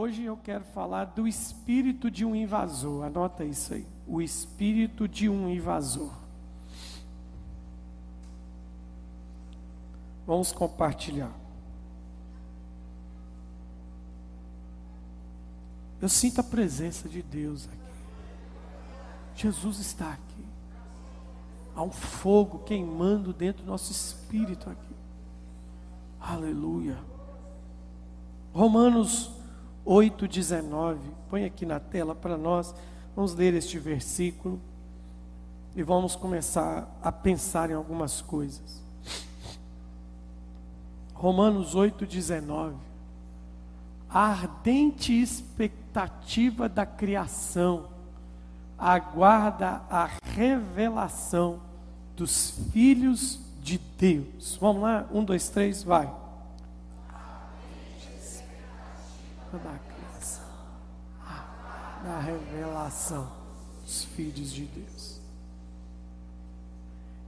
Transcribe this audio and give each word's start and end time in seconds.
Hoje 0.00 0.22
eu 0.22 0.36
quero 0.36 0.62
falar 0.62 1.06
do 1.06 1.26
espírito 1.26 2.08
de 2.08 2.24
um 2.24 2.32
invasor. 2.32 3.04
Anota 3.04 3.42
isso 3.42 3.74
aí. 3.74 3.84
O 4.06 4.22
espírito 4.22 5.08
de 5.08 5.28
um 5.28 5.48
invasor. 5.48 6.12
Vamos 10.24 10.52
compartilhar. 10.52 11.32
Eu 16.00 16.08
sinto 16.08 16.42
a 16.42 16.44
presença 16.44 17.08
de 17.08 17.20
Deus 17.20 17.66
aqui. 17.66 17.78
Jesus 19.34 19.80
está 19.80 20.12
aqui. 20.12 20.46
Há 21.74 21.82
um 21.82 21.90
fogo 21.90 22.60
queimando 22.60 23.32
dentro 23.32 23.64
do 23.64 23.68
nosso 23.68 23.90
espírito 23.90 24.70
aqui. 24.70 24.94
Aleluia. 26.20 26.96
Romanos 28.54 29.36
8,19. 29.88 30.98
Põe 31.30 31.44
aqui 31.46 31.64
na 31.64 31.80
tela 31.80 32.14
para 32.14 32.36
nós. 32.36 32.74
Vamos 33.16 33.34
ler 33.34 33.54
este 33.54 33.78
versículo. 33.78 34.60
E 35.74 35.82
vamos 35.82 36.14
começar 36.14 36.86
a 37.02 37.10
pensar 37.10 37.70
em 37.70 37.74
algumas 37.74 38.20
coisas. 38.20 38.82
Romanos 41.14 41.74
8,19. 41.74 42.74
A 44.10 44.20
ardente 44.20 45.12
expectativa 45.12 46.68
da 46.68 46.84
criação 46.84 47.86
aguarda 48.78 49.82
a 49.90 50.08
revelação 50.34 51.60
dos 52.16 52.50
filhos 52.72 53.40
de 53.62 53.78
Deus. 53.98 54.56
Vamos 54.60 54.82
lá? 54.82 55.06
Um, 55.12 55.24
dois, 55.24 55.48
três, 55.48 55.82
vai. 55.82 56.10
Da 59.50 59.78
criação, 59.78 60.44
da 62.04 62.20
revelação 62.20 63.32
dos 63.82 64.04
filhos 64.04 64.52
de 64.52 64.64
Deus. 64.66 65.18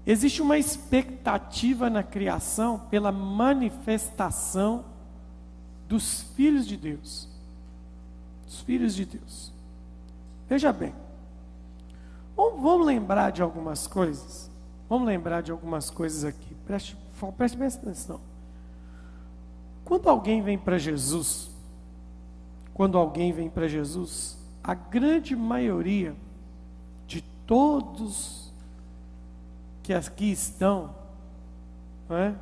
Existe 0.06 0.42
uma 0.42 0.58
expectativa 0.58 1.88
na 1.88 2.02
criação 2.02 2.78
pela 2.90 3.10
manifestação 3.10 4.84
dos 5.88 6.22
filhos 6.34 6.66
de 6.66 6.76
Deus. 6.76 7.28
Dos 8.44 8.60
filhos 8.60 8.94
de 8.94 9.04
Deus. 9.04 9.52
Veja 10.48 10.72
bem. 10.72 10.94
Vamos, 12.36 12.86
lembrar 12.86 13.30
de 13.30 13.42
algumas 13.42 13.86
coisas. 13.86 14.50
Vamos 14.88 15.06
lembrar 15.06 15.42
de 15.42 15.52
algumas 15.52 15.90
coisas 15.90 16.24
aqui. 16.24 16.54
Preste, 16.66 16.96
preste 17.36 17.56
bem 17.56 17.68
atenção. 17.68 18.20
Quando 19.84 20.08
alguém 20.08 20.42
vem 20.42 20.58
para 20.58 20.78
Jesus, 20.78 21.50
quando 22.80 22.96
alguém 22.96 23.30
vem 23.30 23.50
para 23.50 23.68
Jesus, 23.68 24.38
a 24.64 24.72
grande 24.72 25.36
maioria 25.36 26.16
de 27.06 27.20
todos 27.46 28.54
que 29.82 29.92
aqui 29.92 30.32
estão, 30.32 30.94
é? 32.08 32.32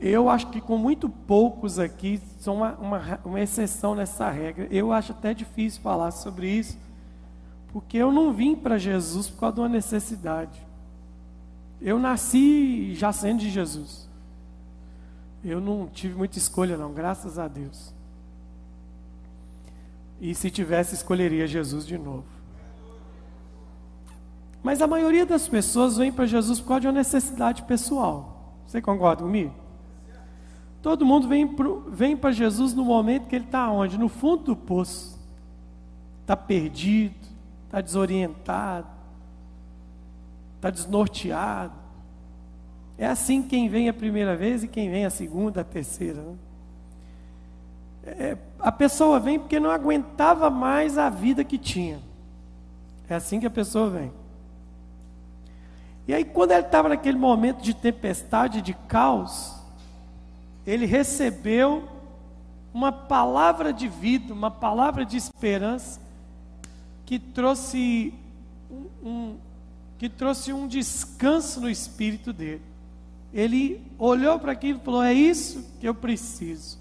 Eu 0.00 0.30
acho 0.30 0.46
que 0.46 0.58
com 0.58 0.78
muito 0.78 1.10
poucos 1.10 1.78
aqui 1.78 2.18
são 2.38 2.56
uma, 2.56 2.72
uma, 2.76 3.20
uma 3.26 3.40
exceção 3.42 3.94
nessa 3.94 4.30
regra. 4.30 4.66
Eu 4.70 4.90
acho 4.90 5.12
até 5.12 5.34
difícil 5.34 5.82
falar 5.82 6.10
sobre 6.10 6.48
isso, 6.48 6.78
porque 7.74 7.98
eu 7.98 8.10
não 8.10 8.32
vim 8.32 8.56
para 8.56 8.78
Jesus 8.78 9.28
por 9.28 9.40
causa 9.40 9.56
de 9.56 9.60
uma 9.60 9.68
necessidade. 9.68 10.58
Eu 11.78 11.98
nasci 11.98 12.94
já 12.94 13.12
sendo 13.12 13.40
de 13.40 13.50
Jesus. 13.50 14.08
Eu 15.44 15.60
não 15.60 15.86
tive 15.88 16.14
muita 16.14 16.38
escolha, 16.38 16.74
não, 16.74 16.90
graças 16.90 17.38
a 17.38 17.46
Deus. 17.46 17.97
E 20.20 20.34
se 20.34 20.50
tivesse, 20.50 20.94
escolheria 20.94 21.46
Jesus 21.46 21.86
de 21.86 21.96
novo. 21.96 22.24
Mas 24.62 24.82
a 24.82 24.86
maioria 24.86 25.24
das 25.24 25.48
pessoas 25.48 25.96
vem 25.96 26.10
para 26.10 26.26
Jesus 26.26 26.60
por 26.60 26.68
causa 26.68 26.80
de 26.80 26.86
uma 26.88 26.92
necessidade 26.92 27.62
pessoal. 27.62 28.54
Você 28.66 28.82
concorda 28.82 29.22
comigo? 29.22 29.54
Todo 30.82 31.04
mundo 31.06 31.28
vem, 31.28 32.16
para 32.16 32.30
Jesus 32.30 32.74
no 32.74 32.84
momento 32.84 33.26
que 33.26 33.36
ele 33.36 33.44
está 33.44 33.70
onde? 33.70 33.98
No 33.98 34.08
fundo 34.08 34.44
do 34.44 34.56
poço. 34.56 35.18
Está 36.22 36.36
perdido, 36.36 37.14
está 37.64 37.80
desorientado, 37.80 38.86
está 40.56 40.70
desnorteado. 40.70 41.72
É 42.96 43.06
assim 43.06 43.42
quem 43.42 43.68
vem 43.68 43.88
a 43.88 43.94
primeira 43.94 44.36
vez 44.36 44.62
e 44.62 44.68
quem 44.68 44.90
vem 44.90 45.04
a 45.04 45.10
segunda, 45.10 45.62
a 45.62 45.64
terceira. 45.64 46.20
Né? 46.20 46.34
É, 48.04 48.36
a 48.58 48.72
pessoa 48.72 49.20
vem 49.20 49.38
porque 49.38 49.60
não 49.60 49.70
aguentava 49.70 50.50
mais 50.50 50.98
a 50.98 51.08
vida 51.08 51.44
que 51.44 51.58
tinha. 51.58 52.00
É 53.08 53.14
assim 53.14 53.40
que 53.40 53.46
a 53.46 53.50
pessoa 53.50 53.88
vem. 53.88 54.12
E 56.06 56.14
aí, 56.14 56.24
quando 56.24 56.52
ele 56.52 56.62
estava 56.62 56.88
naquele 56.88 57.18
momento 57.18 57.62
de 57.62 57.74
tempestade, 57.74 58.62
de 58.62 58.72
caos, 58.72 59.54
ele 60.66 60.86
recebeu 60.86 61.86
uma 62.72 62.92
palavra 62.92 63.72
de 63.72 63.88
vida, 63.88 64.32
uma 64.32 64.50
palavra 64.50 65.04
de 65.04 65.16
esperança, 65.16 66.00
que 67.04 67.18
trouxe 67.18 68.14
um, 68.70 69.08
um, 69.08 69.36
que 69.98 70.08
trouxe 70.08 70.52
um 70.52 70.66
descanso 70.66 71.60
no 71.60 71.68
espírito 71.68 72.32
dele. 72.32 72.62
Ele 73.32 73.82
olhou 73.98 74.38
para 74.38 74.52
aquilo 74.52 74.78
e 74.78 74.84
falou: 74.84 75.02
É 75.02 75.12
isso 75.12 75.64
que 75.80 75.88
eu 75.88 75.94
preciso. 75.94 76.78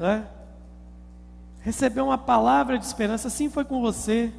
É? 0.00 0.22
Recebeu 1.60 2.06
uma 2.06 2.18
palavra 2.18 2.78
de 2.78 2.84
esperança, 2.84 3.28
assim 3.28 3.48
foi 3.48 3.64
com 3.64 3.80
você. 3.80 4.32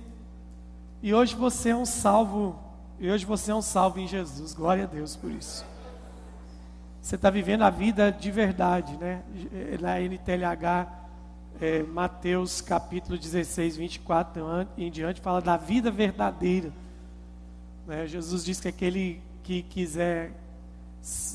E 1.01 1.13
hoje 1.13 1.35
você 1.35 1.69
é 1.69 1.75
um 1.75 1.85
salvo, 1.85 2.57
e 2.99 3.09
hoje 3.09 3.25
você 3.25 3.51
é 3.51 3.55
um 3.55 3.61
salvo 3.61 3.99
em 3.99 4.07
Jesus. 4.07 4.53
Glória 4.53 4.83
a 4.83 4.87
Deus 4.87 5.15
por 5.15 5.31
isso. 5.31 5.65
Você 7.01 7.15
está 7.15 7.29
vivendo 7.29 7.61
a 7.61 7.69
vida 7.69 8.11
de 8.11 8.31
verdade, 8.31 8.97
né? 8.97 9.23
Na 9.79 9.99
NTLH 9.99 10.87
é, 11.61 11.83
Mateus 11.83 12.61
capítulo 12.61 13.17
16, 13.17 13.77
24 13.77 14.67
em 14.77 14.91
diante, 14.91 15.21
fala 15.21 15.41
da 15.41 15.55
vida 15.55 15.89
verdadeira. 15.89 16.71
Né? 17.87 18.07
Jesus 18.07 18.43
diz 18.43 18.59
que 18.59 18.67
aquele 18.67 19.21
que 19.43 19.61
quiser 19.61 20.31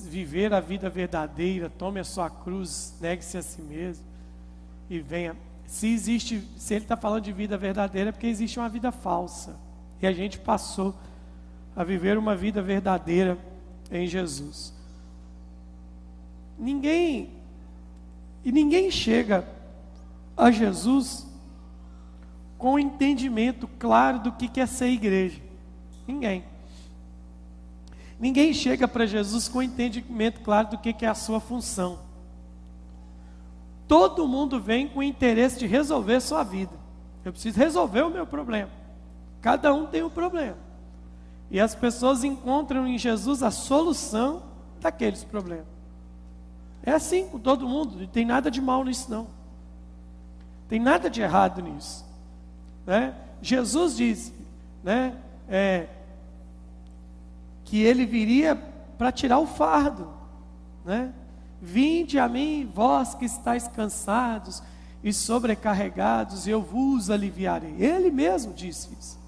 viver 0.05 0.53
a 0.53 0.61
vida 0.61 0.91
verdadeira, 0.91 1.71
tome 1.71 2.01
a 2.01 2.05
sua 2.05 2.29
cruz, 2.29 2.95
negue-se 3.01 3.39
a 3.39 3.43
si 3.43 3.63
mesmo 3.63 4.10
e 4.91 4.99
venha. 4.99 5.37
Se 5.65 5.87
existe, 5.87 6.43
se 6.59 6.75
ele 6.75 6.85
está 6.85 6.97
falando 6.97 7.23
de 7.23 7.33
vida 7.33 7.57
verdadeira, 7.57 8.09
é 8.09 8.13
porque 8.13 8.27
existe 8.27 8.59
uma 8.59 8.69
vida 8.69 8.91
falsa. 8.91 9.57
E 10.03 10.07
a 10.07 10.13
gente 10.13 10.37
passou 10.37 10.95
a 11.77 11.85
viver 11.85 12.19
uma 12.19 12.35
vida 12.35 12.61
verdadeira 12.61 13.39
em 13.91 14.07
Jesus. 14.07 14.75
Ninguém, 16.59 17.31
e 18.45 18.51
ninguém 18.51 18.91
chega 18.91 19.47
a 20.37 20.51
Jesus 20.51 21.27
com 22.59 22.79
entendimento 22.79 23.69
claro 23.79 24.19
do 24.19 24.33
que 24.33 24.61
é 24.61 24.67
ser 24.67 24.89
igreja. 24.89 25.41
Ninguém. 26.07 26.45
Ninguém 28.19 28.53
chega 28.53 28.87
para 28.89 29.07
Jesus 29.07 29.49
com 29.49 29.63
entendimento 29.63 30.41
claro 30.41 30.69
do 30.69 30.79
que 30.79 31.05
é 31.05 31.09
a 31.09 31.15
sua 31.15 31.41
função. 31.41 32.10
Todo 33.91 34.29
mundo 34.29 34.61
vem 34.61 34.87
com 34.87 35.01
o 35.01 35.03
interesse 35.03 35.59
de 35.59 35.67
resolver 35.67 36.21
sua 36.21 36.45
vida. 36.45 36.71
Eu 37.25 37.33
preciso 37.33 37.59
resolver 37.59 38.03
o 38.03 38.09
meu 38.09 38.25
problema. 38.25 38.71
Cada 39.41 39.75
um 39.75 39.85
tem 39.85 40.05
um 40.05 40.09
problema. 40.09 40.57
E 41.51 41.59
as 41.59 41.75
pessoas 41.75 42.23
encontram 42.23 42.87
em 42.87 42.97
Jesus 42.97 43.43
a 43.43 43.51
solução 43.51 44.45
daqueles 44.81 45.25
problemas. 45.25 45.67
É 46.85 46.93
assim 46.93 47.27
com 47.27 47.41
todo 47.41 47.69
mundo, 47.69 47.99
não 47.99 48.07
tem 48.07 48.25
nada 48.25 48.49
de 48.49 48.61
mal 48.61 48.85
nisso 48.85 49.11
não. 49.11 49.27
Tem 50.69 50.79
nada 50.79 51.11
de 51.11 51.21
errado 51.21 51.61
nisso. 51.61 52.07
Né? 52.87 53.13
Jesus 53.43 53.97
disse 53.97 54.33
né, 54.85 55.17
é, 55.49 55.89
que 57.65 57.83
ele 57.83 58.07
viria 58.07 58.55
para 58.97 59.11
tirar 59.11 59.41
o 59.41 59.49
fardo. 59.49 60.09
Né? 60.85 61.13
Vinde 61.61 62.19
a 62.19 62.29
mim, 62.29 62.71
vós 62.75 63.15
que 63.15 63.25
estáis 63.25 63.69
cansados 63.69 64.63
e 65.03 65.13
sobrecarregados, 65.13 66.47
e 66.47 66.51
eu 66.51 66.63
vos 66.63 67.11
aliviarei. 67.11 67.75
Ele 67.79 68.11
mesmo 68.11 68.53
disse 68.53 68.89
isso. 68.99 69.19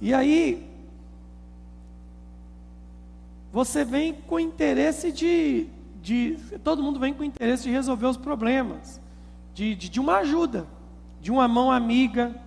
E 0.00 0.12
aí, 0.12 0.68
você 3.52 3.84
vem 3.84 4.12
com 4.12 4.38
interesse 4.38 5.10
de, 5.10 5.66
de. 6.02 6.38
Todo 6.62 6.82
mundo 6.82 7.00
vem 7.00 7.14
com 7.14 7.24
interesse 7.24 7.62
de 7.62 7.70
resolver 7.70 8.06
os 8.06 8.16
problemas 8.16 9.00
de, 9.56 9.74
de, 9.74 9.88
de 9.88 9.98
uma 9.98 10.18
ajuda, 10.18 10.66
de 11.18 11.32
uma 11.32 11.48
mão 11.48 11.72
amiga, 11.72 12.38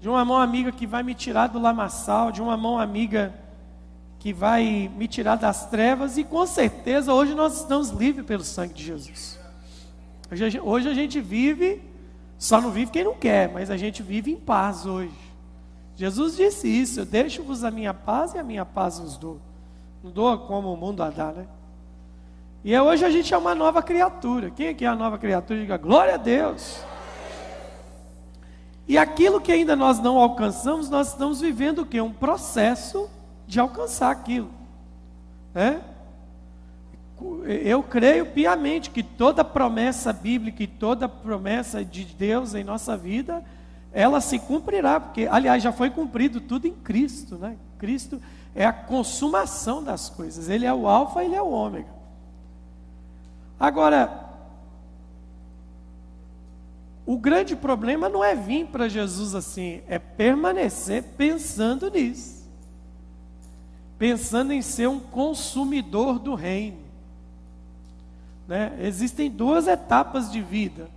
de 0.00 0.08
uma 0.08 0.24
mão 0.24 0.38
amiga 0.38 0.72
que 0.72 0.88
vai 0.88 1.04
me 1.04 1.14
tirar 1.14 1.46
do 1.46 1.60
lamaçal, 1.60 2.32
de 2.32 2.42
uma 2.42 2.56
mão 2.56 2.80
amiga 2.80 3.32
que 4.18 4.32
vai 4.32 4.90
me 4.96 5.06
tirar 5.06 5.36
das 5.36 5.66
trevas, 5.70 6.18
e 6.18 6.24
com 6.24 6.44
certeza 6.46 7.12
hoje 7.12 7.34
nós 7.34 7.60
estamos 7.60 7.90
livres 7.90 8.26
pelo 8.26 8.42
sangue 8.42 8.74
de 8.74 8.84
Jesus. 8.84 9.38
Hoje, 10.62 10.88
a 10.88 10.94
gente 10.94 11.20
vive, 11.20 11.80
só 12.36 12.60
não 12.60 12.70
vive 12.70 12.90
quem 12.90 13.04
não 13.04 13.14
quer, 13.14 13.50
mas 13.50 13.70
a 13.70 13.76
gente 13.76 14.02
vive 14.02 14.30
em 14.30 14.36
paz 14.36 14.84
hoje. 14.84 15.16
Jesus 15.96 16.36
disse 16.36 16.68
isso: 16.68 17.00
Eu 17.00 17.06
deixo-vos 17.06 17.64
a 17.64 17.70
minha 17.70 17.94
paz 17.94 18.34
e 18.34 18.38
a 18.38 18.44
minha 18.44 18.64
paz 18.64 18.98
vos 18.98 19.16
dou. 19.16 19.40
Não 20.02 20.10
dou 20.10 20.36
como 20.40 20.72
o 20.72 20.76
mundo 20.76 21.02
a 21.02 21.10
dar, 21.10 21.32
né? 21.32 21.46
E 22.62 22.74
é 22.74 22.82
hoje 22.82 23.04
a 23.04 23.10
gente 23.10 23.32
é 23.32 23.38
uma 23.38 23.54
nova 23.54 23.82
criatura. 23.82 24.50
Quem 24.50 24.68
aqui 24.68 24.84
é 24.84 24.88
a 24.88 24.94
nova 24.94 25.16
criatura? 25.16 25.60
Diga 25.60 25.76
glória 25.76 26.14
a 26.14 26.18
Deus. 26.18 26.82
E 28.86 28.98
aquilo 28.98 29.40
que 29.40 29.52
ainda 29.52 29.74
nós 29.74 29.98
não 29.98 30.18
alcançamos, 30.18 30.90
nós 30.90 31.08
estamos 31.08 31.40
vivendo 31.40 31.80
o 31.80 31.86
quê? 31.86 32.00
Um 32.00 32.12
processo 32.12 33.08
de 33.48 33.58
alcançar 33.58 34.10
aquilo. 34.10 34.50
Né? 35.54 35.80
Eu 37.64 37.82
creio 37.82 38.26
piamente 38.26 38.90
que 38.90 39.02
toda 39.02 39.42
promessa 39.42 40.12
bíblica 40.12 40.62
e 40.62 40.66
toda 40.66 41.08
promessa 41.08 41.82
de 41.82 42.04
Deus 42.04 42.54
em 42.54 42.62
nossa 42.62 42.96
vida, 42.96 43.42
ela 43.90 44.20
se 44.20 44.38
cumprirá, 44.38 45.00
porque, 45.00 45.26
aliás, 45.26 45.62
já 45.62 45.72
foi 45.72 45.88
cumprido 45.90 46.42
tudo 46.42 46.68
em 46.68 46.74
Cristo, 46.74 47.36
né? 47.36 47.56
Cristo 47.78 48.20
é 48.54 48.66
a 48.66 48.72
consumação 48.72 49.82
das 49.82 50.10
coisas, 50.10 50.48
Ele 50.48 50.66
é 50.66 50.72
o 50.72 50.86
Alfa, 50.86 51.24
Ele 51.24 51.34
é 51.34 51.42
o 51.42 51.50
Ômega. 51.50 51.88
Agora, 53.58 54.28
o 57.04 57.16
grande 57.16 57.56
problema 57.56 58.08
não 58.08 58.22
é 58.22 58.34
vir 58.36 58.66
para 58.66 58.88
Jesus 58.88 59.34
assim, 59.34 59.80
é 59.88 59.98
permanecer 59.98 61.02
pensando 61.16 61.90
nisso 61.90 62.37
pensando 63.98 64.52
em 64.52 64.62
ser 64.62 64.88
um 64.88 65.00
consumidor 65.00 66.18
do 66.18 66.34
reino. 66.34 66.78
Né? 68.46 68.72
Existem 68.80 69.30
duas 69.30 69.66
etapas 69.66 70.30
de 70.30 70.40
vida. 70.40 70.88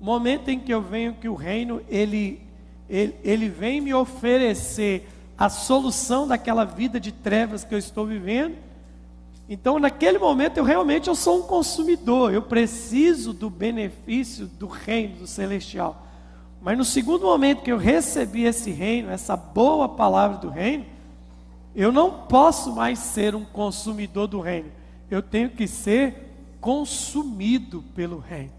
O 0.00 0.04
momento 0.04 0.48
em 0.48 0.58
que 0.58 0.72
eu 0.72 0.80
venho 0.80 1.14
que 1.14 1.28
o 1.28 1.34
reino 1.34 1.82
ele, 1.88 2.40
ele, 2.88 3.16
ele 3.24 3.48
vem 3.48 3.80
me 3.80 3.92
oferecer 3.92 5.08
a 5.36 5.48
solução 5.48 6.28
daquela 6.28 6.64
vida 6.64 7.00
de 7.00 7.10
trevas 7.10 7.64
que 7.64 7.74
eu 7.74 7.78
estou 7.78 8.06
vivendo. 8.06 8.56
Então, 9.48 9.78
naquele 9.78 10.18
momento, 10.18 10.56
eu 10.56 10.64
realmente 10.64 11.08
eu 11.08 11.14
sou 11.14 11.40
um 11.40 11.42
consumidor, 11.42 12.32
eu 12.32 12.40
preciso 12.40 13.34
do 13.34 13.50
benefício 13.50 14.46
do 14.46 14.66
reino 14.66 15.16
do 15.16 15.26
celestial. 15.26 16.06
Mas 16.62 16.78
no 16.78 16.84
segundo 16.84 17.26
momento 17.26 17.62
que 17.62 17.70
eu 17.70 17.76
recebi 17.76 18.44
esse 18.44 18.70
reino, 18.70 19.10
essa 19.10 19.36
boa 19.36 19.86
palavra 19.86 20.38
do 20.38 20.48
reino, 20.48 20.86
eu 21.74 21.90
não 21.90 22.10
posso 22.10 22.72
mais 22.72 22.98
ser 22.98 23.34
um 23.34 23.44
consumidor 23.44 24.28
do 24.28 24.40
reino. 24.40 24.70
Eu 25.10 25.20
tenho 25.20 25.50
que 25.50 25.66
ser 25.66 26.32
consumido 26.60 27.82
pelo 27.94 28.18
reino. 28.18 28.52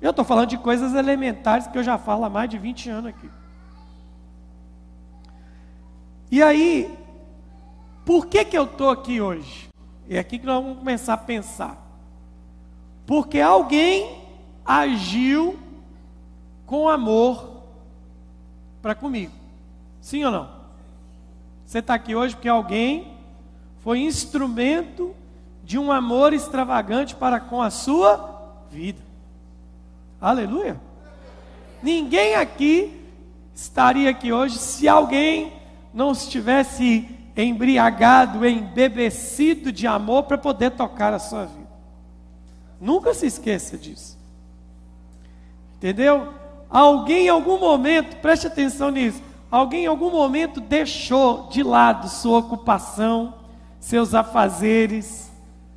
Eu 0.00 0.10
estou 0.10 0.24
falando 0.24 0.48
de 0.48 0.58
coisas 0.58 0.94
elementares 0.94 1.66
que 1.66 1.76
eu 1.76 1.82
já 1.82 1.98
falo 1.98 2.24
há 2.24 2.30
mais 2.30 2.48
de 2.48 2.56
20 2.56 2.90
anos 2.90 3.06
aqui. 3.06 3.30
E 6.30 6.42
aí, 6.42 6.96
por 8.04 8.26
que, 8.26 8.44
que 8.44 8.56
eu 8.56 8.64
estou 8.64 8.90
aqui 8.90 9.20
hoje? 9.20 9.68
É 10.08 10.18
aqui 10.18 10.38
que 10.38 10.46
nós 10.46 10.62
vamos 10.62 10.78
começar 10.78 11.14
a 11.14 11.18
pensar. 11.18 11.76
Porque 13.06 13.40
alguém 13.40 14.22
agiu 14.64 15.58
com 16.64 16.88
amor 16.88 17.62
para 18.80 18.94
comigo. 18.94 19.32
Sim 20.00 20.24
ou 20.24 20.30
não? 20.30 20.57
Você 21.68 21.80
está 21.80 21.92
aqui 21.92 22.14
hoje 22.14 22.34
porque 22.34 22.48
alguém 22.48 23.12
foi 23.82 23.98
instrumento 23.98 25.14
de 25.62 25.78
um 25.78 25.92
amor 25.92 26.32
extravagante 26.32 27.14
para 27.14 27.38
com 27.38 27.60
a 27.60 27.68
sua 27.68 28.56
vida. 28.70 29.02
Aleluia. 30.18 30.80
Ninguém 31.82 32.36
aqui 32.36 32.98
estaria 33.54 34.08
aqui 34.08 34.32
hoje 34.32 34.56
se 34.56 34.88
alguém 34.88 35.52
não 35.92 36.12
estivesse 36.12 37.06
embriagado, 37.36 38.46
embebecido 38.46 39.70
de 39.70 39.86
amor 39.86 40.22
para 40.22 40.38
poder 40.38 40.70
tocar 40.70 41.12
a 41.12 41.18
sua 41.18 41.44
vida. 41.44 41.68
Nunca 42.80 43.12
se 43.12 43.26
esqueça 43.26 43.76
disso. 43.76 44.16
Entendeu? 45.76 46.32
Alguém 46.70 47.26
em 47.26 47.28
algum 47.28 47.60
momento, 47.60 48.16
preste 48.22 48.46
atenção 48.46 48.90
nisso, 48.90 49.22
Alguém 49.50 49.84
em 49.84 49.86
algum 49.86 50.10
momento 50.10 50.60
deixou 50.60 51.48
de 51.48 51.62
lado 51.62 52.08
sua 52.08 52.38
ocupação, 52.38 53.34
seus 53.80 54.14
afazeres, 54.14 55.32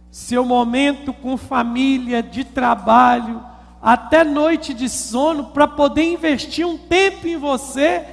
seu 0.09 0.43
momento 0.43 1.13
com 1.13 1.37
família, 1.37 2.21
de 2.21 2.43
trabalho, 2.43 3.41
até 3.81 4.25
noite 4.25 4.73
de 4.73 4.89
sono, 4.89 5.45
para 5.45 5.67
poder 5.67 6.03
investir 6.03 6.67
um 6.67 6.77
tempo 6.77 7.25
em 7.27 7.37
você, 7.37 8.05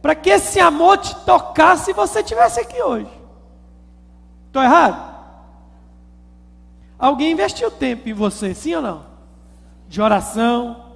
para 0.00 0.14
que 0.14 0.30
esse 0.30 0.58
amor 0.58 0.96
te 0.96 1.14
tocasse 1.26 1.90
e 1.90 1.94
você 1.94 2.20
estivesse 2.20 2.60
aqui 2.60 2.80
hoje. 2.82 3.10
Estou 4.46 4.62
errado? 4.62 5.12
Alguém 6.98 7.32
investiu 7.32 7.70
tempo 7.70 8.08
em 8.08 8.14
você, 8.14 8.54
sim 8.54 8.74
ou 8.74 8.82
não? 8.82 9.02
De 9.88 10.00
oração, 10.00 10.86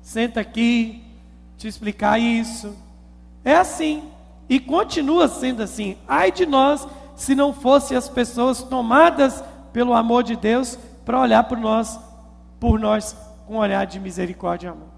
senta 0.00 0.40
aqui, 0.40 1.02
te 1.56 1.66
explicar 1.66 2.20
isso 2.20 2.87
é 3.44 3.56
assim. 3.56 4.04
E 4.48 4.58
continua 4.58 5.28
sendo 5.28 5.62
assim. 5.62 5.96
Ai 6.06 6.32
de 6.32 6.46
nós 6.46 6.86
se 7.16 7.34
não 7.34 7.52
fossem 7.52 7.96
as 7.96 8.08
pessoas 8.08 8.62
tomadas 8.62 9.42
pelo 9.72 9.92
amor 9.92 10.22
de 10.22 10.36
Deus 10.36 10.78
para 11.04 11.20
olhar 11.20 11.44
por 11.44 11.58
nós, 11.58 11.98
por 12.60 12.78
nós 12.78 13.16
com 13.46 13.54
um 13.54 13.58
olhar 13.58 13.86
de 13.86 13.98
misericórdia 13.98 14.68
e 14.68 14.70
amor. 14.70 14.88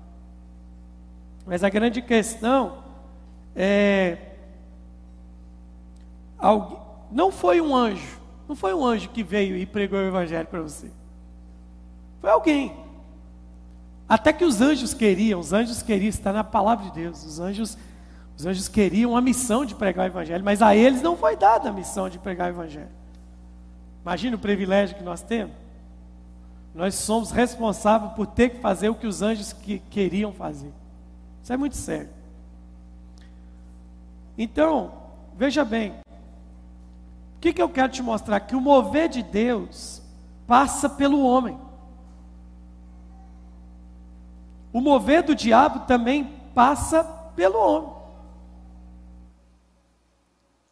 Mas 1.47 1.65
a 1.65 1.69
grande 1.69 2.03
questão 2.03 2.79
é 3.57 4.19
não 7.11 7.31
foi 7.31 7.61
um 7.61 7.75
anjo, 7.75 8.19
não 8.49 8.57
foi 8.57 8.73
um 8.73 8.85
anjo 8.85 9.09
que 9.11 9.23
veio 9.23 9.57
e 9.57 9.67
pregou 9.67 9.99
o 9.99 10.07
evangelho 10.07 10.47
para 10.47 10.61
você. 10.61 10.91
Foi 12.21 12.31
alguém. 12.31 12.77
Até 14.09 14.33
que 14.33 14.45
os 14.45 14.61
anjos 14.61 14.93
queriam, 14.93 15.39
os 15.39 15.53
anjos 15.53 15.83
queriam 15.83 16.09
estar 16.09 16.33
na 16.33 16.43
palavra 16.43 16.87
de 16.87 16.93
Deus. 16.93 17.25
Os 17.25 17.39
anjos 17.39 17.79
os 18.41 18.47
anjos 18.47 18.69
queriam 18.69 19.15
a 19.15 19.21
missão 19.21 19.67
de 19.67 19.75
pregar 19.75 20.07
o 20.07 20.13
Evangelho, 20.13 20.43
mas 20.43 20.63
a 20.63 20.75
eles 20.75 21.03
não 21.03 21.15
foi 21.15 21.37
dada 21.37 21.69
a 21.69 21.73
missão 21.73 22.09
de 22.09 22.19
pregar 22.19 22.49
o 22.49 22.55
Evangelho. 22.55 22.89
Imagina 24.01 24.35
o 24.35 24.39
privilégio 24.39 24.97
que 24.97 25.05
nós 25.05 25.21
temos. 25.21 25.55
Nós 26.75 26.95
somos 26.95 27.33
responsáveis 27.33 28.15
por 28.15 28.27
ter 28.27 28.49
que 28.49 28.61
fazer 28.61 28.89
o 28.89 28.95
que 28.95 29.07
os 29.07 29.21
anjos 29.21 29.53
que 29.53 29.79
queriam 29.79 30.33
fazer. 30.33 30.73
Isso 31.43 31.53
é 31.53 31.57
muito 31.59 31.77
sério. 31.77 32.09
Então, 34.39 34.91
veja 35.37 35.63
bem. 35.63 35.91
O 35.91 37.41
que, 37.43 37.53
que 37.53 37.61
eu 37.61 37.69
quero 37.69 37.93
te 37.93 38.03
mostrar? 38.03 38.41
Que 38.41 38.57
o 38.57 38.61
mover 38.61 39.11
de 39.11 39.23
Deus 39.23 40.01
passa 40.47 40.89
pelo 40.89 41.23
homem. 41.23 41.59
O 44.73 44.81
mover 44.81 45.25
do 45.25 45.35
diabo 45.35 45.81
também 45.81 46.25
passa 46.55 47.05
pelo 47.37 47.59
homem. 47.59 48.00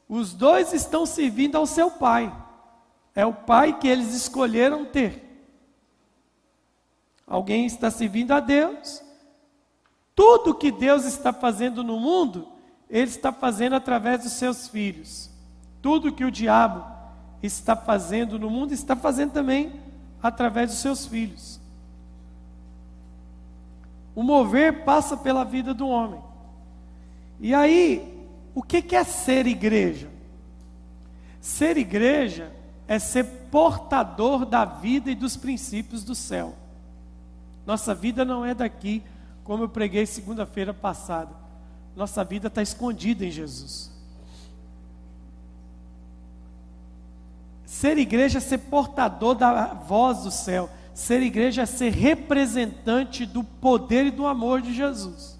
Os 0.09 0.33
dois 0.33 0.73
estão 0.73 1.05
servindo 1.05 1.57
ao 1.57 1.67
seu 1.67 1.91
pai. 1.91 2.35
É 3.15 3.27
o 3.27 3.33
pai 3.35 3.79
que 3.79 3.87
eles 3.87 4.15
escolheram 4.15 4.85
ter. 4.85 5.25
Alguém 7.27 7.67
está 7.67 7.91
servindo 7.91 8.33
a 8.33 8.41
Deus. 8.41 9.03
Tudo 10.15 10.55
que 10.55 10.71
Deus 10.73 11.05
está 11.05 11.33
fazendo 11.33 11.85
no 11.85 12.01
mundo, 12.01 12.49
Ele 12.89 13.11
está 13.11 13.31
fazendo 13.31 13.75
através 13.77 14.23
dos 14.23 14.33
seus 14.33 14.67
filhos. 14.67 15.31
Tudo 15.83 16.13
que 16.13 16.25
o 16.25 16.31
diabo 16.31 16.85
está 17.43 17.77
fazendo 17.77 18.39
no 18.39 18.51
mundo, 18.51 18.73
está 18.73 18.97
fazendo 18.97 19.33
também 19.33 19.81
através 20.23 20.71
dos 20.71 20.81
seus 20.81 21.07
filhos. 21.07 21.61
O 24.15 24.23
mover 24.23 24.85
passa 24.85 25.17
pela 25.17 25.45
vida 25.45 25.73
do 25.73 25.87
homem. 25.87 26.21
E 27.39 27.55
aí, 27.55 28.18
o 28.59 28.63
que 28.63 28.97
é 28.97 29.05
ser 29.05 29.47
igreja? 29.47 30.09
Ser 31.41 31.77
igreja 31.77 32.53
é 32.89 32.99
ser 32.99 33.23
portador 33.53 34.45
da 34.45 34.65
vida 34.65 35.13
e 35.13 35.15
dos 35.15 35.37
princípios 35.37 36.03
do 36.03 36.13
céu. 36.13 36.57
Nossa 37.65 37.95
vida 37.95 38.25
não 38.25 38.45
é 38.45 38.55
daqui, 38.55 39.01
como 39.45 39.63
eu 39.63 39.69
preguei 39.69 40.05
segunda-feira 40.07 40.75
passada. 40.75 41.31
Nossa 41.95 42.25
vida 42.25 42.49
está 42.49 42.61
escondida 42.61 43.25
em 43.25 43.31
Jesus. 43.31 43.93
Ser 47.65 47.97
igreja 47.97 48.39
é 48.39 48.41
ser 48.41 48.59
portador 48.59 49.37
da 49.37 49.73
voz 49.73 50.25
do 50.25 50.33
céu. 50.33 50.69
Ser 50.93 51.23
igreja 51.23 51.63
é 51.63 51.67
ser 51.67 51.93
representante 51.93 53.25
do 53.25 53.45
poder 53.45 54.07
e 54.07 54.11
do 54.11 54.27
amor 54.27 54.61
de 54.61 54.75
Jesus. 54.75 55.39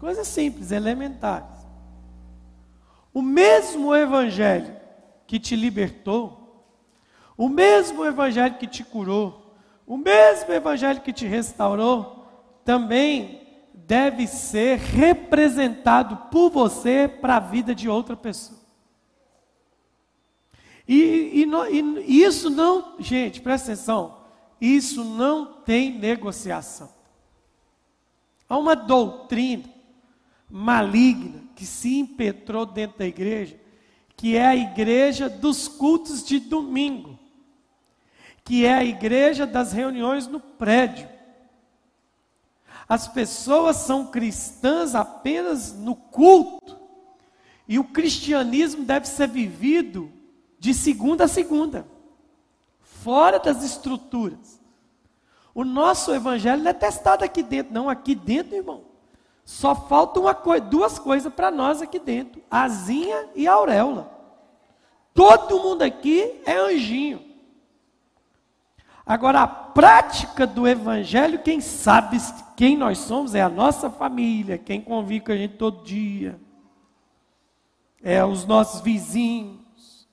Coisas 0.00 0.26
simples, 0.26 0.70
elementares. 0.70 1.53
O 3.14 3.22
mesmo 3.22 3.94
evangelho 3.94 4.76
que 5.26 5.38
te 5.38 5.56
libertou, 5.56 6.44
o 7.36 7.48
mesmo 7.48 8.04
Evangelho 8.04 8.56
que 8.56 8.66
te 8.66 8.84
curou, 8.84 9.56
o 9.86 9.96
mesmo 9.96 10.52
Evangelho 10.52 11.00
que 11.00 11.12
te 11.12 11.26
restaurou, 11.26 12.24
também 12.64 13.42
deve 13.72 14.26
ser 14.26 14.78
representado 14.78 16.16
por 16.30 16.50
você 16.50 17.08
para 17.08 17.36
a 17.36 17.40
vida 17.40 17.74
de 17.74 17.88
outra 17.88 18.16
pessoa. 18.16 18.60
E, 20.86 21.42
e, 21.42 21.80
e, 22.06 22.22
isso 22.22 22.50
não, 22.50 22.94
gente, 22.98 23.40
presta 23.40 23.72
atenção, 23.72 24.18
isso 24.60 25.02
não 25.02 25.46
tem 25.62 25.98
negociação. 25.98 26.90
Há 28.48 28.56
uma 28.56 28.76
doutrina 28.76 29.64
maligna 30.48 31.42
que 31.54 31.64
se 31.64 31.98
impetrou 31.98 32.66
dentro 32.66 32.98
da 32.98 33.06
igreja, 33.06 33.58
que 34.16 34.36
é 34.36 34.46
a 34.46 34.56
igreja 34.56 35.28
dos 35.28 35.68
cultos 35.68 36.24
de 36.24 36.38
domingo, 36.38 37.18
que 38.44 38.64
é 38.64 38.74
a 38.74 38.84
igreja 38.84 39.46
das 39.46 39.72
reuniões 39.72 40.26
no 40.26 40.40
prédio. 40.40 41.08
As 42.88 43.08
pessoas 43.08 43.76
são 43.76 44.06
cristãs 44.08 44.94
apenas 44.94 45.72
no 45.72 45.94
culto, 45.94 46.78
e 47.66 47.78
o 47.78 47.84
cristianismo 47.84 48.84
deve 48.84 49.08
ser 49.08 49.28
vivido 49.28 50.12
de 50.58 50.74
segunda 50.74 51.24
a 51.24 51.28
segunda, 51.28 51.86
fora 52.80 53.38
das 53.38 53.62
estruturas. 53.62 54.60
O 55.54 55.64
nosso 55.64 56.12
evangelho 56.12 56.62
não 56.62 56.70
é 56.70 56.74
testado 56.74 57.24
aqui 57.24 57.42
dentro, 57.42 57.72
não, 57.72 57.88
aqui 57.88 58.14
dentro, 58.14 58.56
irmão. 58.56 58.93
Só 59.44 59.74
faltam 59.74 60.24
duas 60.70 60.98
coisas 60.98 61.32
para 61.32 61.50
nós 61.50 61.82
aqui 61.82 61.98
dentro: 61.98 62.42
asinha 62.50 63.28
e 63.34 63.46
auréola. 63.46 64.10
Todo 65.12 65.60
mundo 65.60 65.82
aqui 65.82 66.40
é 66.44 66.56
anjinho. 66.56 67.22
Agora, 69.06 69.42
a 69.42 69.46
prática 69.46 70.46
do 70.46 70.66
evangelho, 70.66 71.42
quem 71.42 71.60
sabe 71.60 72.16
quem 72.56 72.76
nós 72.76 72.98
somos 72.98 73.34
é 73.34 73.42
a 73.42 73.50
nossa 73.50 73.90
família, 73.90 74.56
quem 74.56 74.80
convive 74.80 75.26
com 75.26 75.32
a 75.32 75.36
gente 75.36 75.56
todo 75.56 75.84
dia, 75.84 76.40
é 78.02 78.24
os 78.24 78.46
nossos 78.46 78.80
vizinhos. 78.80 80.08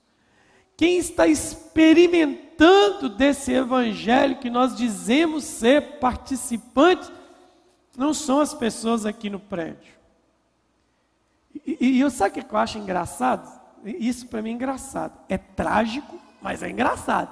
Quem 0.75 0.97
está 0.97 1.25
experimentando 1.25 3.07
desse 3.07 3.53
evangelho 3.53 4.39
que 4.39 4.49
nós 4.49 4.75
dizemos 4.75 5.45
ser 5.45 5.99
participantes 5.99 7.09
não 8.01 8.15
são 8.15 8.39
as 8.39 8.51
pessoas 8.51 9.05
aqui 9.05 9.29
no 9.29 9.39
prédio. 9.39 9.93
E, 11.53 11.77
e 11.79 11.99
eu 11.99 12.09
sabe 12.09 12.39
o 12.39 12.43
que 12.43 12.51
eu 12.51 12.57
acho 12.57 12.79
engraçado? 12.79 13.47
Isso 13.85 14.25
para 14.25 14.41
mim 14.41 14.49
é 14.49 14.53
engraçado. 14.53 15.13
É 15.29 15.37
trágico, 15.37 16.19
mas 16.41 16.63
é 16.63 16.69
engraçado. 16.71 17.31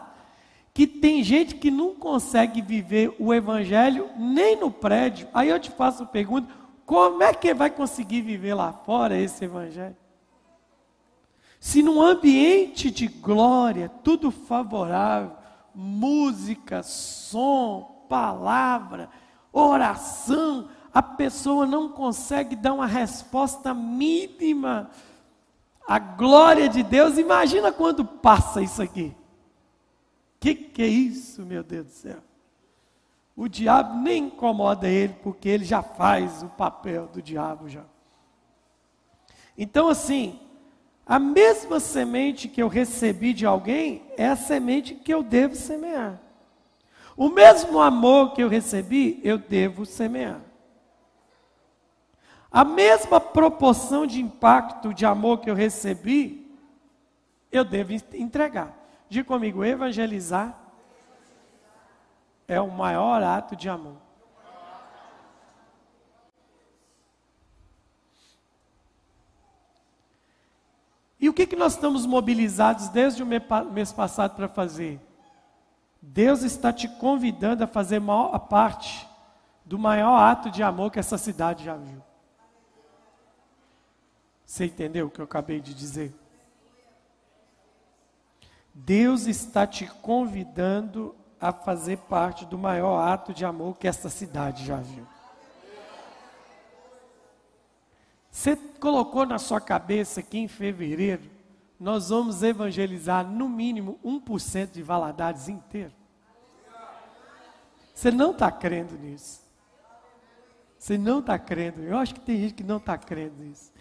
Que 0.71 0.85
tem 0.85 1.23
gente 1.23 1.55
que 1.55 1.71
não 1.71 1.95
consegue 1.95 2.61
viver 2.61 3.15
o 3.17 3.33
evangelho 3.33 4.11
nem 4.15 4.59
no 4.59 4.69
prédio. 4.69 5.27
Aí 5.33 5.49
eu 5.49 5.59
te 5.59 5.71
faço 5.71 6.03
a 6.03 6.05
pergunta: 6.05 6.47
como 6.85 7.23
é 7.23 7.33
que 7.33 7.51
vai 7.51 7.71
conseguir 7.71 8.21
viver 8.21 8.53
lá 8.53 8.71
fora 8.71 9.17
esse 9.17 9.45
evangelho? 9.45 9.97
Se 11.59 11.81
num 11.81 11.99
ambiente 11.99 12.91
de 12.91 13.07
glória, 13.07 13.89
tudo 13.89 14.29
favorável, 14.29 15.31
música, 15.73 16.83
som, 16.83 18.05
palavra, 18.07 19.09
oração, 19.51 20.69
a 20.93 21.01
pessoa 21.01 21.65
não 21.65 21.89
consegue 21.89 22.55
dar 22.55 22.73
uma 22.73 22.85
resposta 22.85 23.73
mínima 23.73 24.89
à 25.87 25.99
glória 25.99 26.67
de 26.69 26.83
Deus. 26.83 27.17
Imagina 27.17 27.71
quando 27.71 28.03
passa 28.05 28.61
isso 28.61 28.81
aqui. 28.81 29.15
Que 30.39 30.55
que 30.55 30.81
é 30.81 30.87
isso, 30.87 31.41
meu 31.43 31.63
Deus 31.63 31.85
do 31.85 31.91
céu? 31.91 32.17
O 33.35 33.47
diabo 33.47 33.97
nem 34.01 34.25
incomoda 34.25 34.87
ele, 34.87 35.13
porque 35.23 35.47
ele 35.47 35.63
já 35.63 35.81
faz 35.81 36.43
o 36.43 36.49
papel 36.49 37.07
do 37.07 37.21
diabo 37.21 37.69
já. 37.69 37.83
Então 39.57 39.87
assim, 39.87 40.39
a 41.05 41.17
mesma 41.17 41.79
semente 41.79 42.47
que 42.47 42.61
eu 42.61 42.67
recebi 42.67 43.33
de 43.33 43.45
alguém 43.45 44.03
é 44.17 44.27
a 44.27 44.35
semente 44.35 44.93
que 44.93 45.13
eu 45.13 45.23
devo 45.23 45.55
semear. 45.55 46.21
O 47.19 47.27
mesmo 47.27 47.81
amor 47.81 48.31
que 48.31 48.41
eu 48.41 48.47
recebi, 48.47 49.19
eu 49.25 49.37
devo 49.37 49.85
semear. 49.85 50.39
A 52.49 52.63
mesma 52.63 53.19
proporção 53.19 54.07
de 54.07 54.21
impacto 54.21 54.93
de 54.93 55.05
amor 55.05 55.41
que 55.41 55.49
eu 55.49 55.53
recebi, 55.53 56.49
eu 57.51 57.65
devo 57.65 57.91
entregar. 58.13 58.73
Diga 59.09 59.27
comigo, 59.27 59.65
evangelizar 59.65 60.57
é 62.47 62.61
o 62.61 62.71
maior 62.71 63.21
ato 63.21 63.53
de 63.53 63.67
amor. 63.67 63.97
E 71.19 71.27
o 71.27 71.33
que, 71.33 71.45
que 71.45 71.57
nós 71.57 71.73
estamos 71.73 72.05
mobilizados 72.05 72.87
desde 72.87 73.21
o 73.21 73.25
mês 73.25 73.91
passado 73.91 74.37
para 74.37 74.47
fazer? 74.47 75.08
Deus 76.01 76.43
está 76.43 76.71
te 76.71 76.87
convidando 76.87 77.63
a 77.63 77.67
fazer 77.67 78.01
a 78.31 78.39
parte 78.39 79.07
do 79.65 79.77
maior 79.77 80.17
ato 80.17 80.49
de 80.49 80.63
amor 80.63 80.91
que 80.91 80.99
essa 80.99 81.17
cidade 81.17 81.65
já 81.65 81.75
viu. 81.75 82.01
Você 84.45 84.65
entendeu 84.65 85.07
o 85.07 85.09
que 85.09 85.19
eu 85.19 85.25
acabei 85.25 85.59
de 85.59 85.73
dizer? 85.73 86.15
Deus 88.73 89.27
está 89.27 89.67
te 89.67 89.85
convidando 89.85 91.15
a 91.39 91.51
fazer 91.51 91.97
parte 91.97 92.45
do 92.45 92.57
maior 92.57 92.99
ato 92.99 93.33
de 93.33 93.45
amor 93.45 93.77
que 93.77 93.87
essa 93.87 94.09
cidade 94.09 94.65
já 94.65 94.77
viu. 94.77 95.05
Você 98.31 98.55
colocou 98.55 99.25
na 99.25 99.37
sua 99.37 99.59
cabeça 99.59 100.21
que 100.21 100.37
em 100.37 100.47
fevereiro 100.47 101.38
nós 101.79 102.09
vamos 102.09 102.43
evangelizar 102.43 103.25
no 103.25 103.47
mínimo 103.47 103.97
1% 104.03 104.71
de 104.71 104.83
Valadares 104.83 105.47
inteiro. 105.47 105.93
Você 107.93 108.11
não 108.11 108.31
está 108.31 108.51
crendo 108.51 108.97
nisso. 108.97 109.41
Você 110.77 110.97
não 110.97 111.19
está 111.19 111.39
crendo. 111.39 111.81
Eu 111.81 111.97
acho 111.97 112.13
que 112.13 112.19
tem 112.19 112.37
gente 112.39 112.53
que 112.53 112.63
não 112.63 112.77
está 112.77 112.97
crendo 112.97 113.43
nisso. 113.43 113.71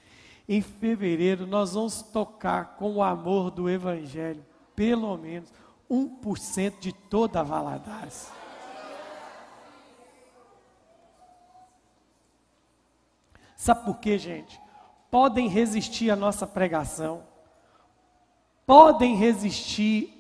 Em 0.49 0.63
fevereiro 0.63 1.47
nós 1.47 1.75
vamos 1.75 2.03
tocar 2.03 2.77
com 2.77 2.95
o 2.95 3.03
amor 3.03 3.51
do 3.51 3.69
Evangelho, 3.69 4.45
pelo 4.75 5.17
menos 5.17 5.53
1% 5.91 6.79
de 6.79 6.93
toda 6.93 7.43
Valadares. 7.43 8.31
Sabe 13.57 13.85
por 13.85 13.99
quê, 13.99 14.17
gente? 14.19 14.61
Podem 15.11 15.49
resistir 15.49 16.11
à 16.11 16.17
nossa 16.17 16.47
pregação 16.47 17.25
podem 18.69 19.17
resistir 19.17 20.15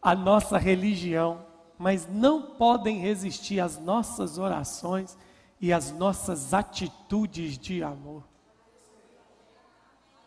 à 0.00 0.14
nossa 0.14 0.56
religião, 0.56 1.44
mas 1.78 2.08
não 2.10 2.40
podem 2.40 2.98
resistir 2.98 3.60
às 3.60 3.78
nossas 3.78 4.38
orações 4.38 5.18
e 5.60 5.70
às 5.70 5.92
nossas 5.92 6.54
atitudes 6.54 7.58
de 7.58 7.82
amor. 7.82 8.24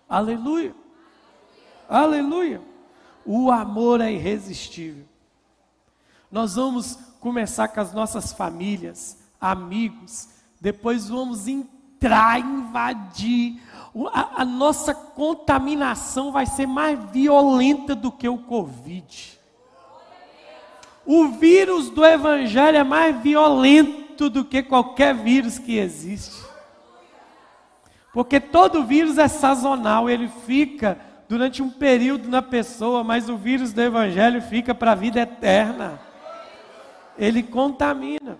Aleluia! 0.08 0.75
Aleluia! 1.89 2.62
O 3.25 3.50
amor 3.50 4.01
é 4.01 4.13
irresistível. 4.13 5.06
Nós 6.32 6.58
vamos 6.58 6.94
começar 7.20 7.70
com 7.70 7.82
as 7.82 7.92
nossas 7.92 8.32
famílias, 8.32 9.18
amigos, 9.42 10.30
depois 10.62 11.10
vamos 11.10 11.48
entrar, 11.48 12.39
invadir 12.39 13.60
a, 14.13 14.41
a 14.41 14.46
nossa 14.46 14.93
contaminação 14.93 16.31
vai 16.31 16.46
ser 16.46 16.67
mais 16.67 17.00
violenta 17.12 17.96
do 17.96 18.12
que 18.12 18.27
o 18.27 18.38
Covid. 18.38 19.39
O 21.05 21.29
vírus 21.29 21.89
do 21.89 22.05
Evangelho 22.05 22.77
é 22.77 22.84
mais 22.84 23.19
violento 23.22 24.29
do 24.29 24.46
que 24.46 24.62
qualquer 24.62 25.15
vírus 25.15 25.58
que 25.58 25.77
existe. 25.77 26.43
Porque 28.13 28.39
todo 28.39 28.86
vírus 28.86 29.17
é 29.17 29.27
sazonal, 29.27 30.10
ele 30.10 30.27
fica 30.46 31.00
durante 31.27 31.62
um 31.62 31.69
período 31.69 32.27
na 32.27 32.41
pessoa, 32.41 33.03
mas 33.03 33.29
o 33.29 33.38
vírus 33.38 33.72
do 33.72 33.81
Evangelho 33.81 34.41
fica 34.41 34.74
para 34.74 34.91
a 34.91 34.96
vida 34.96 35.19
eterna. 35.19 36.00
Ele 37.17 37.43
contamina. 37.43 38.38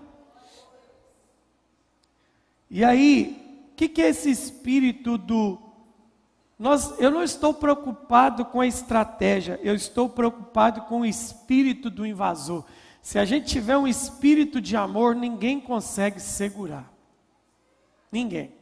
E 2.70 2.84
aí, 2.84 3.39
que, 3.80 3.88
que 3.88 4.02
é 4.02 4.10
esse 4.10 4.30
espírito 4.30 5.16
do. 5.16 5.58
Nós, 6.58 7.00
eu 7.00 7.10
não 7.10 7.22
estou 7.22 7.54
preocupado 7.54 8.44
com 8.44 8.60
a 8.60 8.66
estratégia, 8.66 9.58
eu 9.62 9.74
estou 9.74 10.06
preocupado 10.06 10.82
com 10.82 11.00
o 11.00 11.06
espírito 11.06 11.88
do 11.88 12.06
invasor. 12.06 12.66
Se 13.00 13.18
a 13.18 13.24
gente 13.24 13.46
tiver 13.46 13.78
um 13.78 13.88
espírito 13.88 14.60
de 14.60 14.76
amor, 14.76 15.14
ninguém 15.14 15.58
consegue 15.58 16.20
segurar. 16.20 16.92
Ninguém. 18.12 18.52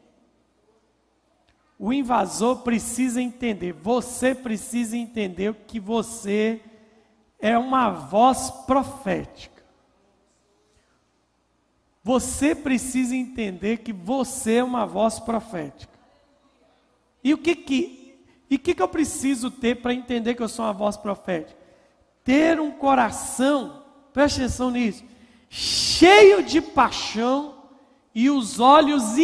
o 1.77 1.93
invasor 1.93 2.59
precisa 2.59 3.21
entender, 3.21 3.73
você 3.73 4.37
precisa 4.37 4.97
entender 4.97 5.53
que 5.67 5.81
você 5.81 6.61
é 7.41 7.59
uma 7.59 7.91
voz 7.91 8.51
profética. 8.69 9.58
Você 12.09 12.55
precisa 12.55 13.15
entender 13.15 13.81
que 13.81 13.93
você 13.93 14.55
é 14.55 14.65
uma 14.65 14.87
voz 14.87 15.21
profética. 15.21 15.93
E 17.23 17.35
o 17.35 17.38
que 17.38 17.55
que, 17.55 18.19
e 18.49 18.57
que, 18.57 18.75
que 18.75 18.81
eu 18.81 18.88
preciso 18.88 19.50
ter 19.50 19.83
para 19.83 19.93
entender 19.93 20.35
que 20.35 20.43
eu 20.43 20.49
sou 20.49 20.65
uma 20.65 20.73
voz 20.73 20.97
profética? 20.97 21.61
Ter 22.25 22.59
um 22.59 22.71
coração, 22.71 23.83
preste 24.11 24.41
atenção 24.41 24.71
nisso, 24.71 25.05
cheio 25.50 26.43
de 26.43 26.62
paixão 26.62 27.65
e 28.15 28.31
os 28.31 28.59
olhos 28.59 29.19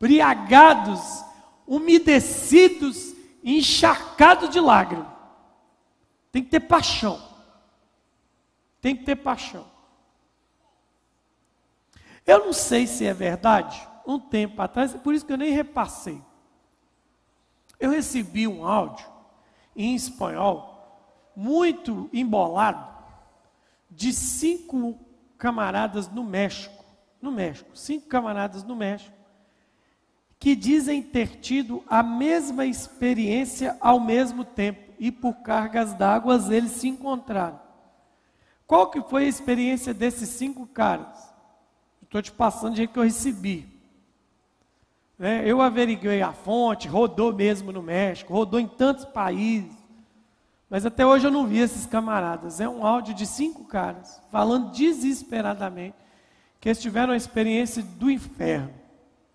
embriagados, 0.00 1.22
umedecidos, 1.66 3.14
encharcados 3.44 4.48
de 4.48 4.58
lágrimas. 4.58 5.08
Tem 6.32 6.42
que 6.42 6.48
ter 6.48 6.60
paixão. 6.60 7.22
Tem 8.80 8.96
que 8.96 9.04
ter 9.04 9.16
paixão. 9.16 9.75
Eu 12.26 12.46
não 12.46 12.52
sei 12.52 12.86
se 12.86 13.06
é 13.06 13.14
verdade, 13.14 13.86
um 14.06 14.18
tempo 14.18 14.60
atrás, 14.60 14.92
por 14.94 15.14
isso 15.14 15.24
que 15.24 15.32
eu 15.32 15.38
nem 15.38 15.52
repassei. 15.52 16.20
Eu 17.78 17.90
recebi 17.90 18.48
um 18.48 18.66
áudio 18.66 19.06
em 19.76 19.94
espanhol, 19.94 21.00
muito 21.36 22.10
embolado, 22.12 22.96
de 23.90 24.12
cinco 24.12 24.98
camaradas 25.38 26.08
no 26.08 26.24
México. 26.24 26.84
No 27.20 27.30
México, 27.30 27.70
cinco 27.74 28.06
camaradas 28.08 28.62
no 28.62 28.76
México, 28.76 29.16
que 30.38 30.54
dizem 30.54 31.02
ter 31.02 31.40
tido 31.40 31.82
a 31.88 32.02
mesma 32.02 32.66
experiência 32.66 33.76
ao 33.80 33.98
mesmo 33.98 34.44
tempo 34.44 34.92
e 34.98 35.10
por 35.10 35.36
cargas 35.36 35.94
d'água 35.94 36.36
eles 36.50 36.72
se 36.72 36.88
encontraram. 36.88 37.60
Qual 38.66 38.90
que 38.90 39.00
foi 39.02 39.24
a 39.24 39.28
experiência 39.28 39.94
desses 39.94 40.28
cinco 40.28 40.66
caras? 40.66 41.35
Estou 42.16 42.22
te 42.22 42.32
passando 42.32 42.76
de 42.76 42.86
que 42.86 42.98
eu 42.98 43.02
recebi. 43.02 43.68
É, 45.20 45.42
eu 45.44 45.60
averiguei 45.60 46.22
a 46.22 46.32
fonte, 46.32 46.88
rodou 46.88 47.30
mesmo 47.30 47.70
no 47.70 47.82
México, 47.82 48.32
rodou 48.32 48.58
em 48.58 48.66
tantos 48.66 49.04
países. 49.04 49.76
Mas 50.70 50.86
até 50.86 51.06
hoje 51.06 51.26
eu 51.26 51.30
não 51.30 51.46
vi 51.46 51.58
esses 51.58 51.84
camaradas. 51.84 52.58
É 52.58 52.66
um 52.66 52.86
áudio 52.86 53.12
de 53.12 53.26
cinco 53.26 53.64
caras, 53.64 54.18
falando 54.30 54.70
desesperadamente, 54.70 55.94
que 56.58 56.70
eles 56.70 56.80
tiveram 56.80 57.12
a 57.12 57.18
experiência 57.18 57.82
do 57.82 58.10
inferno. 58.10 58.72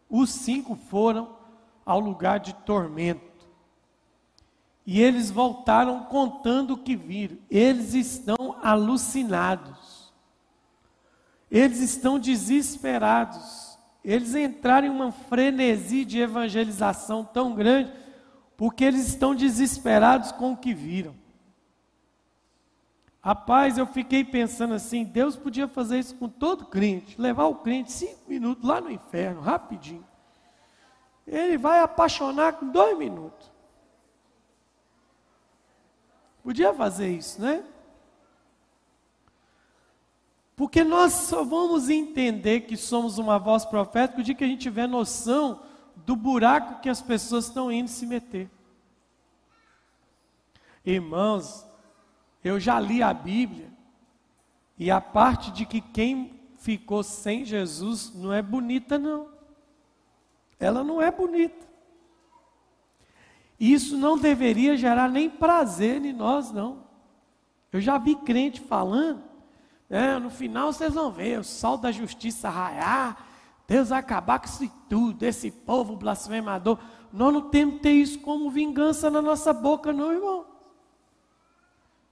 Os 0.10 0.32
cinco 0.32 0.76
foram 0.76 1.38
ao 1.86 2.00
lugar 2.00 2.40
de 2.40 2.52
tormento. 2.52 3.46
E 4.88 5.00
eles 5.00 5.30
voltaram 5.30 6.06
contando 6.06 6.72
o 6.72 6.78
que 6.78 6.96
viram. 6.96 7.38
Eles 7.48 7.94
estão 7.94 8.58
alucinados. 8.64 9.81
Eles 11.52 11.80
estão 11.82 12.18
desesperados. 12.18 13.78
Eles 14.04 14.34
entraram 14.34 14.88
em 14.88 14.90
uma 14.90 15.12
frenesi 15.12 16.06
de 16.06 16.20
evangelização 16.20 17.26
tão 17.26 17.54
grande, 17.54 17.92
porque 18.56 18.86
eles 18.86 19.06
estão 19.08 19.36
desesperados 19.36 20.32
com 20.32 20.54
o 20.54 20.58
que 20.58 20.74
viram. 20.74 21.14
Rapaz, 23.22 23.78
eu 23.78 23.86
fiquei 23.86 24.24
pensando 24.24 24.74
assim: 24.74 25.04
Deus 25.04 25.36
podia 25.36 25.68
fazer 25.68 26.00
isso 26.00 26.16
com 26.16 26.30
todo 26.30 26.66
crente, 26.66 27.20
levar 27.22 27.46
o 27.46 27.56
crente 27.56 27.92
cinco 27.92 28.22
minutos 28.28 28.68
lá 28.68 28.80
no 28.80 28.90
inferno, 28.90 29.42
rapidinho. 29.42 30.08
Ele 31.28 31.58
vai 31.58 31.82
apaixonar 31.82 32.54
com 32.54 32.68
dois 32.68 32.98
minutos. 32.98 33.52
Podia 36.44 36.74
fazer 36.74 37.10
isso, 37.10 37.40
né? 37.40 37.64
Porque 40.62 40.84
nós 40.84 41.14
só 41.14 41.44
vamos 41.44 41.90
entender 41.90 42.68
que 42.68 42.78
somos 42.78 43.18
uma 43.18 43.40
voz 43.40 43.66
profética 43.66 44.22
o 44.22 44.24
dia 44.24 44.36
que 44.36 44.44
a 44.44 44.48
gente 44.48 44.62
tiver 44.62 44.88
noção 44.88 45.64
do 46.06 46.16
buraco 46.16 46.84
que 46.84 46.88
as 46.88 47.02
pessoas 47.02 47.48
estão 47.48 47.72
indo 47.72 47.90
se 47.90 48.06
meter. 48.06 48.48
Irmãos, 50.86 51.66
eu 52.44 52.60
já 52.60 52.80
li 52.80 53.02
a 53.02 53.12
Bíblia 53.12 53.72
e 54.78 54.92
a 54.92 55.02
parte 55.02 55.50
de 55.50 55.66
que 55.66 55.82
quem 55.82 56.40
ficou 56.60 57.02
sem 57.02 57.44
Jesus 57.44 58.14
não 58.14 58.32
é 58.32 58.44
bonita, 58.44 59.00
não. 59.00 59.30
Ela 60.60 60.84
não 60.84 61.02
é 61.02 61.10
bonita. 61.10 61.68
Isso 63.60 63.98
não 63.98 64.16
deveria 64.16 64.78
gerar 64.78 65.10
nem 65.10 65.28
prazer 65.28 66.06
em 66.06 66.14
nós, 66.14 66.52
não. 66.52 66.84
Eu 67.74 67.82
já 67.82 67.98
vi 67.98 68.16
crente 68.16 68.62
falando, 68.62 69.31
né, 69.92 70.18
no 70.18 70.30
final 70.30 70.72
vocês 70.72 70.94
vão 70.94 71.12
ver 71.12 71.38
o 71.38 71.44
sol 71.44 71.78
da 71.78 71.92
justiça 71.92 72.48
raiar, 72.50 73.28
Deus 73.68 73.90
vai 73.90 74.00
acabar 74.00 74.40
com 74.40 74.46
isso 74.46 74.72
tudo, 74.88 75.24
esse 75.24 75.52
povo 75.52 75.98
blasfemador. 75.98 76.80
Nós 77.12 77.34
não 77.34 77.50
temos 77.50 77.76
que 77.76 77.82
ter 77.82 77.92
isso 77.92 78.20
como 78.22 78.50
vingança 78.50 79.10
na 79.10 79.22
nossa 79.22 79.52
boca, 79.52 79.92
não, 79.92 80.14
irmão. 80.14 80.46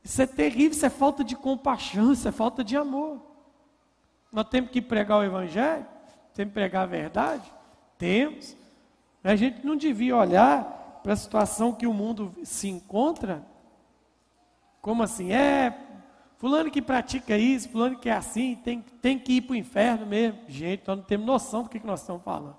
Isso 0.03 0.21
é 0.21 0.27
terrível, 0.27 0.71
isso 0.71 0.85
é 0.85 0.89
falta 0.89 1.23
de 1.23 1.37
compaixão, 1.37 2.11
isso 2.11 2.27
é 2.27 2.33
falta 2.33 2.65
de 2.65 2.75
amor. 2.75 3.21
Nós 4.29 4.49
temos 4.49 4.71
que 4.71 4.81
pregar 4.81 5.19
o 5.19 5.23
Evangelho, 5.23 5.85
temos 6.33 6.51
que 6.51 6.59
pregar 6.59 6.83
a 6.83 6.85
verdade, 6.85 7.49
temos. 7.97 8.57
A 9.23 9.37
gente 9.37 9.65
não 9.65 9.77
devia 9.77 10.17
olhar 10.17 10.99
para 11.01 11.13
a 11.13 11.17
situação 11.17 11.71
que 11.71 11.87
o 11.87 11.93
mundo 11.93 12.33
se 12.43 12.67
encontra? 12.67 13.41
Como 14.81 15.01
assim? 15.01 15.31
É, 15.31 15.88
fulano 16.39 16.71
que 16.71 16.81
pratica 16.81 17.37
isso, 17.37 17.69
fulano 17.69 17.99
que 17.99 18.09
é 18.09 18.13
assim, 18.13 18.55
tem, 18.63 18.81
tem 19.01 19.19
que 19.19 19.33
ir 19.33 19.41
para 19.41 19.53
o 19.53 19.57
inferno 19.57 20.05
mesmo. 20.05 20.39
Gente, 20.47 20.87
nós 20.87 20.97
não 20.97 21.03
temos 21.03 21.27
noção 21.27 21.63
do 21.63 21.69
que, 21.69 21.79
que 21.79 21.85
nós 21.85 21.99
estamos 21.99 22.23
falando. 22.23 22.57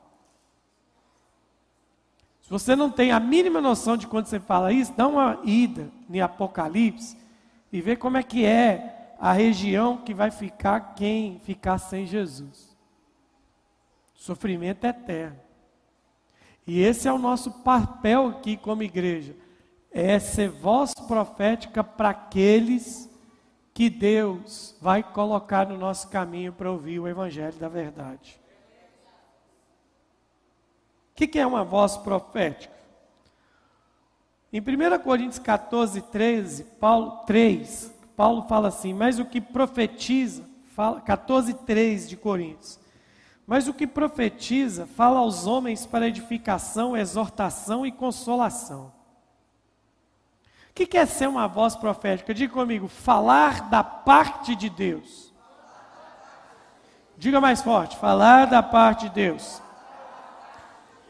Se 2.43 2.51
você 2.51 2.77
não 2.77 2.91
tem 2.91 3.11
a 3.11 3.19
mínima 3.19 3.61
noção 3.61 3.97
de 3.97 4.07
quando 4.07 4.27
você 4.27 4.39
fala 4.39 4.73
isso, 4.73 4.93
dá 4.93 5.09
uma 5.09 5.41
ida 5.45 5.91
em 6.09 6.21
Apocalipse 6.21 7.17
e 7.73 7.81
vê 7.81 7.97
como 7.97 8.19
é 8.19 8.23
que 8.23 8.45
é 8.45 9.15
a 9.19 9.33
região 9.33 9.97
que 9.97 10.13
vai 10.13 10.31
ficar 10.31 10.95
quem 10.95 11.41
ficar 11.41 11.79
sem 11.79 12.07
Jesus. 12.07 12.77
Sofrimento 14.15 14.85
eterno. 14.85 15.39
E 16.67 16.81
esse 16.81 17.09
é 17.09 17.13
o 17.13 17.19
nosso 17.19 17.51
papel 17.63 18.29
aqui 18.29 18.57
como 18.57 18.83
igreja: 18.83 19.35
é 19.91 20.19
ser 20.19 20.51
voz 20.51 20.93
profética 21.07 21.83
para 21.83 22.11
aqueles 22.11 23.10
que 23.81 23.89
Deus 23.89 24.77
vai 24.79 25.03
colocar 25.03 25.67
no 25.67 25.79
nosso 25.79 26.09
caminho 26.09 26.53
para 26.53 26.71
ouvir 26.71 27.01
o 27.01 27.09
Evangelho 27.09 27.57
da 27.57 27.67
verdade. 27.67 28.39
O 31.11 31.15
que, 31.15 31.27
que 31.27 31.39
é 31.39 31.47
uma 31.47 31.65
voz 31.65 31.97
profética? 31.97 32.75
Em 34.53 34.61
1 34.61 34.99
Coríntios 35.03 35.39
14, 35.39 36.03
13, 36.03 36.65
Paulo, 36.79 37.25
3, 37.25 37.91
Paulo 38.15 38.43
fala 38.47 38.69
assim: 38.69 38.93
Mas 38.93 39.19
o 39.19 39.25
que 39.25 39.41
profetiza, 39.41 40.45
fala, 40.75 41.01
14, 41.01 41.55
3 41.55 42.07
de 42.07 42.19
Coríntios, 42.19 42.79
mas 43.47 43.67
o 43.67 43.73
que 43.73 43.87
profetiza 43.87 44.85
fala 44.85 45.21
aos 45.21 45.47
homens 45.47 45.87
para 45.87 46.07
edificação, 46.07 46.95
exortação 46.95 47.87
e 47.87 47.91
consolação. 47.91 49.00
O 50.81 50.83
que 50.83 50.93
quer 50.93 51.07
ser 51.07 51.29
uma 51.29 51.47
voz 51.47 51.77
profética? 51.77 52.33
Diga 52.33 52.55
comigo, 52.55 52.89
falar 52.89 53.69
da 53.69 53.85
parte 53.85 54.57
de 54.57 54.71
Deus. 54.71 55.31
Diga 57.19 57.39
mais 57.39 57.61
forte, 57.61 57.99
falar 57.99 58.47
da 58.47 58.63
parte 58.63 59.03
de 59.03 59.11
Deus. 59.11 59.61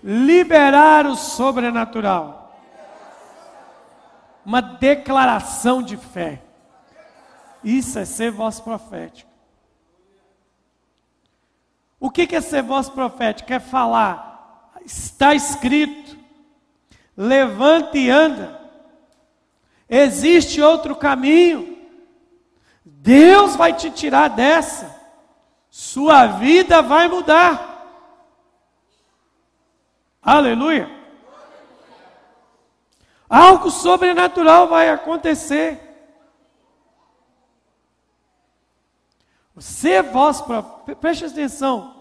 Liberar 0.02 1.06
o 1.06 1.14
sobrenatural. 1.14 2.52
Uma 4.44 4.60
declaração 4.60 5.80
de 5.80 5.96
fé. 5.96 6.42
Isso 7.62 7.96
é 7.96 8.04
ser 8.04 8.32
voz 8.32 8.58
profética. 8.58 9.30
O 12.00 12.10
que 12.10 12.34
é 12.34 12.40
ser 12.40 12.64
voz 12.64 12.88
profética? 12.88 13.54
É 13.54 13.60
falar, 13.60 14.72
está 14.84 15.32
escrito, 15.32 16.18
levante 17.16 17.98
e 17.98 18.10
anda. 18.10 18.59
Existe 19.90 20.62
outro 20.62 20.94
caminho. 20.94 21.76
Deus 22.84 23.56
vai 23.56 23.72
te 23.74 23.90
tirar 23.90 24.28
dessa. 24.28 24.98
Sua 25.68 26.26
vida 26.26 26.80
vai 26.80 27.08
mudar. 27.08 27.68
Aleluia. 30.22 30.88
Algo 33.28 33.70
sobrenatural 33.70 34.68
vai 34.68 34.90
acontecer. 34.90 35.80
Voz 40.12 40.40
para. 40.40 40.62
Preste 40.62 41.24
atenção. 41.24 41.94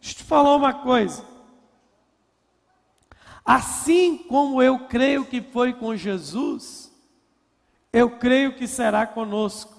Deixa 0.00 0.14
eu 0.14 0.18
te 0.18 0.24
falar 0.24 0.56
uma 0.56 0.72
coisa. 0.72 1.24
Assim 3.44 4.16
como 4.16 4.62
eu 4.62 4.86
creio 4.86 5.24
que 5.24 5.42
foi 5.42 5.72
com 5.74 5.94
Jesus, 5.94 6.81
eu 7.92 8.18
creio 8.18 8.54
que 8.54 8.66
será 8.66 9.06
conosco. 9.06 9.74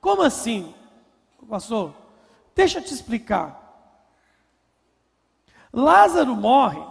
Como 0.00 0.22
assim, 0.22 0.74
pastor? 1.48 1.94
Deixa 2.54 2.78
eu 2.78 2.84
te 2.84 2.92
explicar. 2.92 3.62
Lázaro 5.72 6.34
morre 6.34 6.84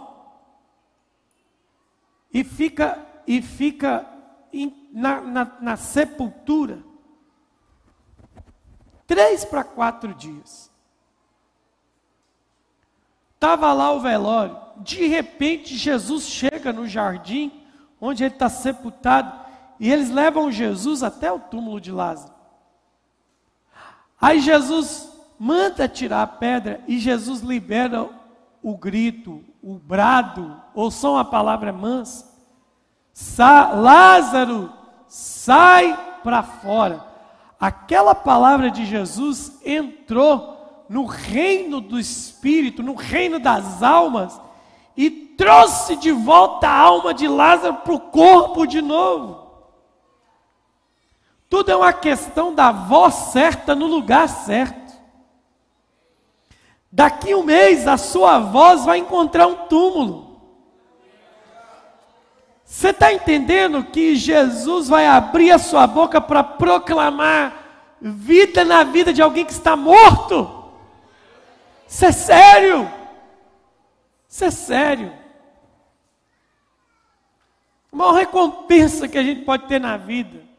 e 2.32 2.42
fica 2.42 3.06
e 3.26 3.40
fica 3.40 4.06
in, 4.52 4.90
na, 4.92 5.20
na, 5.20 5.56
na 5.60 5.76
sepultura 5.76 6.82
três 9.06 9.44
para 9.44 9.64
quatro 9.64 10.14
dias. 10.14 10.70
Estava 13.34 13.72
lá 13.72 13.92
o 13.92 14.00
velório. 14.00 14.58
De 14.78 15.06
repente, 15.06 15.76
Jesus 15.76 16.24
chega 16.24 16.72
no 16.72 16.86
jardim 16.86 17.62
onde 18.00 18.24
ele 18.24 18.34
está 18.34 18.48
sepultado 18.48 19.43
e 19.78 19.90
eles 19.90 20.10
levam 20.10 20.50
Jesus 20.50 21.02
até 21.02 21.32
o 21.32 21.38
túmulo 21.38 21.80
de 21.80 21.90
Lázaro. 21.90 22.32
Aí 24.20 24.40
Jesus 24.40 25.12
manda 25.38 25.88
tirar 25.88 26.22
a 26.22 26.26
pedra 26.26 26.80
e 26.86 26.98
Jesus 26.98 27.40
libera 27.40 28.08
o 28.62 28.76
grito, 28.76 29.44
o 29.62 29.74
brado, 29.74 30.60
ou 30.74 30.90
só 30.90 31.18
a 31.18 31.24
palavra 31.24 31.72
mansa. 31.72 32.32
Sa 33.12 33.72
Lázaro, 33.72 34.72
sai 35.06 36.18
para 36.22 36.42
fora. 36.42 37.04
Aquela 37.60 38.14
palavra 38.14 38.70
de 38.70 38.86
Jesus 38.86 39.60
entrou 39.64 40.84
no 40.88 41.04
reino 41.04 41.80
do 41.80 41.98
espírito, 41.98 42.82
no 42.82 42.94
reino 42.94 43.38
das 43.38 43.82
almas, 43.82 44.40
e 44.96 45.10
trouxe 45.10 45.96
de 45.96 46.12
volta 46.12 46.68
a 46.68 46.78
alma 46.78 47.12
de 47.12 47.28
Lázaro 47.28 47.74
para 47.74 47.94
o 47.94 48.00
corpo 48.00 48.66
de 48.66 48.80
novo. 48.80 49.43
Tudo 51.54 51.70
é 51.70 51.76
uma 51.76 51.92
questão 51.92 52.52
da 52.52 52.72
voz 52.72 53.14
certa 53.14 53.76
no 53.76 53.86
lugar 53.86 54.28
certo. 54.28 54.92
Daqui 56.90 57.32
um 57.32 57.44
mês 57.44 57.86
a 57.86 57.96
sua 57.96 58.40
voz 58.40 58.84
vai 58.84 58.98
encontrar 58.98 59.46
um 59.46 59.68
túmulo. 59.68 60.40
Você 62.64 62.88
está 62.88 63.12
entendendo 63.12 63.84
que 63.84 64.16
Jesus 64.16 64.88
vai 64.88 65.06
abrir 65.06 65.52
a 65.52 65.58
sua 65.60 65.86
boca 65.86 66.20
para 66.20 66.42
proclamar 66.42 67.94
vida 68.00 68.64
na 68.64 68.82
vida 68.82 69.12
de 69.12 69.22
alguém 69.22 69.44
que 69.44 69.52
está 69.52 69.76
morto? 69.76 70.72
Isso 71.86 72.04
é 72.04 72.10
sério. 72.10 72.90
Isso 74.28 74.44
é 74.44 74.50
sério. 74.50 75.12
A 77.92 77.96
maior 77.96 78.14
recompensa 78.14 79.06
que 79.06 79.16
a 79.16 79.22
gente 79.22 79.44
pode 79.44 79.68
ter 79.68 79.80
na 79.80 79.96
vida. 79.96 80.52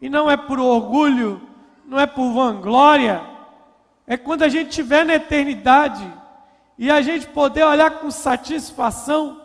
E 0.00 0.08
não 0.08 0.30
é 0.30 0.36
por 0.36 0.58
orgulho, 0.58 1.40
não 1.84 1.98
é 1.98 2.06
por 2.06 2.32
vanglória. 2.32 3.22
É 4.06 4.16
quando 4.16 4.42
a 4.42 4.48
gente 4.48 4.70
estiver 4.70 5.04
na 5.04 5.14
eternidade 5.14 6.10
e 6.78 6.90
a 6.90 7.02
gente 7.02 7.26
poder 7.26 7.64
olhar 7.64 7.90
com 7.98 8.10
satisfação 8.10 9.42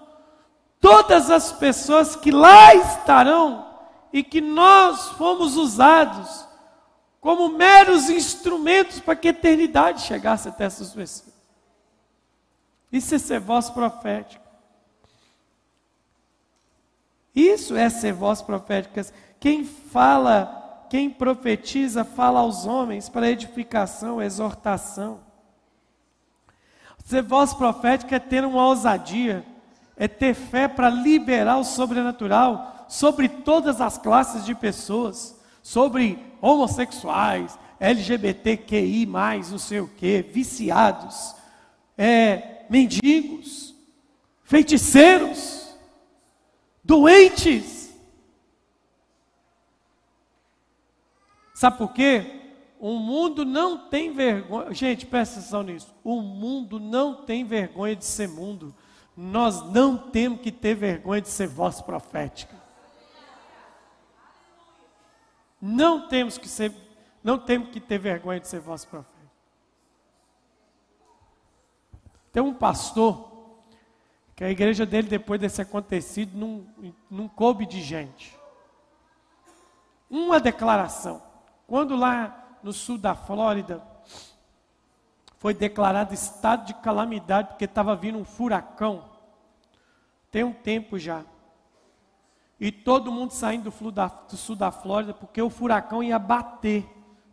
todas 0.80 1.32
as 1.32 1.52
pessoas 1.52 2.16
que 2.16 2.30
lá 2.30 2.76
estarão 2.76 3.66
e 4.12 4.22
que 4.24 4.42
nós 4.42 5.10
fomos 5.12 5.56
usados 5.56 6.48
como 7.20 7.50
meros 7.50 8.10
instrumentos 8.10 9.00
para 9.00 9.16
que 9.16 9.30
a 9.30 9.32
eternidade 9.32 10.02
chegasse 10.02 10.50
até 10.50 10.66
essas 10.66 10.90
pessoas. 10.94 11.34
Isso 12.92 13.16
é 13.16 13.18
ser 13.18 13.40
voz 13.40 13.70
profética. 13.70 14.44
Isso 17.34 17.76
é 17.76 17.90
ser 17.90 18.14
voz 18.14 18.42
profética. 18.42 19.06
Quem 19.44 19.66
fala, 19.66 20.88
quem 20.90 21.10
profetiza, 21.10 22.06
fala 22.06 22.40
aos 22.40 22.66
homens 22.66 23.10
para 23.10 23.30
edificação, 23.30 24.22
exortação. 24.22 25.20
Ser 27.04 27.24
voz 27.24 27.54
profética 27.54 28.16
é 28.16 28.20
ter 28.20 28.46
uma 28.46 28.66
ousadia, 28.66 29.46
é 29.98 30.08
ter 30.08 30.34
fé 30.34 30.70
para 30.70 30.90
liberar 30.90 31.58
o 31.58 31.66
sobrenatural 31.66 32.86
sobre 32.88 33.28
todas 33.28 33.82
as 33.82 33.98
classes 33.98 34.46
de 34.46 34.56
pessoas 34.56 35.38
sobre 35.62 36.26
homossexuais, 36.40 37.60
LGBTQI, 37.82 39.06
não 39.52 39.60
sei 39.60 39.82
o 39.82 39.90
que, 39.90 40.22
viciados, 40.22 41.36
é, 41.98 42.64
mendigos, 42.70 43.76
feiticeiros, 44.46 45.76
doentes. 46.82 47.83
Sabe 51.64 51.78
por 51.78 51.94
quê? 51.94 52.42
O 52.78 53.00
mundo 53.00 53.46
não 53.46 53.88
tem 53.88 54.12
vergonha. 54.12 54.74
Gente, 54.74 55.06
presta 55.06 55.40
atenção 55.40 55.64
nisso. 55.64 55.96
O 56.04 56.20
mundo 56.20 56.78
não 56.78 57.24
tem 57.24 57.46
vergonha 57.46 57.96
de 57.96 58.04
ser 58.04 58.28
mundo. 58.28 58.76
Nós 59.16 59.64
não 59.72 59.98
temos 59.98 60.42
que 60.42 60.52
ter 60.52 60.76
vergonha 60.76 61.22
de 61.22 61.30
ser 61.30 61.48
voz 61.48 61.80
profética. 61.80 62.54
Não 65.62 66.10
temos 66.10 66.38
que 66.38 66.50
ser, 66.50 66.74
não 67.24 67.40
temos 67.40 67.70
que 67.70 67.80
ter 67.80 67.98
vergonha 67.98 68.42
de 68.42 68.48
ser 68.50 68.60
voz 68.60 68.84
profeta. 68.84 69.32
Tem 72.34 72.44
um 72.44 72.54
pastor 72.54 73.32
que 74.36 74.44
a 74.44 74.50
igreja 74.50 74.86
dele, 74.86 75.08
depois 75.08 75.40
desse 75.40 75.62
acontecido, 75.62 76.38
não, 76.38 76.68
não 77.10 77.30
coube 77.30 77.66
de 77.66 77.82
gente. 77.82 78.38
Uma 80.10 80.42
declaração. 80.42 81.32
Quando 81.74 81.96
lá 81.96 82.60
no 82.62 82.72
sul 82.72 83.00
da 83.00 83.16
Flórida 83.16 83.82
foi 85.40 85.56
declarado 85.56 86.14
estado 86.14 86.68
de 86.68 86.74
calamidade 86.76 87.48
porque 87.48 87.66
estava 87.66 87.96
vindo 87.96 88.20
um 88.20 88.24
furacão, 88.24 89.06
tem 90.30 90.44
um 90.44 90.54
tempo 90.54 91.00
já. 91.00 91.24
E 92.60 92.72
todo 92.72 93.12
mundo 93.12 93.32
saindo 93.32 93.72
do, 93.72 94.38
sul 94.38 94.56
da 94.56 94.70
Flórida, 94.70 95.16
porque 95.16 95.42
o 95.42 95.50
furacão 95.50 96.04
ia 96.04 96.20
bater 96.20 96.86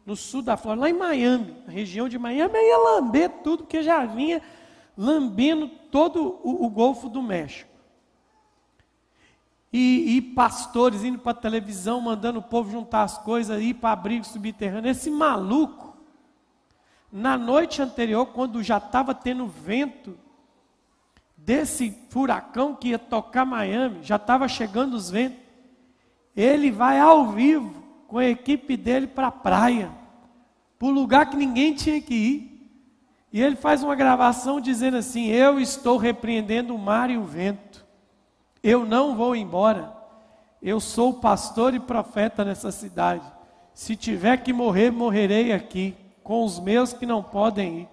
no 0.07 0.16
sul 0.16 0.40
da 0.40 0.57
Flórida, 0.57 0.85
lá 0.85 0.88
em 0.88 0.94
Miami, 0.94 1.62
na 1.66 1.72
região 1.74 2.09
de 2.09 2.18
Miami, 2.18 2.55
ia 2.55 2.79
lamber 2.79 3.42
tudo, 3.42 3.64
porque 3.64 3.83
já 3.83 4.07
vinha 4.07 4.40
lambendo 4.96 5.68
todo 5.68 6.40
o, 6.42 6.64
o 6.64 6.70
Golfo 6.70 7.11
do 7.11 7.22
México. 7.22 7.70
E, 9.73 10.17
e, 10.17 10.23
pastores 10.23 11.05
indo 11.05 11.19
para 11.19 11.31
a 11.31 11.41
televisão, 11.41 12.01
mandando 12.01 12.41
o 12.41 12.43
povo 12.43 12.73
juntar 12.73 13.03
as 13.03 13.17
coisas, 13.19 13.63
ir 13.63 13.75
para 13.75 13.93
abrigo 13.93 14.25
subterrâneo. 14.25 14.91
Esse 14.91 15.11
maluco, 15.11 15.97
na 17.13 17.39
noite 17.39 17.81
anterior, 17.81 18.27
quando 18.27 18.63
já 18.65 18.79
estava 18.79 19.15
tendo 19.15 19.47
vento, 19.47 20.19
desse 21.37 21.97
furacão 22.11 22.75
que 22.75 22.89
ia 22.89 22.99
tocar 22.99 23.45
Miami, 23.45 24.03
já 24.03 24.17
estava 24.17 24.47
chegando 24.49 24.95
os 24.95 25.11
ventos. 25.11 25.39
Ele 26.37 26.71
vai 26.71 26.99
ao 26.99 27.29
vivo 27.29 27.83
com 28.07 28.19
a 28.19 28.27
equipe 28.27 28.77
dele 28.77 29.07
para 29.07 29.29
a 29.29 29.33
praia, 29.33 29.91
para 30.79 30.89
o 30.89 30.91
lugar 30.91 31.29
que 31.29 31.37
ninguém 31.37 31.75
tinha 31.75 32.01
que 32.01 32.15
ir. 32.15 32.51
E 33.33 33.41
ele 33.41 33.57
faz 33.57 33.83
uma 33.83 33.95
gravação 33.95 34.61
dizendo 34.61 34.97
assim: 34.97 35.27
Eu 35.27 35.61
estou 35.61 35.97
repreendendo 35.97 36.75
o 36.75 36.79
mar 36.79 37.11
e 37.11 37.17
o 37.17 37.25
vento. 37.25 37.87
Eu 38.62 38.85
não 38.85 39.14
vou 39.14 39.35
embora. 39.35 39.92
Eu 40.62 40.81
sou 40.81 41.14
pastor 41.14 41.75
e 41.75 41.81
profeta 41.81 42.44
nessa 42.44 42.70
cidade. 42.70 43.25
Se 43.73 43.96
tiver 43.96 44.37
que 44.38 44.53
morrer, 44.53 44.90
morrerei 44.90 45.53
aqui, 45.53 45.96
com 46.23 46.44
os 46.44 46.61
meus 46.61 46.92
que 46.92 47.07
não 47.07 47.23
podem 47.23 47.81
ir. 47.81 47.88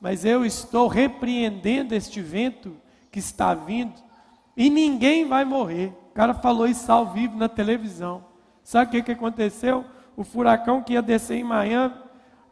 Mas 0.00 0.24
eu 0.24 0.44
estou 0.44 0.88
repreendendo 0.88 1.94
este 1.94 2.20
vento 2.20 2.76
que 3.10 3.18
está 3.18 3.54
vindo 3.54 3.94
e 4.56 4.68
ninguém 4.68 5.26
vai 5.26 5.44
morrer. 5.44 5.92
O 6.10 6.14
cara 6.14 6.34
falou 6.34 6.66
isso 6.66 6.90
ao 6.90 7.06
vivo 7.06 7.38
na 7.38 7.48
televisão. 7.48 8.24
Sabe 8.62 8.88
o 8.88 8.90
que, 8.90 9.02
que 9.02 9.12
aconteceu? 9.12 9.84
O 10.16 10.24
furacão 10.24 10.82
que 10.82 10.92
ia 10.92 11.02
descer 11.02 11.38
em 11.38 11.44
Miami, 11.44 11.94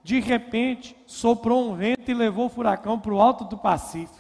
de 0.03 0.19
repente, 0.19 0.97
soprou 1.07 1.71
um 1.71 1.75
vento 1.75 2.11
e 2.11 2.15
levou 2.15 2.47
o 2.47 2.51
furacão 2.51 2.99
para 2.99 3.13
o 3.13 3.21
alto 3.21 3.45
do 3.45 3.59
Pacífico. 3.59 4.20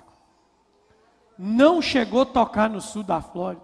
Não 1.42 1.81
chegou 1.81 2.22
a 2.22 2.26
tocar 2.26 2.68
no 2.68 2.81
sul 2.81 3.03
da 3.03 3.22
Flórida. 3.22 3.62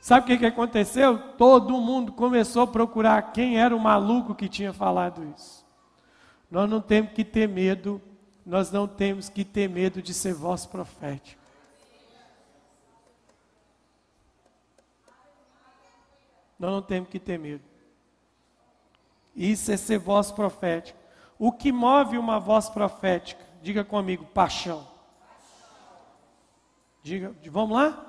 Sabe 0.00 0.24
o 0.24 0.26
que, 0.26 0.38
que 0.38 0.46
aconteceu? 0.46 1.18
Todo 1.38 1.80
mundo 1.80 2.12
começou 2.12 2.62
a 2.62 2.66
procurar 2.66 3.32
quem 3.32 3.58
era 3.58 3.74
o 3.74 3.80
maluco 3.80 4.34
que 4.34 4.48
tinha 4.48 4.72
falado 4.72 5.24
isso. 5.34 5.64
Nós 6.50 6.68
não 6.68 6.80
temos 6.80 7.12
que 7.12 7.24
ter 7.24 7.48
medo 7.48 8.00
nós 8.46 8.70
não 8.70 8.86
temos 8.86 9.28
que 9.28 9.44
ter 9.44 9.68
medo 9.68 10.00
de 10.00 10.14
ser 10.14 10.32
voz 10.32 10.64
profética. 10.64 11.42
Nós 16.56 16.70
não 16.70 16.80
temos 16.80 17.08
que 17.08 17.18
ter 17.18 17.40
medo. 17.40 17.64
Isso 19.34 19.72
é 19.72 19.76
ser 19.76 19.98
voz 19.98 20.30
profética. 20.30 20.96
O 21.36 21.50
que 21.50 21.72
move 21.72 22.16
uma 22.16 22.38
voz 22.38 22.68
profética? 22.68 23.44
Diga 23.60 23.84
comigo, 23.84 24.24
paixão. 24.26 24.86
Diga, 27.06 27.32
vamos 27.52 27.76
lá? 27.76 28.04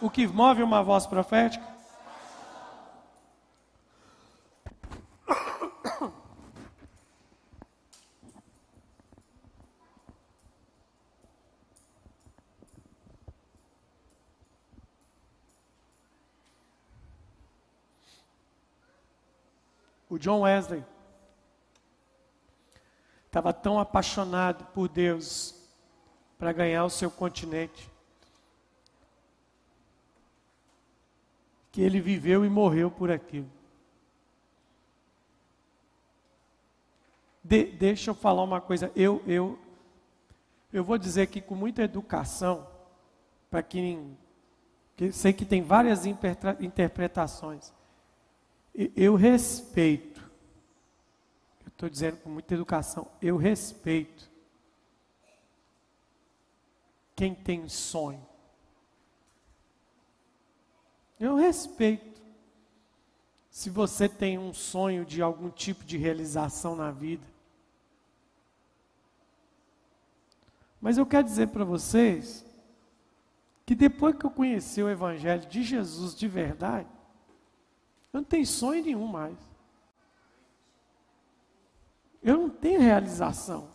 O 0.00 0.08
que 0.08 0.24
move 0.28 0.62
uma 0.62 0.80
voz 0.80 1.08
profética? 1.08 1.66
O 20.08 20.16
John 20.16 20.42
Wesley 20.42 20.84
estava 23.26 23.52
tão 23.52 23.80
apaixonado 23.80 24.64
por 24.66 24.88
Deus 24.88 25.60
para 26.42 26.52
ganhar 26.52 26.84
o 26.84 26.90
seu 26.90 27.08
continente 27.08 27.88
que 31.70 31.80
ele 31.80 32.00
viveu 32.00 32.44
e 32.44 32.48
morreu 32.48 32.90
por 32.90 33.12
aquilo. 33.12 33.48
De, 37.44 37.66
deixa 37.66 38.10
eu 38.10 38.14
falar 38.16 38.42
uma 38.42 38.60
coisa. 38.60 38.90
Eu, 38.96 39.22
eu, 39.24 39.56
eu 40.72 40.82
vou 40.82 40.98
dizer 40.98 41.22
aqui 41.22 41.40
com 41.40 41.54
muita 41.54 41.84
educação, 41.84 42.66
para 43.48 43.62
quem. 43.62 44.18
Que 44.96 45.12
sei 45.12 45.32
que 45.32 45.44
tem 45.44 45.62
várias 45.62 46.06
interpretações. 46.06 47.72
Eu 48.96 49.14
respeito, 49.14 50.20
eu 51.64 51.68
estou 51.68 51.88
dizendo 51.88 52.16
com 52.16 52.30
muita 52.30 52.52
educação, 52.52 53.06
eu 53.22 53.36
respeito 53.36 54.31
quem 57.14 57.34
tem 57.34 57.68
sonho. 57.68 58.26
Eu 61.18 61.36
respeito. 61.36 62.20
Se 63.50 63.70
você 63.70 64.08
tem 64.08 64.38
um 64.38 64.52
sonho 64.52 65.04
de 65.04 65.20
algum 65.20 65.50
tipo 65.50 65.84
de 65.84 65.96
realização 65.98 66.74
na 66.74 66.90
vida. 66.90 67.26
Mas 70.80 70.98
eu 70.98 71.06
quero 71.06 71.24
dizer 71.24 71.48
para 71.48 71.64
vocês 71.64 72.44
que 73.64 73.74
depois 73.74 74.16
que 74.16 74.26
eu 74.26 74.30
conheci 74.30 74.82
o 74.82 74.88
Evangelho 74.88 75.46
de 75.46 75.62
Jesus 75.62 76.14
de 76.14 76.26
verdade, 76.26 76.88
eu 78.12 78.20
não 78.20 78.24
tenho 78.24 78.46
sonho 78.46 78.82
nenhum 78.82 79.06
mais. 79.06 79.38
Eu 82.22 82.36
não 82.36 82.50
tenho 82.50 82.80
realização. 82.80 83.68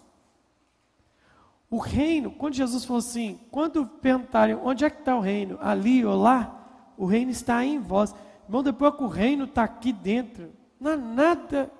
O 1.70 1.78
reino, 1.78 2.32
quando 2.32 2.54
Jesus 2.54 2.86
falou 2.86 3.00
assim, 3.00 3.40
quando 3.52 3.86
perguntarem 3.86 4.56
onde 4.56 4.86
é 4.86 4.90
que 4.90 5.00
está 5.00 5.16
o 5.16 5.20
reino, 5.20 5.58
ali 5.62 6.06
ou 6.06 6.16
lá, 6.16 6.94
o 6.98 7.06
reino 7.06 7.30
está 7.30 7.64
em 7.64 7.80
vós. 7.80 8.16
Irmão, 8.46 8.64
depois 8.64 8.96
que 8.96 9.04
o 9.04 9.08
reino 9.08 9.44
está 9.44 9.64
aqui 9.64 9.92
dentro, 9.92 10.54
não 10.80 10.92
há 10.92 10.98
nada 10.98 11.72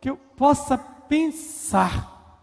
que 0.00 0.08
eu 0.08 0.16
possa 0.16 0.78
pensar, 0.78 2.40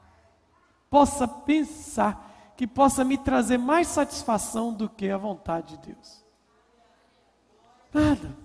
possa 0.89 1.27
pensar, 1.27 2.53
que 2.55 2.67
possa 2.67 3.03
me 3.03 3.17
trazer 3.17 3.57
mais 3.57 3.87
satisfação 3.87 4.71
do 4.71 4.87
que 4.87 5.09
a 5.09 5.17
vontade 5.17 5.77
de 5.77 5.87
Deus. 5.87 6.23
Nada. 7.91 8.37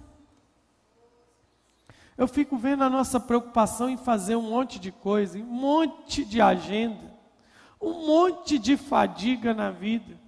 Eu 2.17 2.27
fico 2.27 2.57
vendo 2.57 2.83
a 2.83 2.89
nossa 2.89 3.21
preocupação 3.21 3.91
em 3.91 3.99
fazer 3.99 4.37
um 4.37 4.51
monte 4.51 4.79
de 4.79 4.91
coisa, 4.91 5.39
um 5.39 5.45
monte 5.45 6.25
de 6.25 6.41
agenda, 6.41 7.06
um 7.81 8.07
monte 8.07 8.59
de 8.59 8.77
fadiga 8.77 9.53
na 9.55 9.71
vida. 9.71 10.19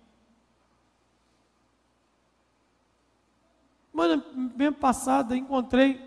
Mano, 3.92 4.22
mês 4.56 4.76
passado 4.76 5.34
encontrei 5.34 6.00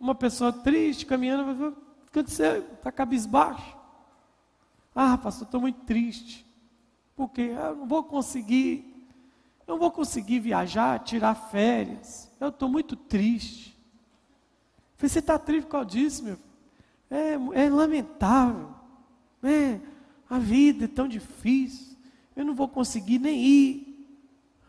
uma 0.00 0.14
pessoa 0.14 0.52
triste 0.52 1.06
caminhando, 1.06 1.68
o 1.68 1.72
que 2.10 2.18
aconteceu? 2.18 2.58
Está 2.72 2.90
cabisbaixo. 2.90 3.76
Ah, 4.94 5.16
pastor, 5.16 5.46
estou 5.46 5.60
muito 5.60 5.80
triste. 5.84 6.46
Porque 7.14 7.42
eu 7.42 7.76
não 7.76 7.86
vou 7.86 8.02
conseguir, 8.02 9.08
não 9.66 9.78
vou 9.78 9.90
conseguir 9.90 10.40
viajar, 10.40 10.98
tirar 11.00 11.34
férias. 11.34 12.30
Eu 12.40 12.48
estou 12.48 12.68
muito 12.68 12.96
triste. 12.96 13.78
Falei, 14.96 15.08
você 15.08 15.18
está 15.20 15.38
triste 15.38 15.66
por 15.66 15.72
causa 15.72 15.86
disso, 15.86 16.24
meu 16.24 16.48
é, 17.10 17.34
é 17.54 17.70
lamentável. 17.70 18.70
É, 19.42 19.80
a 20.28 20.38
vida 20.38 20.84
é 20.84 20.88
tão 20.88 21.08
difícil. 21.08 21.96
Eu 22.36 22.44
não 22.44 22.54
vou 22.54 22.68
conseguir 22.68 23.18
nem 23.18 23.40
ir. 23.40 24.18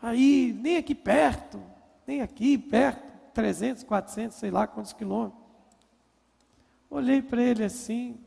Aí, 0.02 0.56
nem 0.60 0.76
aqui 0.76 0.94
perto. 0.94 1.60
Nem 2.06 2.20
aqui 2.20 2.56
perto. 2.58 3.10
300, 3.32 3.84
400, 3.84 4.36
sei 4.36 4.50
lá 4.50 4.66
quantos 4.66 4.92
quilômetros. 4.92 5.40
Olhei 6.90 7.22
para 7.22 7.42
ele 7.42 7.62
assim. 7.62 8.18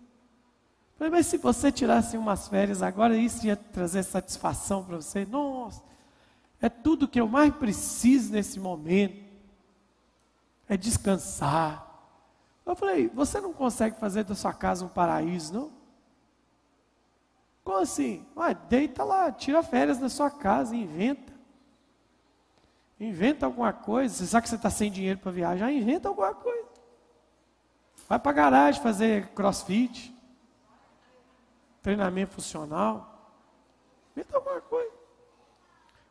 Falei, 0.97 1.11
mas 1.11 1.27
se 1.27 1.37
você 1.37 1.71
tirasse 1.71 2.17
umas 2.17 2.47
férias 2.47 2.81
agora, 2.81 3.17
isso 3.17 3.45
ia 3.45 3.55
trazer 3.55 4.03
satisfação 4.03 4.83
para 4.83 4.95
você? 4.95 5.25
Nossa, 5.25 5.81
é 6.61 6.69
tudo 6.69 7.07
que 7.07 7.19
eu 7.19 7.27
mais 7.27 7.53
preciso 7.53 8.31
nesse 8.31 8.59
momento. 8.59 9.21
É 10.69 10.77
descansar 10.77 11.93
eu 12.65 12.75
falei, 12.75 13.09
você 13.09 13.41
não 13.41 13.53
consegue 13.53 13.99
fazer 13.99 14.23
da 14.23 14.35
sua 14.35 14.53
casa 14.53 14.85
um 14.85 14.89
paraíso, 14.89 15.53
não? 15.53 15.71
Como 17.63 17.77
assim? 17.77 18.25
Ué, 18.35 18.53
deita 18.53 19.03
lá, 19.03 19.31
tira 19.31 19.63
férias 19.63 19.97
da 19.97 20.09
sua 20.09 20.29
casa, 20.29 20.75
inventa. 20.75 21.33
Inventa 22.99 23.45
alguma 23.45 23.71
coisa. 23.71 24.13
Você 24.13 24.25
sabe 24.25 24.43
que 24.43 24.49
você 24.49 24.55
está 24.55 24.69
sem 24.69 24.91
dinheiro 24.91 25.19
para 25.19 25.31
viajar? 25.31 25.71
Inventa 25.71 26.07
alguma 26.07 26.33
coisa. 26.33 26.67
Vai 28.07 28.19
para 28.19 28.31
a 28.31 28.33
garagem 28.33 28.81
fazer 28.81 29.29
crossfit, 29.29 30.13
treinamento 31.81 32.33
funcional. 32.33 33.31
Inventa 34.11 34.35
alguma 34.35 34.61
coisa. 34.61 34.91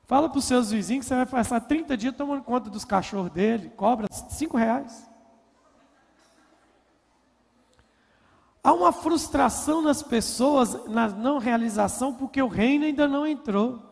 Fala 0.04 0.28
para 0.28 0.38
os 0.38 0.44
seus 0.44 0.70
vizinhos 0.70 1.04
que 1.04 1.08
você 1.08 1.14
vai 1.14 1.26
passar 1.26 1.60
30 1.60 1.96
dias 1.96 2.16
tomando 2.16 2.42
conta 2.42 2.68
dos 2.68 2.84
cachorros 2.84 3.30
dele, 3.30 3.70
cobra 3.70 4.06
5 4.10 4.56
reais. 4.56 5.08
Há 8.64 8.72
uma 8.72 8.92
frustração 8.92 9.82
nas 9.82 10.02
pessoas 10.02 10.86
na 10.86 11.08
não 11.08 11.38
realização 11.38 12.14
porque 12.14 12.40
o 12.40 12.46
reino 12.46 12.84
ainda 12.84 13.08
não 13.08 13.26
entrou. 13.26 13.82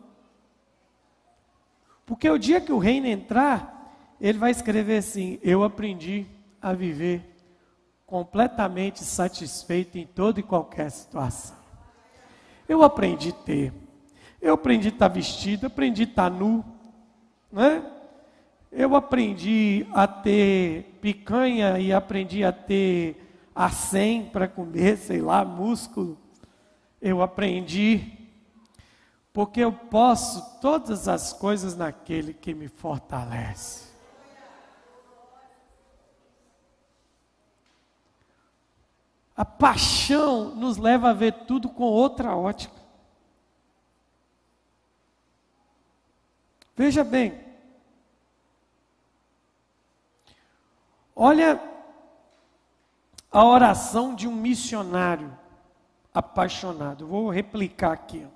Porque 2.05 2.29
o 2.29 2.37
dia 2.37 2.61
que 2.61 2.71
o 2.71 2.77
reino 2.77 3.07
entrar, 3.07 3.93
ele 4.19 4.37
vai 4.37 4.51
escrever 4.51 4.97
assim: 4.97 5.39
Eu 5.41 5.63
aprendi 5.63 6.25
a 6.61 6.71
viver 6.71 7.31
completamente 8.05 9.03
satisfeito 9.03 9.97
em 9.97 10.05
toda 10.05 10.39
e 10.39 10.43
qualquer 10.43 10.89
situação. 10.89 11.55
Eu 12.67 12.83
aprendi 12.83 13.29
a 13.29 13.43
ter. 13.45 13.73
Eu 14.41 14.53
aprendi 14.53 14.87
a 14.87 14.91
estar 14.91 15.07
vestido, 15.09 15.67
aprendi 15.67 16.03
a 16.03 16.05
estar 16.05 16.29
nu, 16.29 16.63
né? 17.51 17.83
Eu 18.71 18.95
aprendi 18.95 19.85
a 19.93 20.07
ter 20.07 20.97
picanha 21.01 21.77
e 21.77 21.91
aprendi 21.91 22.43
a 22.43 22.53
ter 22.53 23.30
a 23.55 23.69
100 23.69 24.29
para 24.29 24.47
comer, 24.47 24.97
sei 24.97 25.21
lá, 25.21 25.43
músculo. 25.43 26.17
Eu 27.01 27.21
aprendi, 27.21 28.17
porque 29.33 29.59
eu 29.59 29.71
posso 29.71 30.59
todas 30.59 31.07
as 31.07 31.33
coisas 31.33 31.75
naquele 31.75 32.33
que 32.33 32.53
me 32.53 32.67
fortalece. 32.67 33.91
A 39.35 39.45
paixão 39.45 40.53
nos 40.53 40.77
leva 40.77 41.09
a 41.09 41.13
ver 41.13 41.33
tudo 41.45 41.69
com 41.69 41.83
outra 41.83 42.35
ótica. 42.35 42.79
Veja 46.75 47.03
bem, 47.03 47.39
olha 51.15 51.70
a 53.31 53.45
oração 53.45 54.13
de 54.13 54.27
um 54.27 54.35
missionário 54.35 55.37
apaixonado. 56.13 57.07
Vou 57.07 57.29
replicar 57.29 57.93
aqui. 57.93 58.27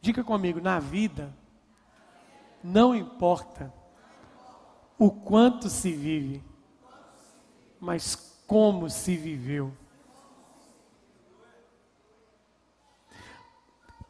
Diga 0.00 0.24
comigo, 0.24 0.60
na 0.62 0.78
vida, 0.78 1.36
não 2.64 2.94
importa 2.94 3.72
o 4.98 5.10
quanto 5.10 5.68
se 5.68 5.92
vive, 5.92 6.42
mas 7.78 8.42
como 8.46 8.88
se 8.88 9.14
viveu. 9.14 9.76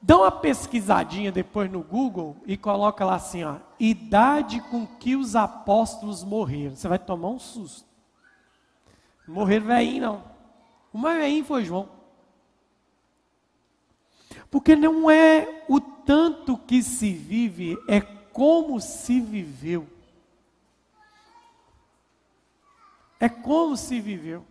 Dá 0.02 0.16
uma 0.16 0.30
pesquisadinha 0.30 1.30
depois 1.30 1.70
no 1.70 1.82
Google 1.82 2.36
e 2.46 2.56
coloca 2.56 3.04
lá 3.04 3.16
assim, 3.16 3.44
ó, 3.44 3.56
idade 3.78 4.60
com 4.62 4.86
que 4.86 5.14
os 5.14 5.36
apóstolos 5.36 6.24
morreram. 6.24 6.74
Você 6.74 6.88
vai 6.88 6.98
tomar 6.98 7.28
um 7.28 7.38
susto. 7.38 7.86
Morreram 9.28 9.66
velhinho 9.66 10.02
não. 10.02 10.24
O 10.92 10.98
mais 10.98 11.18
velhinho 11.18 11.44
foi 11.44 11.64
João. 11.64 11.88
Porque 14.50 14.74
não 14.74 15.10
é 15.10 15.64
o 15.68 15.80
tanto 15.80 16.56
que 16.56 16.82
se 16.82 17.12
vive, 17.12 17.78
é 17.86 18.00
como 18.00 18.80
se 18.80 19.20
viveu. 19.20 19.86
É 23.20 23.28
como 23.28 23.76
se 23.76 24.00
viveu. 24.00 24.44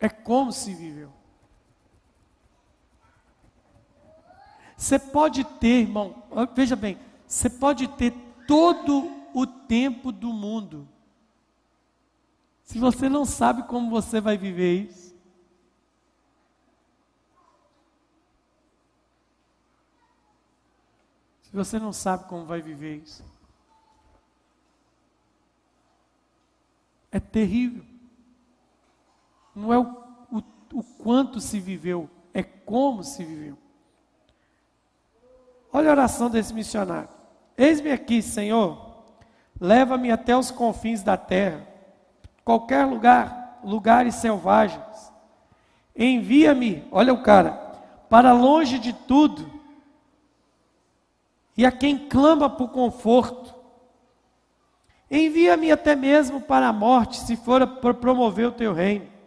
É 0.00 0.08
como 0.08 0.52
se 0.52 0.72
viveu. 0.74 1.12
Você 4.76 4.96
pode 4.98 5.42
ter, 5.42 5.82
irmão, 5.82 6.22
veja 6.54 6.76
bem, 6.76 7.00
você 7.26 7.50
pode 7.50 7.88
ter 7.88 8.12
todo 8.46 9.10
o 9.34 9.44
tempo 9.44 10.12
do 10.12 10.32
mundo. 10.32 10.88
Se 12.62 12.78
você 12.78 13.08
não 13.08 13.24
sabe 13.24 13.64
como 13.64 13.90
você 13.90 14.20
vai 14.20 14.38
viver 14.38 14.84
isso, 14.84 15.16
se 21.42 21.50
você 21.50 21.78
não 21.78 21.92
sabe 21.92 22.28
como 22.28 22.44
vai 22.44 22.60
viver 22.60 22.98
isso, 22.98 23.24
é 27.10 27.18
terrível. 27.18 27.97
Não 29.58 29.72
é 29.72 29.78
o, 29.78 29.86
o, 30.30 30.42
o 30.72 30.84
quanto 31.02 31.40
se 31.40 31.58
viveu, 31.58 32.08
é 32.32 32.44
como 32.44 33.02
se 33.02 33.24
viveu. 33.24 33.58
Olha 35.72 35.88
a 35.88 35.92
oração 35.92 36.30
desse 36.30 36.54
missionário. 36.54 37.08
Eis-me 37.56 37.90
aqui, 37.90 38.22
Senhor, 38.22 39.02
leva-me 39.60 40.12
até 40.12 40.36
os 40.36 40.52
confins 40.52 41.02
da 41.02 41.16
terra, 41.16 41.66
qualquer 42.44 42.84
lugar, 42.84 43.58
lugares 43.64 44.14
selvagens. 44.14 45.12
Envia-me, 45.96 46.86
olha 46.92 47.12
o 47.12 47.24
cara, 47.24 47.50
para 48.08 48.32
longe 48.32 48.78
de 48.78 48.92
tudo, 48.92 49.50
e 51.56 51.66
a 51.66 51.72
quem 51.72 52.08
clama 52.08 52.48
por 52.48 52.68
conforto. 52.68 53.52
Envia-me 55.10 55.72
até 55.72 55.96
mesmo 55.96 56.40
para 56.40 56.68
a 56.68 56.72
morte, 56.72 57.16
se 57.16 57.34
for 57.34 57.66
para 57.66 57.92
promover 57.92 58.46
o 58.46 58.52
teu 58.52 58.72
reino. 58.72 59.17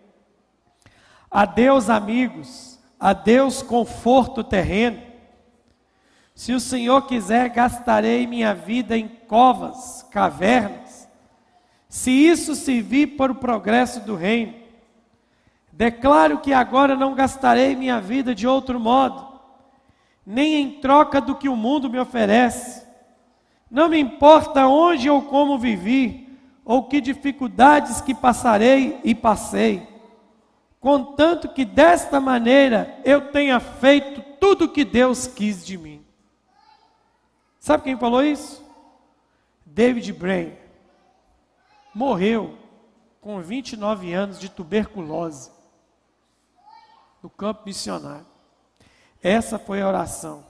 Adeus, 1.32 1.90
amigos, 1.90 2.78
adeus, 3.00 3.64
conforto 3.64 4.44
terreno. 4.44 5.02
Se 6.36 6.52
o 6.52 6.60
Senhor 6.60 7.08
quiser, 7.08 7.48
gastarei 7.48 8.28
minha 8.28 8.54
vida 8.54 8.98
em 8.98 9.08
covas, 9.08 10.06
cavernas. 10.12 11.08
Se 11.88 12.12
isso 12.12 12.54
servir 12.54 13.16
para 13.16 13.32
o 13.32 13.36
progresso 13.36 14.02
do 14.02 14.14
reino, 14.14 14.56
declaro 15.72 16.40
que 16.40 16.52
agora 16.52 16.98
não 16.98 17.16
gastarei 17.16 17.78
minha 17.78 18.02
vida 18.02 18.36
de 18.36 18.46
outro 18.46 18.78
modo, 18.78 19.40
nem 20.26 20.56
em 20.56 20.82
troca 20.82 21.22
do 21.22 21.36
que 21.36 21.48
o 21.48 21.56
mundo 21.56 21.90
me 21.90 21.98
oferece. 22.00 22.86
Não 23.70 23.88
me 23.88 23.98
importa 23.98 24.68
onde 24.68 25.10
ou 25.10 25.22
como 25.22 25.58
vivi, 25.58 26.38
ou 26.66 26.84
que 26.84 27.00
dificuldades 27.00 28.02
que 28.02 28.14
passarei 28.14 29.00
e 29.04 29.16
passei, 29.16 29.88
contanto 30.82 31.48
que 31.48 31.64
desta 31.64 32.20
maneira 32.20 33.00
eu 33.06 33.32
tenha 33.32 33.60
feito 33.60 34.22
tudo 34.40 34.66
o 34.66 34.70
que 34.70 34.84
Deus 34.84 35.28
quis 35.28 35.66
de 35.66 35.78
mim. 35.78 36.04
Sabe 37.60 37.84
quem 37.84 37.98
falou 37.98 38.24
isso? 38.24 38.66
David 39.64 40.12
Brain. 40.12 40.58
Morreu 41.94 42.58
com 43.22 43.40
29 43.40 44.12
anos 44.12 44.40
de 44.40 44.50
tuberculose 44.50 45.52
no 47.22 47.30
campo 47.30 47.62
missionário. 47.66 48.26
Essa 49.22 49.60
foi 49.60 49.82
a 49.82 49.88
oração. 49.88 50.44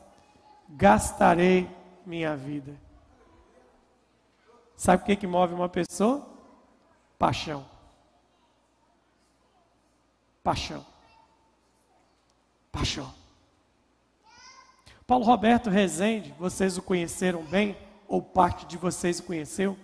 Gastarei 0.69 1.69
minha 2.05 2.37
vida. 2.37 2.73
Sabe 4.77 5.03
o 5.03 5.05
que, 5.05 5.15
que 5.17 5.27
move 5.27 5.53
uma 5.53 5.67
pessoa? 5.67 6.25
Paixão. 7.19 7.70
Paixão. 10.43 10.85
Paixão. 12.71 13.13
Paulo 15.05 15.25
Roberto 15.25 15.69
Rezende, 15.69 16.33
vocês 16.39 16.77
o 16.77 16.81
conheceram 16.81 17.43
bem, 17.43 17.77
ou 18.07 18.21
parte 18.21 18.65
de 18.65 18.77
vocês 18.77 19.19
o 19.19 19.23
conheceu, 19.23 19.77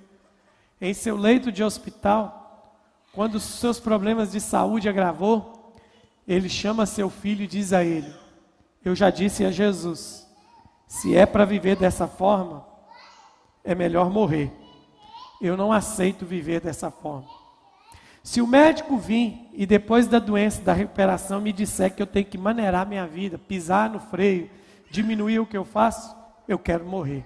em 0.80 0.94
seu 0.94 1.18
leito 1.18 1.52
de 1.52 1.64
hospital, 1.64 2.74
quando 3.12 3.40
seus 3.40 3.80
problemas 3.80 4.32
de 4.32 4.40
saúde 4.40 4.88
agravou, 4.88 5.74
ele 6.28 6.50
chama 6.50 6.86
seu 6.86 7.10
filho 7.10 7.44
e 7.44 7.48
diz 7.48 7.74
a 7.74 7.84
ele: 7.84 8.14
Eu 8.84 8.96
já 8.96 9.10
disse 9.10 9.44
a 9.44 9.52
Jesus, 9.52 10.28
se 10.88 11.16
é 11.16 11.26
para 11.26 11.46
viver 11.46 11.76
dessa 11.76 12.08
forma, 12.08 12.66
é 13.64 13.76
melhor 13.76 14.10
morrer. 14.10 14.52
Eu 15.42 15.58
não 15.58 15.72
aceito 15.72 16.26
viver 16.26 16.62
dessa 16.62 16.90
forma. 16.90 17.37
Se 18.28 18.42
o 18.42 18.46
médico 18.46 18.98
vir 18.98 19.50
e 19.54 19.66
depois 19.66 20.06
da 20.06 20.20
doença, 20.20 20.62
da 20.62 20.74
recuperação, 20.74 21.40
me 21.40 21.54
disser 21.54 21.96
que 21.96 22.02
eu 22.02 22.06
tenho 22.06 22.26
que 22.26 22.38
maneirar 22.38 22.86
minha 22.86 23.08
vida, 23.08 23.38
pisar 23.38 23.90
no 23.90 24.02
freio, 24.02 24.50
diminuir 24.92 25.40
o 25.40 25.46
que 25.46 25.56
eu 25.56 25.64
faço, 25.64 26.14
eu 26.46 26.60
quero 26.60 26.86
morrer. 26.86 27.26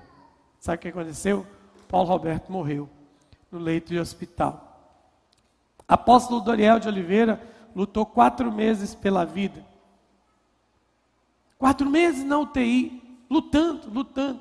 Sabe 0.60 0.78
o 0.78 0.80
que 0.80 0.90
aconteceu? 0.90 1.44
Paulo 1.90 2.08
Roberto 2.08 2.52
morreu 2.52 2.88
no 3.52 3.58
leito 3.58 3.88
de 3.88 4.00
hospital. 4.00 4.94
Apóstolo 5.88 6.40
Doriel 6.40 6.78
de 6.78 6.88
Oliveira 6.88 7.42
lutou 7.76 8.06
quatro 8.06 8.52
meses 8.52 8.94
pela 8.94 9.26
vida. 9.26 9.66
Quatro 11.58 11.90
meses 11.90 12.24
na 12.24 12.38
UTI, 12.38 13.18
lutando, 13.28 13.90
lutando. 13.92 14.40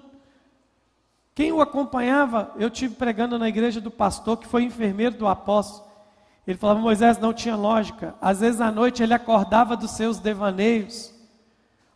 Quem 1.35 1.53
o 1.53 1.63
acompanhava, 1.63 2.55
eu 2.59 2.69
tive 2.69 2.97
pregando 2.97 3.39
na 3.39 3.49
igreja 3.49 3.81
do 3.81 3.91
pastor, 3.91 4.37
que 4.37 4.47
foi 4.47 4.65
enfermeiro 4.65 5.17
do 5.17 5.27
apóstolo. 5.27 5.89
Ele 6.47 6.59
falava, 6.59 6.81
Moisés, 6.81 7.19
não 7.19 7.33
tinha 7.33 7.57
lógica. 7.57 8.15
Às 8.21 8.41
vezes 8.41 8.61
à 8.61 8.71
noite 8.71 9.03
ele 9.03 9.15
acordava 9.15 9.77
dos 9.77 9.93
seus 9.93 10.19
devaneios 10.19 11.19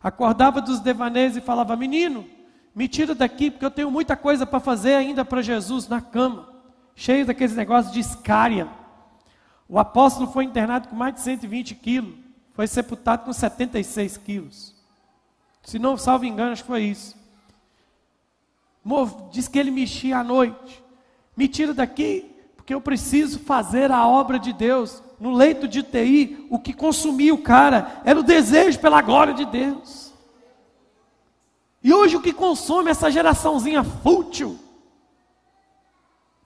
acordava 0.05 0.61
dos 0.61 0.79
devaneios 0.79 1.35
e 1.35 1.41
falava: 1.41 1.75
Menino, 1.75 2.27
me 2.75 2.87
tira 2.87 3.15
daqui, 3.15 3.49
porque 3.49 3.65
eu 3.65 3.71
tenho 3.71 3.89
muita 3.89 4.15
coisa 4.15 4.45
para 4.45 4.59
fazer 4.59 4.93
ainda 4.93 5.25
para 5.25 5.41
Jesus 5.41 5.87
na 5.87 5.99
cama, 5.99 6.47
cheio 6.95 7.25
daqueles 7.25 7.55
negócios 7.55 7.91
de 7.91 8.01
escária. 8.01 8.69
O 9.67 9.79
apóstolo 9.79 10.31
foi 10.31 10.43
internado 10.43 10.89
com 10.89 10.95
mais 10.95 11.15
de 11.15 11.21
120 11.21 11.73
quilos, 11.73 12.13
foi 12.53 12.67
sepultado 12.67 13.25
com 13.25 13.33
76 13.33 14.17
quilos. 14.17 14.75
Se 15.63 15.79
não 15.79 15.97
salvo 15.97 16.25
engano, 16.25 16.51
acho 16.51 16.61
que 16.61 16.67
foi 16.67 16.83
isso. 16.83 17.15
Diz 19.31 19.47
que 19.47 19.57
ele 19.57 19.71
mexia 19.71 20.19
à 20.19 20.23
noite. 20.23 20.83
Me 21.35 21.47
tira 21.47 21.73
daqui, 21.73 22.34
porque 22.65 22.73
eu 22.73 22.81
preciso 22.81 23.37
fazer 23.37 23.91
a 23.91 24.07
obra 24.07 24.39
de 24.39 24.51
Deus 24.51 25.03
no 25.19 25.35
leito 25.35 25.67
de 25.67 25.83
TI, 25.83 26.47
o 26.49 26.57
que 26.57 26.73
consumia 26.73 27.31
o 27.31 27.37
cara 27.37 28.01
era 28.03 28.19
o 28.19 28.23
desejo 28.23 28.79
pela 28.79 29.03
glória 29.03 29.35
de 29.35 29.45
Deus. 29.45 30.11
E 31.83 31.93
hoje 31.93 32.17
o 32.17 32.21
que 32.23 32.33
consome 32.33 32.89
essa 32.89 33.11
geraçãozinha 33.11 33.83
fútil 33.83 34.57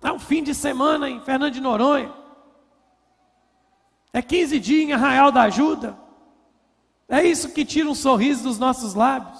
é 0.03 0.11
um 0.11 0.19
fim 0.19 0.43
de 0.43 0.53
semana 0.53 1.09
em 1.09 1.21
Fernando 1.21 1.53
de 1.53 1.61
Noronha. 1.61 2.11
É 4.11 4.21
15 4.21 4.59
dias 4.59 4.89
em 4.89 4.91
Arraial 4.91 5.31
da 5.31 5.43
Ajuda. 5.43 5.97
É 7.07 7.23
isso 7.23 7.53
que 7.53 7.63
tira 7.63 7.89
um 7.89 7.95
sorriso 7.95 8.43
dos 8.43 8.59
nossos 8.59 8.93
lábios. 8.93 9.39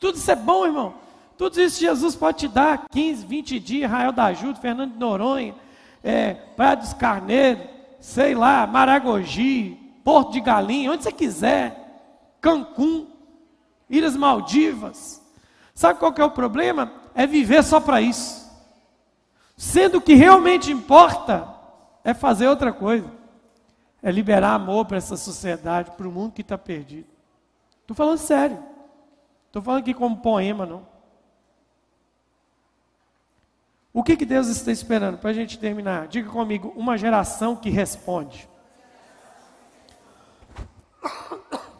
Tudo 0.00 0.16
isso 0.16 0.30
é 0.30 0.36
bom, 0.36 0.64
irmão. 0.64 0.94
Tudo 1.36 1.60
isso 1.60 1.78
Jesus 1.78 2.16
pode 2.16 2.38
te 2.38 2.48
dar. 2.48 2.86
15, 2.90 3.26
20 3.26 3.60
dias, 3.60 3.92
Arraial 3.92 4.12
da 4.12 4.24
Ajuda, 4.24 4.58
Fernando 4.58 4.92
de 4.94 4.98
Noronha, 4.98 5.54
é, 6.02 6.34
Praia 6.34 6.76
dos 6.76 6.92
Carneiros, 6.94 7.64
sei 8.00 8.34
lá, 8.34 8.66
Maragogi, 8.66 9.76
Porto 10.02 10.32
de 10.32 10.40
Galinha, 10.40 10.92
onde 10.92 11.02
você 11.02 11.12
quiser, 11.12 12.36
Cancún, 12.40 13.06
Ilhas 13.88 14.16
Maldivas. 14.16 15.20
Sabe 15.74 15.98
qual 15.98 16.12
que 16.12 16.20
é 16.20 16.24
o 16.24 16.30
problema? 16.30 16.92
É 17.14 17.26
viver 17.26 17.62
só 17.62 17.80
para 17.80 18.00
isso. 18.00 18.40
Sendo 19.56 20.00
que 20.00 20.14
realmente 20.14 20.72
importa 20.72 21.46
é 22.02 22.14
fazer 22.14 22.48
outra 22.48 22.72
coisa. 22.72 23.10
É 24.02 24.10
liberar 24.10 24.54
amor 24.54 24.86
para 24.86 24.96
essa 24.96 25.16
sociedade, 25.16 25.90
para 25.90 26.08
o 26.08 26.12
mundo 26.12 26.32
que 26.32 26.40
está 26.40 26.56
perdido. 26.56 27.06
Estou 27.82 27.94
falando 27.94 28.18
sério. 28.18 28.58
Estou 29.46 29.60
falando 29.60 29.80
aqui 29.80 29.92
como 29.92 30.16
poema, 30.16 30.64
não. 30.64 30.86
O 34.00 34.02
que, 34.02 34.16
que 34.16 34.24
Deus 34.24 34.46
está 34.46 34.72
esperando 34.72 35.18
para 35.18 35.28
a 35.28 35.32
gente 35.34 35.58
terminar? 35.58 36.08
Diga 36.08 36.30
comigo, 36.30 36.72
uma 36.74 36.96
geração 36.96 37.54
que 37.54 37.68
responde. 37.68 38.48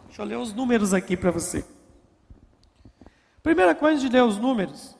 Deixa 0.04 0.20
eu 0.20 0.26
ler 0.26 0.36
os 0.36 0.52
números 0.52 0.92
aqui 0.92 1.16
para 1.16 1.30
você. 1.30 1.64
Primeira 3.42 3.74
coisa 3.74 3.98
de 4.02 4.10
ler 4.10 4.22
os 4.22 4.36
números, 4.36 4.94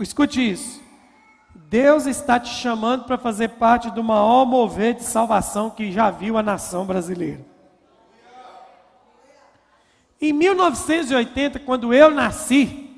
escute 0.00 0.50
isso. 0.50 0.82
Deus 1.54 2.06
está 2.06 2.40
te 2.40 2.52
chamando 2.52 3.04
para 3.04 3.16
fazer 3.16 3.50
parte 3.50 3.88
do 3.92 4.02
maior 4.02 4.44
mover 4.44 4.94
de 4.94 5.04
salvação 5.04 5.70
que 5.70 5.92
já 5.92 6.10
viu 6.10 6.36
a 6.36 6.42
nação 6.42 6.84
brasileira. 6.84 7.46
Em 10.20 10.32
1980, 10.32 11.60
quando 11.60 11.94
eu 11.94 12.10
nasci, 12.10 12.89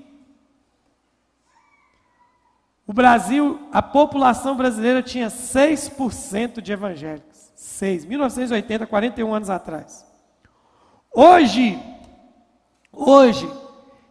o 2.86 2.92
Brasil, 2.92 3.68
a 3.72 3.80
população 3.80 4.56
brasileira 4.56 5.02
tinha 5.02 5.28
6% 5.28 6.60
de 6.60 6.72
evangélicos. 6.72 7.52
6. 7.54 8.04
1980, 8.04 8.86
41 8.86 9.34
anos 9.34 9.50
atrás. 9.50 10.06
Hoje, 11.14 11.78
hoje, 12.92 13.48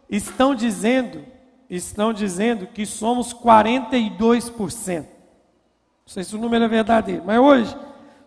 estão 0.08 0.54
dizendo 0.54 1.32
estão 1.76 2.12
dizendo 2.12 2.66
que 2.66 2.84
somos 2.84 3.32
42%. 3.32 4.98
Não 4.98 5.06
sei 6.06 6.22
se 6.22 6.36
o 6.36 6.38
número 6.38 6.64
é 6.64 6.68
verdadeiro, 6.68 7.22
mas 7.24 7.38
hoje 7.38 7.76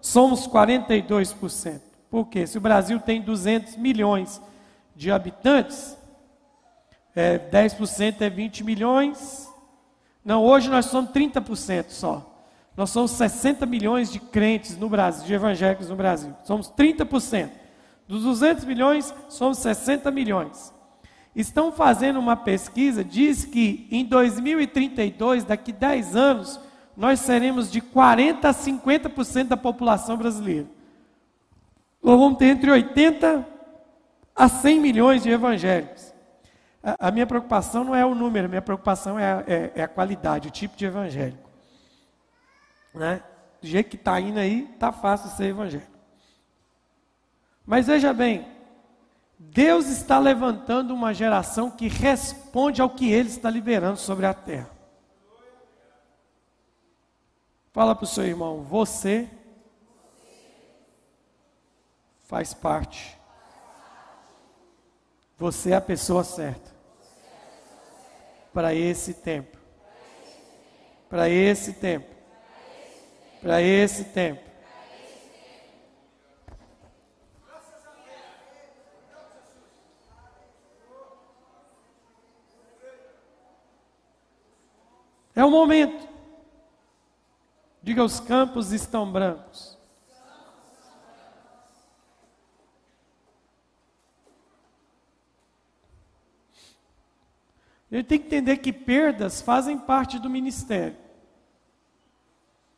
somos 0.02 0.48
42%. 0.48 1.80
Por 2.10 2.28
quê? 2.28 2.48
Se 2.48 2.58
o 2.58 2.62
Brasil 2.62 3.00
tem 3.00 3.22
200 3.22 3.76
milhões 3.76 4.41
de 4.96 5.12
habitantes, 5.12 5.96
é, 7.16 7.38
10% 7.38 8.22
é 8.22 8.30
20 8.30 8.64
milhões. 8.64 9.45
Não, 10.26 10.43
hoje 10.43 10.69
nós 10.69 10.88
somos 10.88 11.11
30% 11.11 11.86
só. 11.89 12.32
Nós 12.76 12.89
somos 12.89 13.11
60 13.11 13.65
milhões 13.65 14.11
de 14.11 14.19
crentes 14.19 14.76
no 14.78 14.89
Brasil, 14.89 15.26
de 15.26 15.34
evangélicos 15.34 15.88
no 15.88 15.95
Brasil. 15.95 16.34
Somos 16.43 16.69
30%. 16.69 17.49
Dos 18.07 18.23
200 18.23 18.65
milhões, 18.65 19.13
somos 19.30 19.59
60 19.59 20.11
milhões 20.11 20.76
estão 21.36 21.71
fazendo 21.71 22.17
uma 22.17 22.38
pesquisa, 22.38 23.03
diz 23.03 23.43
que 23.43 23.88
em 23.91 24.05
2032, 24.05 25.43
daqui 25.43 25.73
10 25.73 26.15
anos, 26.15 26.59
nós 26.95 27.19
seremos 27.19 27.69
de 27.69 27.82
40 27.82 28.47
a 28.47 28.53
50% 28.53 29.47
da 29.49 29.57
população 29.57 30.15
brasileira. 30.15 30.67
Nós 32.01 32.17
vamos 32.17 32.38
ter 32.38 32.45
entre 32.45 32.71
80 32.71 33.45
a 34.34 34.47
100 34.47 34.80
milhões 34.80 35.23
de 35.23 35.30
evangélicos. 35.30 36.13
A, 37.00 37.10
minha 37.10 37.26
preocupação 37.26 37.84
não 37.84 37.96
é 37.96 38.06
o 38.06 38.14
número, 38.14 38.46
a 38.46 38.50
minha 38.50 38.62
preocupação 38.62 39.18
é 39.18 39.34
a, 39.34 39.44
é, 39.48 39.72
é 39.74 39.82
a 39.82 39.88
qualidade, 39.88 40.50
o 40.50 40.52
tipo 40.52 40.78
de 40.78 40.86
evangélico. 40.86 41.50
Né? 42.94 43.24
Do 43.60 43.68
jeito 43.68 43.90
que 43.90 43.96
está 43.96 44.20
indo 44.22 44.38
aí, 44.38 44.70
está 44.72 44.92
fácil 44.92 45.32
ser 45.32 45.46
evangélico. 45.46 45.92
Mas 47.66 47.88
veja 47.88 48.14
bem, 48.14 48.48
Deus 49.40 49.88
está 49.88 50.20
levantando 50.20 50.94
uma 50.94 51.12
geração 51.12 51.72
que 51.72 51.88
responde 51.88 52.80
ao 52.84 52.90
que 52.92 53.12
Ele 53.12 53.30
está 53.30 53.50
liberando 53.50 53.98
sobre 53.98 54.28
a 54.28 54.34
terra. 54.36 54.70
Fala 57.74 57.96
para 57.96 58.04
o 58.04 58.08
seu 58.08 58.26
irmão, 58.26 58.62
você 58.62 59.28
faz 62.26 62.54
parte. 62.54 63.18
Você 65.36 65.72
é 65.72 65.76
a 65.76 65.82
pessoa 65.82 66.24
certa. 66.24 66.74
Para 68.56 68.74
esse 68.74 69.14
tempo. 69.16 69.58
Para 71.10 71.28
esse 71.28 71.74
tempo. 71.74 72.08
Para 73.41 73.62
esse 73.62 74.06
tempo. 74.06 74.41
É 85.36 85.43
o 85.43 85.51
momento. 85.51 86.08
Diga: 87.84 88.06
os 88.06 88.22
campos 88.22 88.72
estão 88.72 89.12
brancos. 89.12 89.78
Ele 97.96 98.04
tem 98.04 98.20
que 98.20 98.26
entender 98.26 98.58
que 98.58 98.74
perdas 98.74 99.39
fazem 99.39 99.78
parte 99.78 100.20
do 100.20 100.30
ministério. 100.30 100.98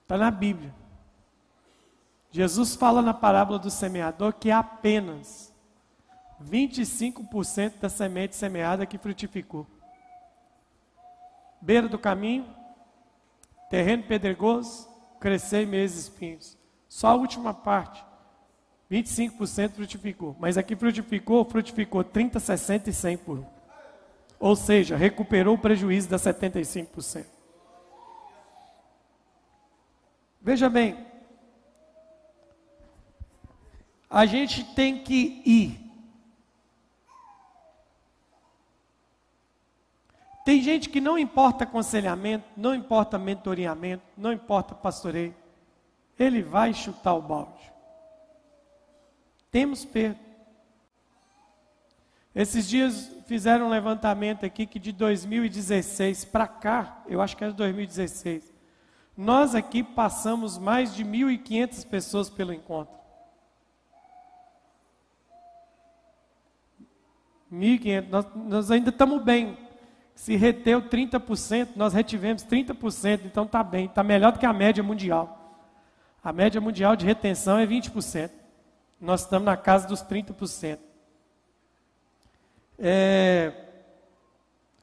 Está 0.04 0.16
na 0.16 0.30
Bíblia. 0.30 0.72
Jesus 2.30 2.76
fala 2.76 3.02
na 3.02 3.16
parábola 3.16 3.58
do 3.58 3.72
semeador 3.72 4.34
que 4.34 4.52
apenas 4.52 5.52
25% 6.40 7.80
da 7.80 7.90
semente 7.90 8.36
semeada 8.36 8.86
que 8.86 9.00
frutificou 9.00 9.66
beira 11.60 11.90
do 11.90 11.98
caminho, 11.98 12.46
terreno 13.72 14.04
pedregoso, 14.04 14.88
crescer 15.20 15.66
meses 15.66 16.04
espinhos. 16.04 16.56
Só 16.88 17.08
a 17.08 17.16
última 17.16 17.56
parte, 17.56 18.06
25% 18.92 19.72
frutificou. 19.72 20.36
Mas 20.40 20.60
aqui 20.60 20.76
frutificou, 20.76 21.44
frutificou 21.44 22.04
30, 22.04 22.40
60 22.40 22.92
e 22.92 22.94
100 22.94 23.18
por 23.18 23.40
um. 23.40 23.57
Ou 24.40 24.56
seja, 24.56 24.96
recuperou 24.96 25.56
o 25.56 25.60
prejuízo 25.60 26.10
da 26.10 26.18
75%. 26.18 27.26
Veja 30.42 30.70
bem, 30.70 31.06
a 34.10 34.26
gente 34.26 34.64
tem 34.74 35.04
que 35.04 35.42
ir 35.46 35.88
Tem 40.48 40.62
gente 40.62 40.88
que 40.88 41.02
não 41.02 41.20
importa 41.20 41.66
aconselhamento, 41.66 42.46
não 42.56 42.74
importa 42.74 43.20
mentoreamento, 43.20 44.02
não 44.18 44.32
importa 44.32 44.74
pastoreio, 44.74 45.36
ele 46.18 46.42
vai 46.42 46.74
chutar 46.74 47.16
o 47.16 47.22
balde. 47.22 47.70
Temos 49.52 49.84
perda. 49.84 50.27
Esses 52.38 52.70
dias 52.70 53.12
fizeram 53.26 53.66
um 53.66 53.70
levantamento 53.70 54.46
aqui 54.46 54.68
que 54.68 54.78
de 54.78 54.92
2016 54.92 56.24
para 56.26 56.48
cá, 56.48 57.02
eu 57.08 57.20
acho 57.20 57.36
que 57.36 57.44
é 57.44 57.48
de 57.48 57.56
2016, 57.56 58.54
nós 59.18 59.56
aqui 59.56 59.82
passamos 59.82 60.56
mais 60.56 60.94
de 60.94 61.04
1.500 61.04 61.88
pessoas 61.88 62.30
pelo 62.30 62.54
encontro. 62.54 62.96
1.500, 67.52 68.08
nós, 68.08 68.26
nós 68.36 68.70
ainda 68.70 68.92
estamos 68.92 69.24
bem. 69.24 69.58
Se 70.14 70.36
reteu 70.36 70.84
30%, 70.84 71.70
nós 71.76 71.92
retivemos 71.92 72.46
30%, 72.46 73.22
então 73.26 73.46
está 73.46 73.64
bem, 73.64 73.88
está 73.88 74.04
melhor 74.04 74.32
do 74.32 74.38
que 74.38 74.46
a 74.46 74.54
média 74.54 74.84
mundial. 74.84 75.66
A 76.24 76.32
média 76.32 76.62
mundial 76.62 76.96
de 76.96 77.04
retenção 77.04 77.58
é 77.58 77.66
20%. 77.66 78.30
Nós 79.02 79.22
estamos 79.22 79.48
na 79.48 79.58
casa 79.58 79.88
dos 79.88 80.04
30%. 80.04 80.87
É, 82.80 83.52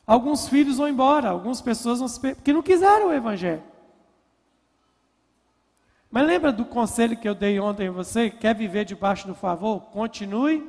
alguns 0.06 0.48
filhos 0.48 0.78
vão 0.78 0.88
embora, 0.88 1.28
algumas 1.28 1.60
pessoas 1.60 1.98
vão 1.98 2.08
se, 2.08 2.20
porque 2.34 2.52
não 2.52 2.62
quiseram 2.62 3.08
o 3.08 3.12
evangelho. 3.12 3.62
Mas 6.10 6.26
lembra 6.26 6.52
do 6.52 6.64
conselho 6.64 7.16
que 7.16 7.28
eu 7.28 7.34
dei 7.34 7.58
ontem 7.58 7.88
a 7.88 7.92
você? 7.92 8.30
Quer 8.30 8.54
viver 8.54 8.84
debaixo 8.84 9.26
do 9.26 9.34
favor? 9.34 9.80
Continue. 9.90 10.68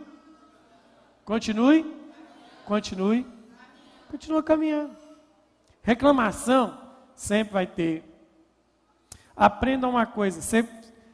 Continue. 1.23 1.85
Continue 2.65 3.35
continua 4.15 4.41
caminhando. 4.41 4.95
Reclamação 5.83 6.77
sempre 7.15 7.53
vai 7.53 7.67
ter. 7.67 8.03
Aprenda 9.35 9.87
uma 9.87 10.05
coisa: 10.05 10.41
você, 10.41 10.67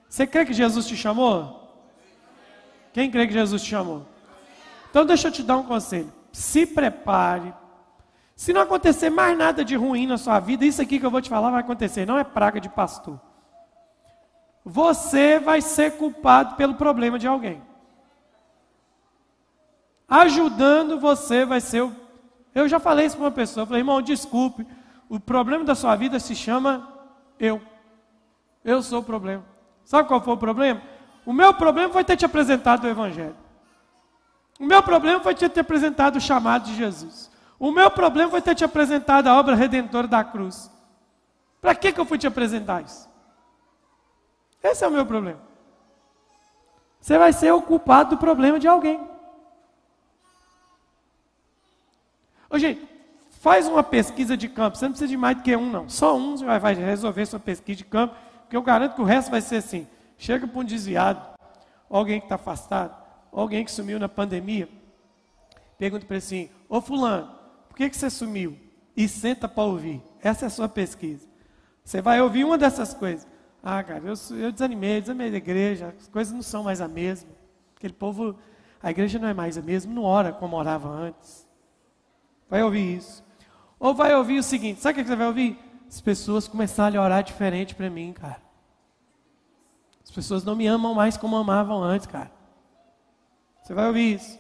você 0.07 0.28
crê 0.28 0.45
que 0.45 0.53
Jesus 0.53 0.86
te 0.86 0.95
chamou? 0.95 1.59
Quem 2.93 3.09
crê 3.09 3.26
que 3.26 3.34
Jesus 3.34 3.64
te 3.64 3.70
chamou? 3.70 4.05
Então 4.92 5.06
deixa 5.06 5.30
eu 5.30 5.32
te 5.32 5.42
dar 5.42 5.58
um 5.58 5.64
conselho. 5.64 6.14
Se 6.32 6.68
prepare. 6.68 7.54
Se 8.36 8.54
não 8.54 8.62
acontecer 8.62 9.10
mais 9.10 9.36
nada 9.38 9.66
de 9.66 9.76
ruim 9.76 10.06
na 10.06 10.18
sua 10.18 10.39
vida, 10.39 10.66
isso 10.66 10.82
aqui 10.82 11.00
que 11.00 11.06
eu 11.06 11.12
vou 11.12 11.22
te 11.22 11.30
falar 11.30 11.50
vai 11.50 11.62
acontecer. 11.62 12.06
Não 12.06 12.20
é 12.20 12.24
praga 12.24 12.60
de 12.60 12.70
pastor. 12.70 13.20
Você 14.64 15.39
vai 15.39 15.62
ser 15.62 15.98
culpado 15.98 16.56
pelo 16.56 16.76
problema 16.76 17.18
de 17.18 17.26
alguém. 17.26 17.62
Ajudando 20.08 21.00
você 21.00 21.46
vai 21.46 21.62
ser 21.62 21.82
o 21.82 21.96
eu 22.54 22.68
já 22.68 22.80
falei 22.80 23.06
isso 23.06 23.16
para 23.16 23.26
uma 23.26 23.32
pessoa, 23.32 23.66
falei, 23.66 23.82
irmão, 23.82 24.02
desculpe, 24.02 24.68
o 25.08 25.20
problema 25.20 25.64
da 25.64 25.74
sua 25.74 25.96
vida 25.96 26.20
se 26.20 26.36
chama 26.36 26.88
eu. 27.39 27.62
Eu 28.64 28.84
sou 28.84 29.00
o 29.00 29.04
problema. 29.04 29.44
Sabe 29.86 30.08
qual 30.08 30.22
foi 30.22 30.34
o 30.34 30.38
problema? 30.38 30.82
O 31.26 31.34
meu 31.34 31.54
problema 31.54 31.92
foi 31.92 32.04
ter 32.04 32.18
te 32.18 32.26
apresentado 32.26 32.84
o 32.84 32.89
Evangelho. 32.89 33.36
O 34.62 34.66
meu 34.66 34.82
problema 34.82 35.20
foi 35.20 35.36
ter 35.36 35.49
te 35.49 35.59
apresentado 35.59 36.16
o 36.16 36.22
chamado 36.22 36.66
de 36.66 36.76
Jesus. 36.76 37.30
O 37.59 37.72
meu 37.72 37.91
problema 37.91 38.30
foi 38.30 38.41
ter 38.41 38.55
te 38.55 38.64
apresentado 38.64 39.28
a 39.28 39.38
obra 39.38 39.55
redentora 39.55 40.07
da 40.07 40.24
cruz. 40.24 40.72
Para 41.59 41.76
que, 41.76 41.91
que 41.91 41.99
eu 41.99 42.05
fui 42.05 42.18
te 42.18 42.28
apresentar 42.28 42.84
isso? 42.84 43.09
Esse 44.64 44.86
é 44.86 44.88
o 44.88 44.91
meu 44.91 45.05
problema. 45.05 45.41
Você 46.99 47.18
vai 47.18 47.34
ser 47.34 47.51
o 47.51 47.62
culpado 47.62 48.12
do 48.12 48.18
problema 48.18 48.59
de 48.59 48.68
alguém. 48.68 49.01
Ô, 52.49 52.57
gente, 52.57 52.91
Faz 53.41 53.68
uma 53.68 53.82
pesquisa 53.82 54.38
de 54.38 54.47
campo. 54.47 54.78
Você 54.78 54.86
não 54.86 54.91
precisa 54.91 55.07
de 55.07 55.18
mais 55.18 55.36
do 55.36 55.41
que 55.41 55.55
um, 55.55 55.68
não. 55.68 55.89
Só 55.89 56.16
um 56.16 56.38
você 56.38 56.45
vai 56.59 56.76
resolver 56.76 57.26
sua 57.26 57.39
pesquisa 57.39 57.78
de 57.80 57.86
campo. 57.86 58.14
Porque 58.41 58.55
eu 58.55 58.62
garanto 58.62 58.93
que 58.93 59.01
o 59.01 59.03
resto 59.03 59.32
vai 59.32 59.41
ser 59.41 59.55
assim. 59.55 59.88
Chega 60.16 60.45
para 60.45 60.59
um 60.59 60.64
desviado, 60.64 61.20
alguém 61.89 62.20
que 62.20 62.28
está 62.28 62.36
afastado, 62.36 62.95
alguém 63.39 63.63
que 63.63 63.71
sumiu 63.71 63.99
na 63.99 64.09
pandemia. 64.09 64.67
Pergunta 65.77 66.05
para 66.05 66.15
ele 66.15 66.23
assim: 66.23 66.49
Ô 66.67 66.82
Fulano, 66.82 67.32
por 67.67 67.75
que, 67.75 67.89
que 67.89 67.95
você 67.95 68.09
sumiu? 68.09 68.57
E 68.95 69.07
senta 69.07 69.47
para 69.47 69.63
ouvir. 69.63 70.01
Essa 70.21 70.45
é 70.45 70.47
a 70.47 70.49
sua 70.49 70.67
pesquisa. 70.67 71.27
Você 71.84 72.01
vai 72.01 72.21
ouvir 72.21 72.43
uma 72.43 72.57
dessas 72.57 72.93
coisas. 72.93 73.27
Ah, 73.63 73.84
cara, 73.84 74.03
eu, 74.05 74.13
eu 74.38 74.51
desanimei, 74.51 75.01
desanimei 75.01 75.32
da 75.32 75.38
igreja, 75.38 75.95
as 75.99 76.07
coisas 76.07 76.34
não 76.34 76.41
são 76.41 76.63
mais 76.63 76.82
a 76.82 76.88
mesma. 76.88 77.29
Aquele 77.75 77.93
povo, 77.93 78.36
a 78.82 78.91
igreja 78.91 79.17
não 79.19 79.27
é 79.27 79.34
mais 79.34 79.57
a 79.57 79.61
mesma, 79.61 79.93
não 79.93 80.03
ora 80.03 80.32
como 80.32 80.55
orava 80.55 80.89
antes. 80.89 81.47
Vai 82.49 82.63
ouvir 82.63 82.97
isso. 82.97 83.23
Ou 83.79 83.93
vai 83.93 84.13
ouvir 84.15 84.39
o 84.39 84.43
seguinte: 84.43 84.82
sabe 84.82 84.99
o 84.99 85.03
que 85.03 85.09
você 85.09 85.15
vai 85.15 85.27
ouvir? 85.27 85.57
As 85.88 85.99
pessoas 85.99 86.47
começarem 86.47 86.99
a 86.99 87.03
orar 87.03 87.23
diferente 87.23 87.73
para 87.75 87.89
mim, 87.89 88.13
cara. 88.13 88.41
As 90.03 90.11
pessoas 90.11 90.43
não 90.43 90.55
me 90.55 90.67
amam 90.67 90.93
mais 90.93 91.17
como 91.17 91.36
amavam 91.36 91.82
antes, 91.84 92.07
cara. 92.07 92.32
Você 93.62 93.74
vai 93.74 93.88
ouvir 93.88 94.16
isso. 94.16 94.39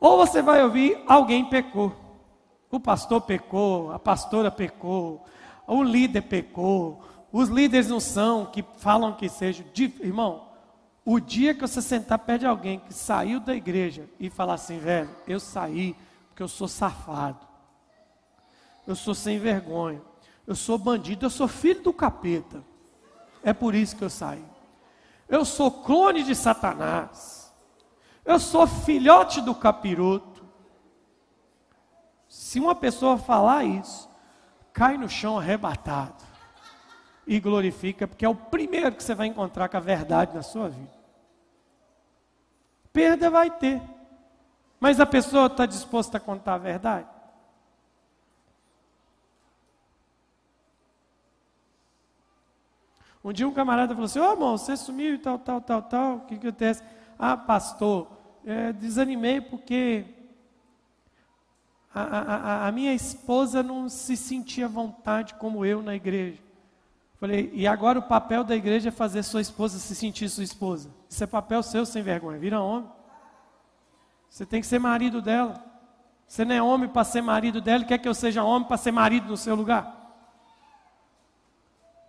Ou 0.00 0.16
você 0.16 0.42
vai 0.42 0.62
ouvir 0.62 1.02
alguém 1.06 1.44
pecou. 1.44 1.92
O 2.70 2.80
pastor 2.80 3.20
pecou, 3.20 3.92
a 3.92 3.98
pastora 3.98 4.50
pecou, 4.50 5.24
o 5.66 5.82
líder 5.82 6.22
pecou. 6.22 7.02
Os 7.32 7.48
líderes 7.48 7.88
não 7.88 8.00
são 8.00 8.46
que 8.46 8.64
falam 8.78 9.12
que 9.14 9.28
sejam. 9.28 9.66
Irmão, 10.00 10.48
o 11.04 11.20
dia 11.20 11.54
que 11.54 11.60
você 11.60 11.80
sentar 11.80 12.18
perto 12.18 12.40
de 12.40 12.46
alguém 12.46 12.80
que 12.80 12.92
saiu 12.92 13.40
da 13.40 13.54
igreja 13.54 14.08
e 14.18 14.30
falar 14.30 14.54
assim, 14.54 14.78
velho, 14.78 15.10
eu 15.26 15.38
saí 15.38 15.96
porque 16.28 16.42
eu 16.42 16.48
sou 16.48 16.66
safado 16.66 17.54
eu 18.86 18.94
sou 18.94 19.14
sem 19.14 19.38
vergonha, 19.38 20.02
eu 20.46 20.54
sou 20.54 20.76
bandido, 20.76 21.26
eu 21.26 21.30
sou 21.30 21.48
filho 21.48 21.82
do 21.82 21.92
capeta. 21.92 22.62
É 23.42 23.52
por 23.52 23.74
isso 23.74 23.96
que 23.96 24.04
eu 24.04 24.10
saí. 24.10 24.44
Eu 25.28 25.44
sou 25.44 25.70
clone 25.70 26.22
de 26.22 26.34
Satanás. 26.34 27.43
Eu 28.24 28.38
sou 28.38 28.66
filhote 28.66 29.40
do 29.40 29.54
capiroto. 29.54 30.44
Se 32.28 32.58
uma 32.58 32.74
pessoa 32.74 33.18
falar 33.18 33.64
isso, 33.64 34.08
cai 34.72 34.96
no 34.96 35.08
chão 35.08 35.38
arrebatado 35.38 36.24
e 37.26 37.38
glorifica, 37.38 38.08
porque 38.08 38.24
é 38.24 38.28
o 38.28 38.34
primeiro 38.34 38.92
que 38.92 39.02
você 39.02 39.14
vai 39.14 39.26
encontrar 39.26 39.68
com 39.68 39.76
a 39.76 39.80
verdade 39.80 40.34
na 40.34 40.42
sua 40.42 40.68
vida. 40.68 40.92
Perda 42.92 43.30
vai 43.30 43.50
ter, 43.50 43.82
mas 44.80 45.00
a 45.00 45.06
pessoa 45.06 45.46
está 45.46 45.66
disposta 45.66 46.16
a 46.16 46.20
contar 46.20 46.54
a 46.54 46.58
verdade? 46.58 47.08
Um 53.24 53.32
dia 53.32 53.48
um 53.48 53.54
camarada 53.54 53.94
falou 53.94 54.04
assim: 54.04 54.18
Ô 54.18 54.28
oh, 54.28 54.32
irmão, 54.32 54.58
você 54.58 54.76
sumiu 54.76 55.14
e 55.14 55.18
tal, 55.18 55.38
tal, 55.38 55.60
tal, 55.60 55.82
tal. 55.82 56.16
O 56.16 56.20
que, 56.20 56.36
que 56.36 56.46
acontece? 56.46 56.82
Ah, 57.18 57.36
pastor, 57.36 58.13
é, 58.46 58.72
desanimei 58.72 59.40
porque 59.40 60.04
a, 61.94 62.02
a, 62.02 62.68
a, 62.68 62.72
minha 62.72 62.92
esposa 62.92 63.62
não 63.62 63.88
se 63.88 64.16
sentia 64.16 64.66
à 64.66 64.68
vontade 64.68 65.34
como 65.34 65.64
eu 65.64 65.80
na 65.80 65.94
igreja. 65.94 66.38
Falei, 67.20 67.50
e 67.54 67.66
agora 67.66 67.98
o 67.98 68.02
papel 68.02 68.42
da 68.44 68.56
igreja 68.56 68.88
é 68.88 68.92
fazer 68.92 69.22
sua 69.22 69.40
esposa 69.40 69.78
se 69.78 69.94
sentir 69.94 70.28
sua 70.28 70.44
esposa. 70.44 70.90
Isso 71.08 71.22
é 71.22 71.26
papel 71.26 71.62
seu 71.62 71.86
sem 71.86 72.02
vergonha. 72.02 72.38
Vira 72.38 72.60
homem. 72.60 72.90
Você 74.28 74.44
tem 74.44 74.60
que 74.60 74.66
ser 74.66 74.78
marido 74.78 75.22
dela. 75.22 75.64
Você 76.26 76.44
não 76.44 76.54
é 76.54 76.62
homem 76.62 76.88
para 76.88 77.04
ser 77.04 77.22
marido 77.22 77.60
dela, 77.60 77.84
quer 77.84 77.98
que 77.98 78.08
eu 78.08 78.14
seja 78.14 78.42
homem 78.42 78.66
para 78.66 78.76
ser 78.76 78.90
marido 78.90 79.28
no 79.28 79.36
seu 79.36 79.54
lugar. 79.54 80.04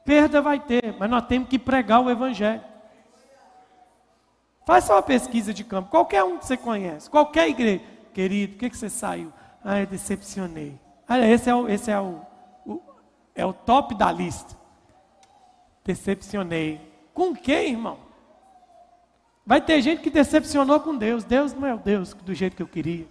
Perda 0.04 0.42
vai 0.42 0.60
ter, 0.60 0.96
mas 0.98 1.10
nós 1.10 1.26
temos 1.28 1.50
que 1.50 1.60
pregar 1.60 2.02
o 2.02 2.10
Evangelho. 2.10 2.64
Faça 4.66 4.94
uma 4.94 5.02
pesquisa 5.02 5.54
de 5.54 5.64
campo, 5.64 5.90
qualquer 5.90 6.24
um 6.24 6.38
que 6.40 6.46
você 6.46 6.58
conhece, 6.58 7.10
qualquer 7.10 7.48
igreja. 7.48 7.84
Querido, 8.14 8.56
o 8.56 8.58
que, 8.58 8.70
que 8.70 8.78
você 8.78 8.90
saiu? 8.90 9.32
Ah, 9.64 9.80
eu 9.80 9.86
decepcionei. 9.86 10.80
Ah, 11.08 11.20
esse 11.20 11.50
é 11.50 11.56
o, 11.56 11.70
esse 11.70 11.92
é 11.92 12.00
o, 12.00 12.22
o, 12.66 12.82
é 13.36 13.46
o 13.46 13.54
top 13.54 13.94
da 13.94 14.12
lista. 14.12 14.58
Decepcionei. 15.84 16.82
Com 17.14 17.36
quem, 17.36 17.74
irmão? 17.74 18.00
Vai 19.46 19.62
ter 19.62 19.80
gente 19.82 20.02
que 20.02 20.10
decepcionou 20.10 20.80
com 20.80 20.98
Deus. 20.98 21.24
Deus 21.24 21.54
não 21.54 21.68
é 21.68 21.74
o 21.76 21.78
Deus 21.78 22.14
do 22.14 22.34
jeito 22.34 22.56
que 22.56 22.64
eu 22.64 22.68
queria. 22.68 23.08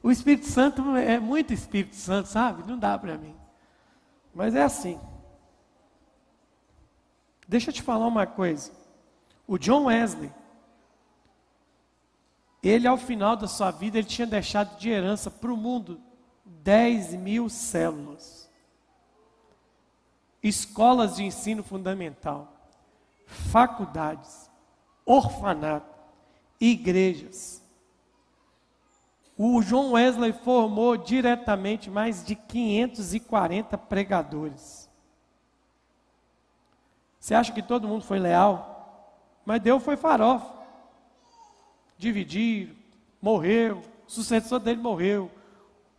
O 0.00 0.10
Espírito 0.10 0.46
Santo 0.46 0.96
é 0.96 1.18
muito 1.18 1.52
Espírito 1.52 1.96
Santo, 1.96 2.28
sabe? 2.28 2.62
Não 2.68 2.78
dá 2.78 2.96
para 2.96 3.18
mim. 3.18 3.34
Mas 4.32 4.54
é 4.54 4.62
assim. 4.62 5.00
Deixa 7.48 7.70
eu 7.70 7.74
te 7.74 7.82
falar 7.82 8.06
uma 8.06 8.26
coisa. 8.26 8.83
O 9.46 9.58
John 9.58 9.84
Wesley, 9.84 10.32
ele 12.62 12.86
ao 12.86 12.96
final 12.96 13.36
da 13.36 13.46
sua 13.46 13.70
vida, 13.70 13.98
ele 13.98 14.06
tinha 14.06 14.26
deixado 14.26 14.78
de 14.78 14.88
herança 14.88 15.30
para 15.30 15.52
o 15.52 15.56
mundo 15.56 16.00
10 16.44 17.14
mil 17.14 17.48
células. 17.48 18.50
Escolas 20.42 21.16
de 21.16 21.24
ensino 21.24 21.62
fundamental, 21.62 22.52
faculdades, 23.26 24.50
orfanato, 25.04 25.94
igrejas, 26.60 27.64
o 29.36 29.60
João 29.60 29.92
Wesley 29.92 30.32
formou 30.32 30.96
diretamente 30.96 31.90
mais 31.90 32.24
de 32.24 32.36
540 32.36 33.76
pregadores. 33.76 34.88
Você 37.18 37.34
acha 37.34 37.52
que 37.52 37.62
todo 37.62 37.88
mundo 37.88 38.04
foi 38.04 38.18
leal? 38.18 38.73
Mas 39.44 39.60
Deus 39.60 39.82
foi 39.82 39.96
farofa. 39.96 40.52
Dividiram, 41.98 42.74
morreu, 43.20 43.82
o 44.06 44.10
sucessor 44.10 44.58
dele 44.58 44.80
morreu. 44.80 45.30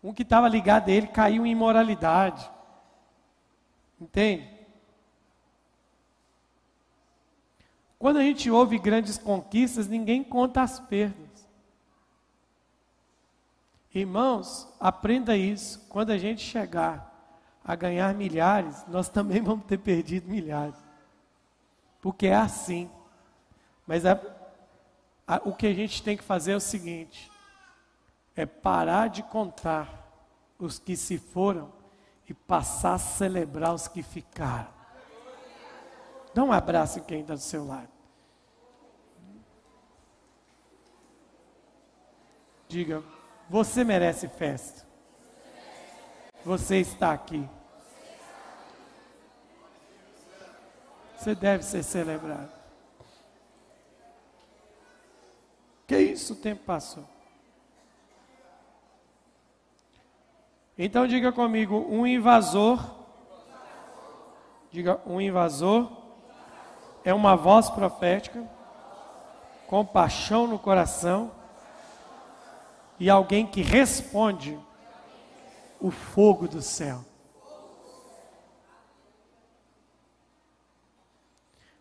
Um 0.04 0.14
que 0.14 0.24
estava 0.24 0.48
ligado 0.48 0.90
a 0.90 0.92
ele 0.92 1.08
caiu 1.08 1.46
em 1.46 1.52
imoralidade. 1.52 2.50
Entende? 4.00 4.56
Quando 7.98 8.18
a 8.18 8.22
gente 8.22 8.52
ouve 8.52 8.78
grandes 8.78 9.18
conquistas, 9.18 9.88
ninguém 9.88 10.24
conta 10.24 10.62
as 10.62 10.80
perdas. 10.80 11.26
Irmãos, 13.94 14.68
aprenda 14.80 15.38
isso. 15.38 15.80
Quando 15.90 16.12
a 16.12 16.18
gente 16.18 16.42
chegar 16.42 17.14
a 17.64 17.76
ganhar 17.76 18.14
milhares, 18.14 18.86
nós 18.88 19.10
também 19.10 19.42
vamos 19.42 19.66
ter 19.66 19.80
perdido 19.80 20.30
milhares. 20.30 20.76
Porque 22.02 22.28
é 22.28 22.36
assim. 22.36 22.90
Mas 23.86 24.06
a, 24.06 24.20
a, 25.28 25.42
o 25.46 25.54
que 25.54 25.68
a 25.68 25.74
gente 25.74 26.02
tem 26.02 26.18
que 26.18 26.24
fazer 26.24 26.54
é 26.54 26.56
o 26.56 26.62
seguinte: 26.62 27.32
é 28.36 28.46
parar 28.46 29.08
de 29.08 29.24
contar 29.24 30.06
os 30.58 30.80
que 30.80 30.96
se 30.96 31.18
foram 31.18 31.72
e 32.28 32.34
passar 32.34 32.96
a 32.96 33.00
celebrar 33.00 33.74
os 33.74 33.88
que 33.88 34.02
ficaram. 34.02 34.74
Dá 36.34 36.44
um 36.44 36.52
abraço 36.52 37.00
em 37.00 37.04
quem 37.04 37.22
está 37.22 37.34
do 37.34 37.40
seu 37.40 37.66
lado. 37.66 37.90
Diga, 42.68 43.04
você 43.50 43.84
merece 43.84 44.28
festa. 44.28 44.86
Você 46.44 46.78
está 46.78 47.14
aqui. 47.14 47.48
Você 51.18 51.34
deve 51.34 51.64
ser 51.64 51.84
celebrado. 51.84 52.55
Que 55.88 55.98
isso, 55.98 56.34
o 56.34 56.36
tempo 56.36 56.64
passou. 56.66 57.04
Então 60.78 61.08
diga 61.08 61.32
comigo, 61.32 61.86
um 61.90 62.06
invasor. 62.06 62.84
Diga, 64.72 65.00
um 65.06 65.22
invasor 65.22 65.90
é 67.04 67.14
uma 67.14 67.36
voz 67.36 67.70
profética 67.70 68.44
com 69.68 69.86
paixão 69.86 70.48
no 70.48 70.60
coração 70.60 71.32
e 73.00 73.10
alguém 73.10 73.46
que 73.48 73.62
responde 73.62 74.60
o 75.80 75.92
fogo 75.92 76.48
do 76.48 76.62
céu. 76.62 77.06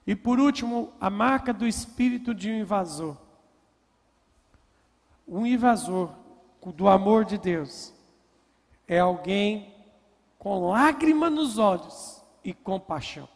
E 0.07 0.15
por 0.15 0.39
último, 0.39 0.93
a 1.01 1.09
marca 1.09 1.53
do 1.53 1.67
espírito 1.67 2.35
de 2.35 2.51
um 2.51 2.59
invasor. 2.59 3.24
Um 5.27 5.47
invasor 5.47 6.11
do 6.75 6.89
amor 6.89 7.25
de 7.25 7.39
Deus 7.39 7.93
é 8.87 8.99
alguém 8.99 9.75
com 10.39 10.69
lágrima 10.69 11.31
nos 11.31 11.59
olhos 11.59 12.23
e 12.43 12.53
compaixão. 12.53 13.29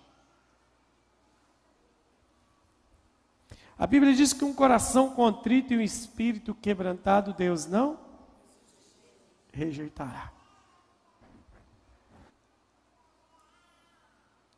A 3.79 3.87
Bíblia 3.87 4.13
diz 4.13 4.33
que 4.33 4.45
um 4.45 4.53
coração 4.53 5.15
contrito 5.15 5.73
e 5.73 5.79
um 5.79 5.81
espírito 5.81 6.55
quebrantado, 6.55 7.33
Deus 7.33 7.65
não. 7.65 7.99
rejeitará. 9.53 10.33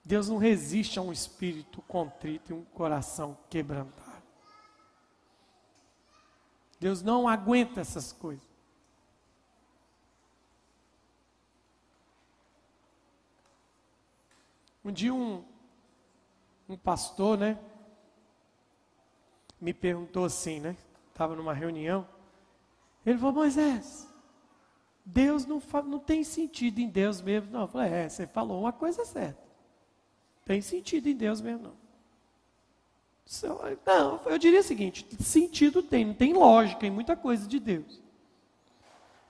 Deus 0.02 0.28
não 0.28 0.38
resiste 0.38 0.98
a 0.98 1.02
um 1.02 1.12
espírito 1.12 1.80
contrito 1.82 2.50
e 2.50 2.54
um 2.54 2.64
coração 2.64 3.38
quebrantado. 3.48 3.99
Deus 6.80 7.02
não 7.02 7.28
aguenta 7.28 7.82
essas 7.82 8.10
coisas. 8.10 8.48
Um 14.82 14.90
dia 14.90 15.12
um, 15.12 15.44
um 16.66 16.76
pastor, 16.76 17.36
né, 17.36 17.58
me 19.60 19.74
perguntou 19.74 20.24
assim, 20.24 20.58
né? 20.58 20.74
Estava 21.12 21.36
numa 21.36 21.52
reunião. 21.52 22.08
Ele 23.04 23.18
falou, 23.18 23.34
Moisés, 23.34 24.08
Deus 25.04 25.44
não, 25.44 25.62
não 25.84 25.98
tem 25.98 26.24
sentido 26.24 26.78
em 26.78 26.88
Deus 26.88 27.20
mesmo, 27.20 27.50
não. 27.50 27.62
Eu 27.62 27.68
falei, 27.68 27.92
é, 27.92 28.08
você 28.08 28.26
falou 28.26 28.60
uma 28.60 28.72
coisa 28.72 29.04
certa. 29.04 29.42
Tem 30.46 30.62
sentido 30.62 31.08
em 31.08 31.14
Deus 31.14 31.42
mesmo, 31.42 31.64
não. 31.64 31.79
Não, 33.86 34.20
eu 34.26 34.38
diria 34.38 34.60
o 34.60 34.64
seguinte: 34.64 35.06
sentido 35.20 35.82
tem, 35.82 36.12
tem 36.12 36.32
lógica 36.32 36.86
em 36.86 36.90
muita 36.90 37.14
coisa 37.14 37.46
de 37.46 37.60
Deus. 37.60 38.02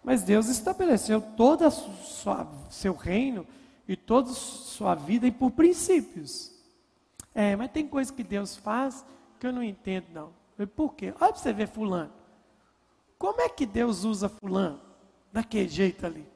Mas 0.02 0.22
Deus 0.22 0.48
estabeleceu 0.48 1.20
todo 1.20 1.66
o 1.66 2.70
seu 2.70 2.94
reino 2.94 3.46
e 3.86 3.94
toda 3.94 4.30
a 4.30 4.34
sua 4.34 4.94
vida 4.94 5.30
por 5.30 5.50
princípios. 5.50 6.50
É, 7.34 7.54
mas 7.54 7.70
tem 7.70 7.86
coisa 7.86 8.10
que 8.12 8.24
Deus 8.24 8.56
faz 8.56 9.04
que 9.38 9.46
eu 9.46 9.52
não 9.52 9.62
entendo, 9.62 10.06
não. 10.12 10.66
Por 10.68 10.94
quê? 10.94 11.14
Olha 11.20 11.32
para 11.32 11.36
você 11.36 11.52
ver 11.52 11.68
fulano. 11.68 12.12
Como 13.18 13.40
é 13.40 13.48
que 13.48 13.66
Deus 13.66 14.04
usa 14.04 14.28
fulano? 14.28 14.80
Daquele 15.30 15.68
jeito 15.68 16.06
ali. 16.06 16.26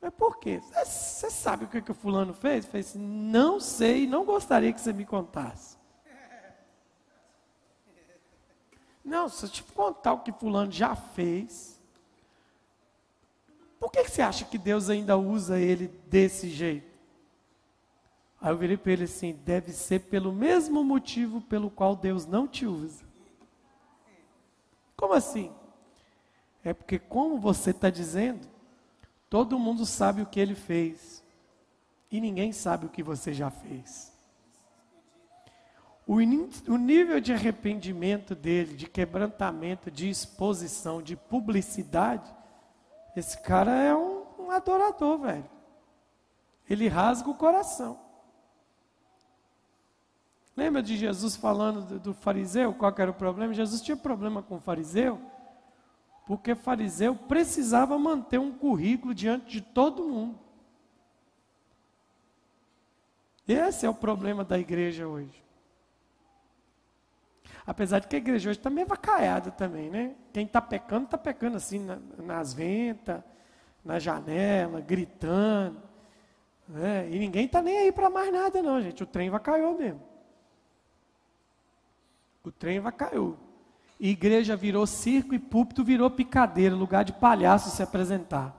Mas 0.00 0.12
por 0.14 0.38
quê? 0.38 0.60
Você 0.84 1.30
sabe 1.30 1.64
o 1.64 1.68
que, 1.68 1.80
que 1.80 1.90
o 1.90 1.94
fulano 1.94 2.34
fez? 2.34 2.66
Fez 2.66 2.90
assim, 2.90 2.98
não 2.98 3.58
sei, 3.58 4.06
não 4.06 4.24
gostaria 4.24 4.72
que 4.72 4.80
você 4.80 4.92
me 4.92 5.04
contasse. 5.04 5.77
Não, 9.08 9.26
se 9.26 9.46
eu 9.46 9.48
te 9.48 9.62
contar 9.62 10.12
o 10.12 10.20
que 10.20 10.30
fulano 10.30 10.70
já 10.70 10.94
fez, 10.94 11.80
por 13.80 13.90
que, 13.90 14.04
que 14.04 14.10
você 14.10 14.20
acha 14.20 14.44
que 14.44 14.58
Deus 14.58 14.90
ainda 14.90 15.16
usa 15.16 15.58
ele 15.58 15.88
desse 16.10 16.50
jeito? 16.50 16.98
Aí 18.38 18.52
eu 18.52 18.56
virei 18.58 18.76
para 18.76 18.92
ele 18.92 19.04
assim: 19.04 19.32
deve 19.32 19.72
ser 19.72 20.00
pelo 20.00 20.30
mesmo 20.30 20.84
motivo 20.84 21.40
pelo 21.40 21.70
qual 21.70 21.96
Deus 21.96 22.26
não 22.26 22.46
te 22.46 22.66
usa. 22.66 23.02
Como 24.94 25.14
assim? 25.14 25.50
É 26.62 26.74
porque, 26.74 26.98
como 26.98 27.38
você 27.38 27.70
está 27.70 27.88
dizendo, 27.88 28.46
todo 29.30 29.58
mundo 29.58 29.86
sabe 29.86 30.20
o 30.20 30.26
que 30.26 30.38
ele 30.38 30.54
fez 30.54 31.24
e 32.10 32.20
ninguém 32.20 32.52
sabe 32.52 32.84
o 32.84 32.90
que 32.90 33.02
você 33.02 33.32
já 33.32 33.50
fez. 33.50 34.12
O, 36.08 36.14
o 36.14 36.76
nível 36.78 37.20
de 37.20 37.34
arrependimento 37.34 38.34
dele, 38.34 38.74
de 38.74 38.88
quebrantamento, 38.88 39.90
de 39.90 40.08
exposição, 40.08 41.02
de 41.02 41.14
publicidade, 41.14 42.34
esse 43.14 43.38
cara 43.42 43.72
é 43.72 43.94
um, 43.94 44.24
um 44.38 44.50
adorador, 44.50 45.18
velho. 45.18 45.44
Ele 46.66 46.88
rasga 46.88 47.28
o 47.28 47.34
coração. 47.34 48.00
Lembra 50.56 50.82
de 50.82 50.96
Jesus 50.96 51.36
falando 51.36 51.82
do, 51.82 52.00
do 52.00 52.14
fariseu? 52.14 52.72
Qual 52.72 52.94
era 52.96 53.10
o 53.10 53.14
problema? 53.14 53.52
Jesus 53.52 53.82
tinha 53.82 53.96
problema 53.96 54.42
com 54.42 54.56
o 54.56 54.60
fariseu, 54.60 55.20
porque 56.26 56.54
fariseu 56.54 57.14
precisava 57.14 57.98
manter 57.98 58.40
um 58.40 58.50
currículo 58.50 59.12
diante 59.12 59.50
de 59.50 59.60
todo 59.60 60.08
mundo. 60.08 60.38
Esse 63.46 63.84
é 63.84 63.90
o 63.90 63.94
problema 63.94 64.42
da 64.42 64.58
igreja 64.58 65.06
hoje. 65.06 65.47
Apesar 67.68 67.98
de 67.98 68.06
que 68.08 68.16
a 68.16 68.18
igreja 68.18 68.48
hoje 68.48 68.58
está 68.58 68.70
meio 68.70 68.86
vacaiada 68.86 69.50
também, 69.50 69.90
né? 69.90 70.14
Quem 70.32 70.46
está 70.46 70.58
pecando, 70.58 71.04
está 71.04 71.18
pecando 71.18 71.58
assim 71.58 71.80
na, 71.80 71.98
nas 72.16 72.54
ventas, 72.54 73.22
na 73.84 73.98
janela, 73.98 74.80
gritando. 74.80 75.76
Né? 76.66 77.06
E 77.10 77.18
ninguém 77.18 77.44
está 77.44 77.60
nem 77.60 77.76
aí 77.76 77.92
para 77.92 78.08
mais 78.08 78.32
nada, 78.32 78.62
não, 78.62 78.80
gente. 78.80 79.02
O 79.02 79.06
trem 79.06 79.28
vacaiou 79.28 79.76
mesmo. 79.76 80.00
O 82.42 82.50
trem 82.50 82.80
vacaiou. 82.80 83.36
Igreja 84.00 84.56
virou 84.56 84.86
circo 84.86 85.34
e 85.34 85.38
púlpito 85.38 85.84
virou 85.84 86.10
picadeira, 86.10 86.74
lugar 86.74 87.04
de 87.04 87.12
palhaço 87.12 87.68
se 87.68 87.82
apresentar. 87.82 88.56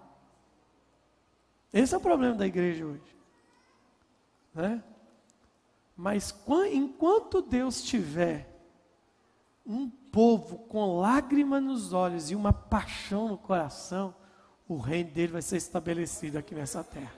Esse 1.74 1.95
é 1.95 1.97
o 1.97 2.01
problema 2.01 2.36
da 2.36 2.45
igreja 2.45 2.86
hoje. 2.86 3.18
Né? 4.53 4.84
Mas 5.97 6.32
enquanto 6.72 7.41
Deus 7.41 7.82
tiver 7.82 8.49
um 9.70 9.88
povo 9.88 10.58
com 10.68 11.00
lágrima 11.00 11.62
nos 11.62 11.94
olhos 11.94 12.32
e 12.32 12.36
uma 12.36 12.52
paixão 12.52 13.28
no 13.28 13.38
coração, 13.38 14.16
o 14.68 14.78
reino 14.78 15.12
dele 15.12 15.34
vai 15.34 15.44
ser 15.44 15.58
estabelecido 15.58 16.40
aqui 16.40 16.56
nessa 16.56 16.84
terra. 16.84 17.14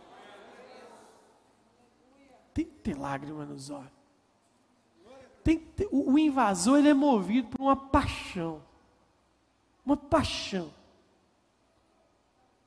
Tem 2.54 2.66
que 2.66 2.72
ter 2.72 2.97
lágrima 2.97 3.45
nos 3.45 3.70
olhos. 3.70 3.89
Tem 5.41 5.58
ter, 5.58 5.88
o, 5.91 6.12
o 6.12 6.20
invasor 6.20 6.78
ele 6.80 6.89
é 6.89 6.93
movido 6.93 7.47
por 7.47 7.62
uma 7.62 7.76
paixão. 7.76 8.62
Uma 9.86 9.95
paixão. 9.95 10.74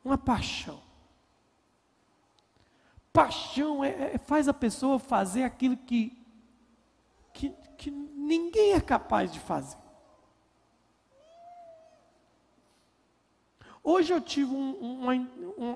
Uma 0.02 0.16
paixão. 0.16 0.80
Paixão 3.12 3.84
é, 3.84 4.14
é, 4.14 4.18
faz 4.18 4.48
a 4.48 4.54
pessoa 4.54 4.98
fazer 4.98 5.42
aquilo 5.42 5.76
que, 5.76 6.23
que, 7.76 7.90
ninguém 7.90 8.72
é 8.72 8.80
capaz 8.80 9.32
de 9.32 9.38
fazer. 9.40 9.78
Hoje 13.82 14.14
eu 14.14 14.20
tive 14.20 14.54
um, 14.54 14.72
uma, 14.78 15.12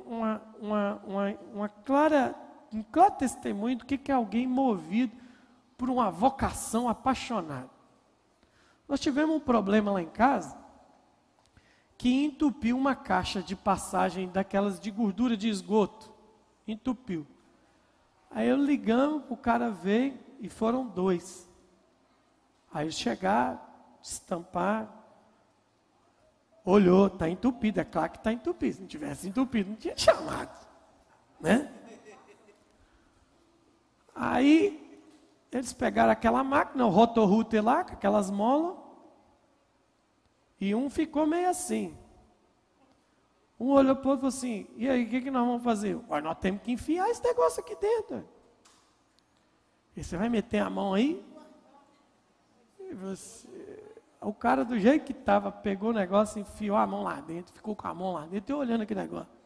uma, 0.00 0.42
uma, 0.58 1.38
uma, 1.52 1.68
clara, 1.68 2.34
um 2.72 2.82
claro 2.82 3.14
testemunho 3.16 3.76
do 3.76 3.84
que 3.84 4.10
é 4.10 4.14
alguém 4.14 4.46
movido 4.46 5.14
por 5.76 5.90
uma 5.90 6.10
vocação 6.10 6.88
apaixonada. 6.88 7.68
Nós 8.88 8.98
tivemos 8.98 9.36
um 9.36 9.40
problema 9.40 9.92
lá 9.92 10.00
em 10.00 10.08
casa 10.08 10.56
que 11.98 12.24
entupiu 12.24 12.78
uma 12.78 12.94
caixa 12.94 13.42
de 13.42 13.56
passagem 13.56 14.28
daquelas 14.28 14.78
de 14.78 14.90
gordura 14.90 15.36
de 15.36 15.48
esgoto. 15.48 16.10
Entupiu. 16.66 17.26
Aí 18.30 18.48
eu 18.48 18.56
ligamos, 18.56 19.24
o 19.28 19.36
cara 19.36 19.70
veio 19.70 20.18
e 20.40 20.48
foram 20.48 20.86
dois. 20.86 21.47
Aí 22.72 22.92
chegar, 22.92 23.98
estampar, 24.02 24.88
olhou, 26.64 27.06
está 27.06 27.28
entupido, 27.28 27.80
é 27.80 27.84
claro 27.84 28.12
que 28.12 28.18
está 28.18 28.32
entupido. 28.32 28.74
Se 28.74 28.80
não 28.80 28.88
tivesse 28.88 29.28
entupido, 29.28 29.70
não 29.70 29.76
tinha 29.76 29.96
chamado. 29.96 30.66
Né? 31.40 31.72
Aí 34.14 35.02
eles 35.50 35.72
pegaram 35.72 36.12
aquela 36.12 36.44
máquina, 36.44 36.84
o 36.86 36.90
rotorruter 36.90 37.64
lá, 37.64 37.84
com 37.84 37.92
aquelas 37.92 38.30
molas, 38.30 38.76
e 40.60 40.74
um 40.74 40.90
ficou 40.90 41.26
meio 41.26 41.48
assim. 41.48 41.96
Um 43.58 43.70
olhou 43.70 43.96
para 43.96 44.06
o 44.06 44.10
outro 44.10 44.28
e 44.28 44.30
falou 44.30 44.38
assim: 44.38 44.66
e 44.76 44.88
aí, 44.88 45.04
o 45.04 45.08
que, 45.08 45.20
que 45.22 45.30
nós 45.30 45.46
vamos 45.46 45.62
fazer? 45.62 45.98
Nós 46.22 46.38
temos 46.38 46.62
que 46.62 46.72
enfiar 46.72 47.08
esse 47.08 47.22
negócio 47.22 47.60
aqui 47.60 47.74
dentro. 47.76 48.28
E 49.96 50.04
você 50.04 50.16
vai 50.16 50.28
meter 50.28 50.58
a 50.58 50.70
mão 50.70 50.94
aí? 50.94 51.24
Você... 52.94 53.48
O 54.20 54.32
cara, 54.32 54.64
do 54.64 54.78
jeito 54.78 55.04
que 55.04 55.12
estava, 55.12 55.52
pegou 55.52 55.90
o 55.90 55.92
negócio, 55.92 56.40
enfiou 56.40 56.76
a 56.76 56.86
mão 56.86 57.04
lá 57.04 57.20
dentro, 57.20 57.54
ficou 57.54 57.76
com 57.76 57.86
a 57.86 57.94
mão 57.94 58.14
lá 58.14 58.26
dentro, 58.26 58.52
e 58.52 58.58
olhando 58.58 58.82
aquele 58.82 59.00
negócio. 59.00 59.38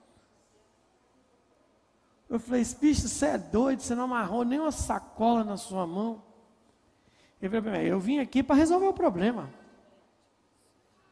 Eu 2.29 2.41
falei, 2.41 2.65
bicho, 2.81 3.07
você 3.07 3.27
é 3.27 3.39
doido, 3.39 3.83
você 3.83 3.95
não 3.95 4.05
amarrou 4.05 4.43
nem 4.43 4.59
uma 4.59 4.73
sacola 4.73 5.45
na 5.45 5.59
sua 5.59 5.87
mão. 5.87 6.23
Ele 7.41 7.61
falou, 7.61 7.79
eu 7.81 8.01
vim 8.01 8.21
aqui 8.21 8.43
para 8.43 8.57
resolver 8.57 8.87
o 8.87 8.95
problema. 8.95 9.51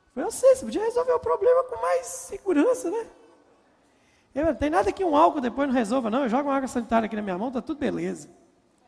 Eu 0.07 0.15
falei, 0.15 0.27
eu 0.27 0.31
sei, 0.31 0.57
você 0.57 0.65
podia 0.65 0.83
resolver 0.83 1.13
o 1.13 1.21
problema 1.21 1.65
com 1.65 1.77
mais 1.83 2.07
segurança, 2.07 2.91
né? 2.91 3.07
Eu 4.35 4.47
não 4.47 4.55
tem 4.55 4.71
nada 4.71 4.91
que 4.91 5.05
um 5.05 5.15
álcool 5.15 5.43
depois 5.43 5.69
não 5.69 5.75
resolva, 5.75 6.09
não. 6.09 6.23
Eu 6.23 6.29
jogo 6.31 6.49
uma 6.49 6.57
água 6.57 6.69
sanitária 6.69 7.05
aqui 7.05 7.17
na 7.17 7.23
minha 7.23 7.37
mão, 7.37 7.51
tá 7.51 7.61
tudo 7.61 7.79
beleza. 7.79 8.31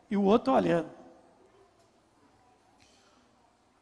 E 0.09 0.17
o 0.17 0.23
outro 0.23 0.53
olhando. 0.53 0.89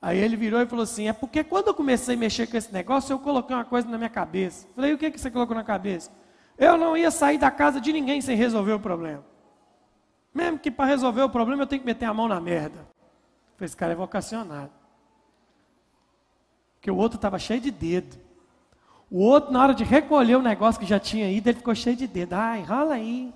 Aí 0.02 0.18
ele 0.18 0.36
virou 0.36 0.60
e 0.60 0.66
falou 0.66 0.84
assim: 0.84 1.08
É 1.08 1.14
porque 1.14 1.44
quando 1.44 1.68
eu 1.68 1.74
comecei 1.74 2.16
a 2.16 2.18
mexer 2.18 2.48
com 2.48 2.58
esse 2.58 2.74
negócio, 2.74 3.14
eu 3.14 3.20
coloquei 3.20 3.56
uma 3.56 3.66
coisa 3.66 3.88
na 3.88 3.98
minha 3.98 4.10
cabeça. 4.10 4.68
Falei: 4.76 4.94
O 4.94 4.98
que, 4.98 5.12
que 5.12 5.20
você 5.20 5.30
colocou 5.30 5.56
na 5.56 5.64
cabeça? 5.64 6.10
Eu 6.58 6.78
não 6.78 6.98
ia 6.98 7.12
sair 7.12 7.38
da 7.38 7.52
casa 7.52 7.80
de 7.80 7.94
ninguém 7.94 8.20
sem 8.22 8.36
resolver 8.36 8.74
o 8.74 8.80
problema. 8.80 9.24
Mesmo 10.34 10.58
que 10.58 10.72
para 10.72 10.86
resolver 10.86 11.22
o 11.22 11.30
problema 11.30 11.64
eu 11.64 11.68
tenho 11.68 11.82
que 11.82 11.86
meter 11.86 12.06
a 12.06 12.14
mão 12.14 12.28
na 12.28 12.40
merda. 12.40 12.88
Esse 13.60 13.78
cara 13.78 13.92
é 13.92 13.96
vocacionado. 13.96 14.72
Porque 16.76 16.90
o 16.90 16.98
outro 16.98 17.18
estava 17.18 17.38
cheio 17.38 17.62
de 17.62 17.70
dedo. 17.70 18.18
O 19.10 19.20
outro, 19.20 19.52
na 19.52 19.62
hora 19.62 19.74
de 19.74 19.84
recolher 19.84 20.36
o 20.36 20.42
negócio 20.42 20.80
que 20.80 20.88
já 20.88 21.00
tinha 21.00 21.30
ido, 21.30 21.48
ele 21.48 21.58
ficou 21.58 21.76
cheio 21.76 21.96
de 21.96 22.08
dedo. 22.08 22.34
Ah, 22.34 22.58
enrola 22.58 22.96
aí. 22.96 23.32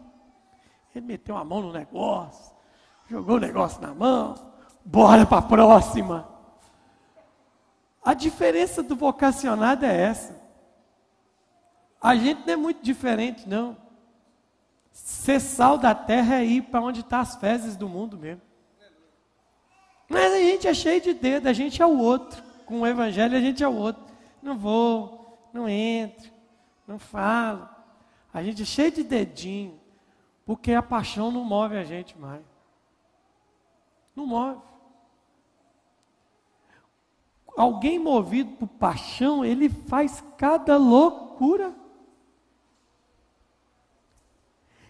Ele 0.95 1.05
meteu 1.05 1.38
a 1.38 1.43
mão 1.43 1.61
no 1.61 1.74
negócio, 1.74 2.55
jogou 3.09 3.36
o 3.36 3.39
negócio 3.39 3.82
na 3.82 3.93
mão, 3.93 4.34
bora 4.84 5.26
para 5.26 5.39
a 5.39 5.41
próxima. 5.41 6.34
A 8.06 8.14
diferença 8.14 8.84
do 8.84 8.95
vocacionado 8.95 9.84
é 9.84 10.01
essa. 10.01 10.39
A 11.99 12.16
gente 12.16 12.45
não 12.45 12.53
é 12.53 12.56
muito 12.56 12.84
diferente, 12.84 13.49
não. 13.49 13.76
Ser 14.91 15.39
sal 15.39 15.76
da 15.76 15.95
terra 15.95 16.36
é 16.36 16.45
ir 16.45 16.62
para 16.62 16.82
onde 16.82 16.99
estão 16.99 17.18
tá 17.18 17.22
as 17.22 17.36
fezes 17.36 17.76
do 17.76 17.89
mundo 17.89 18.16
mesmo. 18.16 18.43
Mas 20.08 20.34
a 20.34 20.38
gente 20.38 20.68
é 20.68 20.74
cheio 20.76 21.01
de 21.01 21.16
dedo, 21.16 21.47
a 21.47 21.53
gente 21.53 21.82
é 21.82 21.86
o 21.86 21.97
outro. 21.97 22.43
Com 22.68 22.82
o 22.82 22.88
evangelho 22.88 23.36
a 23.36 23.41
gente 23.41 23.64
é 23.64 23.68
o 23.68 23.76
outro. 23.76 24.03
Não 24.39 24.56
vou, 24.56 25.49
não 25.51 25.68
entro, 25.68 26.32
não 26.88 26.99
falo. 26.99 27.68
A 28.32 28.43
gente 28.43 28.62
é 28.62 28.66
cheio 28.66 28.91
de 28.91 29.03
dedinho, 29.03 29.80
porque 30.45 30.74
a 30.74 30.84
paixão 30.84 31.32
não 31.32 31.43
move 31.43 31.76
a 31.76 31.84
gente 31.84 32.16
mais. 32.20 32.43
Não 34.16 34.28
move. 34.28 34.62
Alguém 37.56 37.97
movido 37.97 38.51
por 38.56 38.68
paixão, 38.68 39.45
ele 39.45 39.70
faz 39.70 40.24
cada 40.38 40.78
loucura. 40.78 41.74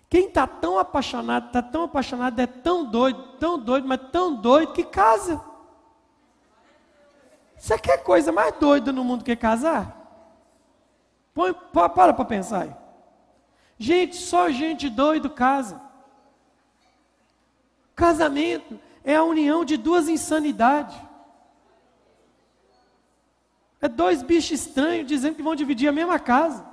Quem 0.10 0.28
está 0.28 0.48
tão 0.48 0.80
apaixonado, 0.80 1.48
está 1.48 1.62
tão 1.62 1.84
apaixonado, 1.84 2.40
é 2.40 2.48
tão 2.48 2.86
doido, 2.86 3.38
tão 3.38 3.60
doido, 3.60 3.88
mas 3.88 4.00
tão 4.12 4.36
doido 4.36 4.74
que 4.74 4.84
casa. 4.84 5.42
Você 7.58 7.78
quer 7.78 8.04
coisa 8.04 8.32
mais 8.32 8.56
doida 8.60 8.92
no 8.92 9.04
mundo 9.04 9.24
que 9.24 9.36
casar? 9.36 10.06
Põe, 11.34 11.54
para 11.54 12.14
para 12.14 12.26
pensar 12.26 12.64
aí. 12.64 12.76
Gente, 13.78 14.16
só 14.16 14.50
gente 14.50 14.90
doido 14.90 15.30
casa. 15.30 15.82
Casamento 17.96 18.80
é 19.04 19.16
a 19.16 19.24
união 19.24 19.66
de 19.66 19.78
duas 19.78 20.08
insanidades. 20.08 20.96
É 23.86 23.88
dois 23.88 24.24
bichos 24.24 24.60
estranhos 24.60 25.06
dizendo 25.06 25.36
que 25.36 25.44
vão 25.44 25.56
dividir 25.56 25.88
a 25.88 25.92
mesma 25.92 26.18
casa 26.18 26.66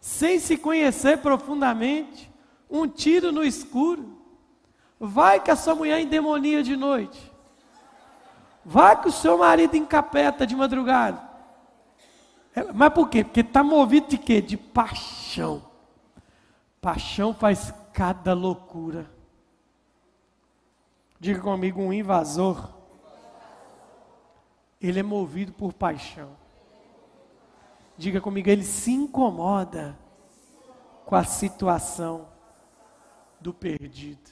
sem 0.00 0.38
se 0.38 0.56
conhecer 0.56 1.18
profundamente, 1.18 2.30
um 2.70 2.86
tiro 2.86 3.32
no 3.32 3.42
escuro. 3.42 4.16
Vai 5.00 5.40
que 5.40 5.50
a 5.50 5.56
sua 5.56 5.74
mulher 5.74 6.00
endemonia 6.00 6.62
de 6.62 6.76
noite. 6.76 7.32
Vai 8.64 9.00
que 9.00 9.08
o 9.08 9.12
seu 9.12 9.38
marido 9.38 9.76
encapeta 9.76 10.46
de 10.46 10.54
madrugada. 10.54 11.20
É, 12.54 12.72
mas 12.72 12.92
por 12.92 13.08
quê? 13.08 13.24
Porque 13.24 13.40
está 13.40 13.64
movido 13.64 14.06
de 14.08 14.18
quê? 14.18 14.40
De 14.40 14.56
paixão. 14.56 15.64
Paixão 16.80 17.34
faz 17.34 17.74
cada 17.92 18.34
loucura. 18.34 19.10
Diga 21.18 21.40
comigo, 21.40 21.82
um 21.82 21.92
invasor. 21.92 22.77
Ele 24.80 25.00
é 25.00 25.02
movido 25.02 25.52
por 25.52 25.72
paixão. 25.72 26.36
Diga 27.96 28.20
comigo, 28.20 28.48
ele 28.48 28.62
se 28.62 28.92
incomoda 28.92 29.98
com 31.04 31.16
a 31.16 31.24
situação 31.24 32.28
do 33.40 33.52
perdido. 33.52 34.30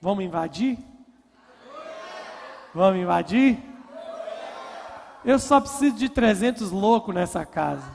Vamos 0.00 0.24
invadir? 0.24 0.78
Vamos 2.74 3.00
invadir? 3.00 3.58
Eu 5.24 5.38
só 5.38 5.60
preciso 5.60 5.96
de 5.96 6.08
300 6.08 6.70
loucos 6.70 7.14
nessa 7.14 7.44
casa. 7.44 7.90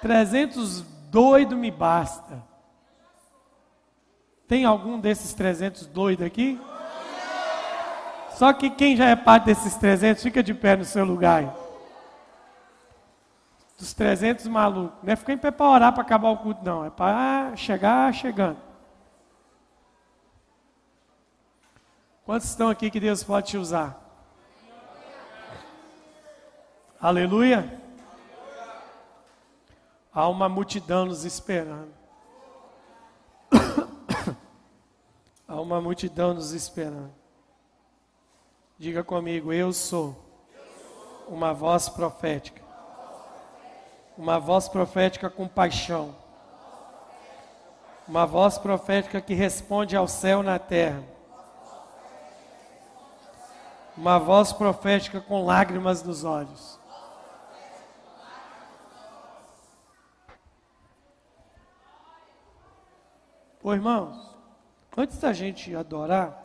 300 0.00 0.82
doido 1.10 1.56
me 1.56 1.70
basta. 1.70 2.42
Tem 4.46 4.64
algum 4.64 5.00
desses 5.00 5.32
300 5.32 5.86
doidos 5.86 6.26
aqui? 6.26 6.60
Só 8.34 8.52
que 8.52 8.68
quem 8.68 8.96
já 8.96 9.06
é 9.06 9.16
parte 9.16 9.44
desses 9.46 9.76
300, 9.76 10.22
fica 10.22 10.42
de 10.42 10.52
pé 10.52 10.76
no 10.76 10.84
seu 10.84 11.04
lugar 11.04 11.54
dos 13.78 13.92
300 13.92 14.46
malucos. 14.46 14.98
Não 15.02 15.12
é 15.12 15.16
ficar 15.16 15.32
em 15.34 15.38
pé 15.38 15.50
para 15.50 15.66
orar 15.66 15.92
para 15.92 16.02
acabar 16.02 16.30
o 16.30 16.38
culto, 16.38 16.64
não. 16.64 16.84
É 16.84 16.90
para 16.90 17.54
chegar 17.56 18.12
chegando. 18.12 18.58
Quantos 22.24 22.48
estão 22.48 22.70
aqui 22.70 22.90
que 22.90 22.98
Deus 22.98 23.22
pode 23.22 23.48
te 23.48 23.58
usar? 23.58 24.00
Aleluia. 27.00 27.80
Há 30.12 30.28
uma 30.28 30.48
multidão 30.48 31.04
nos 31.04 31.24
esperando. 31.24 31.92
Há 35.46 35.60
uma 35.60 35.80
multidão 35.80 36.32
nos 36.32 36.52
esperando. 36.52 37.23
Diga 38.78 39.04
comigo, 39.04 39.52
eu 39.52 39.72
sou 39.72 40.16
uma 41.28 41.54
voz 41.54 41.88
profética 41.88 42.64
uma 44.16 44.38
voz 44.38 44.68
profética 44.68 45.28
com 45.28 45.48
paixão. 45.48 46.14
Uma 48.06 48.26
voz 48.26 48.58
profética 48.58 49.20
que 49.20 49.34
responde 49.34 49.96
ao 49.96 50.06
céu 50.06 50.42
na 50.42 50.58
terra. 50.58 51.02
Uma 53.96 54.18
voz 54.18 54.52
profética 54.52 55.20
com 55.20 55.44
lágrimas 55.44 56.02
nos 56.02 56.24
olhos. 56.24 56.78
Ô 63.62 63.72
irmãos, 63.72 64.36
antes 64.96 65.18
da 65.18 65.32
gente 65.32 65.74
adorar, 65.74 66.43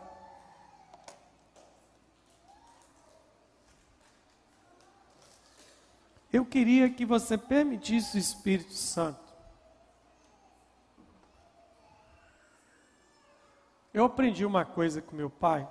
Eu 6.31 6.45
queria 6.45 6.89
que 6.89 7.05
você 7.05 7.37
permitisse 7.37 8.17
o 8.17 8.19
Espírito 8.19 8.73
Santo. 8.73 9.29
Eu 13.91 14.05
aprendi 14.05 14.45
uma 14.45 14.63
coisa 14.63 15.01
com 15.01 15.15
meu 15.15 15.29
pai. 15.29 15.67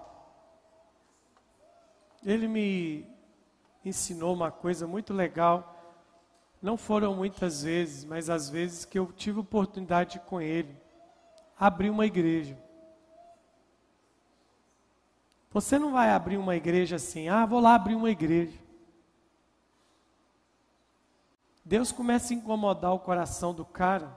Ele 2.25 2.49
me 2.49 3.07
ensinou 3.85 4.35
uma 4.35 4.51
coisa 4.51 4.87
muito 4.87 5.15
legal. 5.15 5.77
Não 6.61 6.77
foram 6.77 7.15
muitas 7.15 7.63
vezes, 7.63 8.05
mas 8.05 8.29
às 8.29 8.51
vezes 8.51 8.85
que 8.85 8.99
eu 8.99 9.13
tive 9.13 9.39
oportunidade 9.39 10.19
com 10.21 10.41
ele 10.41 10.77
abrir 11.59 11.91
uma 11.91 12.07
igreja. 12.07 12.59
Você 15.51 15.79
não 15.79 15.93
vai 15.93 16.11
abrir 16.11 16.37
uma 16.37 16.57
igreja 16.57 16.97
assim, 16.97 17.29
ah, 17.29 17.47
vou 17.47 17.61
lá 17.61 17.75
abrir 17.75 17.95
uma 17.95 18.11
igreja. 18.11 18.59
Deus 21.69 21.93
começa 21.93 22.33
a 22.33 22.37
incomodar 22.37 22.95
o 22.95 22.99
coração 22.99 23.53
do 23.53 23.63
cara. 23.63 24.11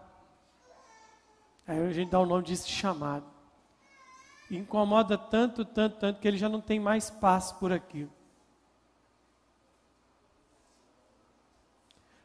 Aí 1.67 1.85
a 1.85 1.91
gente 1.91 2.09
dá 2.09 2.17
o 2.17 2.25
nome 2.25 2.45
disso 2.45 2.65
de 2.65 2.71
chamado. 2.71 3.25
Incomoda 4.49 5.17
tanto, 5.17 5.65
tanto, 5.65 5.99
tanto 5.99 6.21
que 6.21 6.27
ele 6.29 6.37
já 6.37 6.47
não 6.47 6.61
tem 6.61 6.79
mais 6.79 7.09
paz 7.09 7.51
por 7.51 7.73
aquilo. 7.73 8.09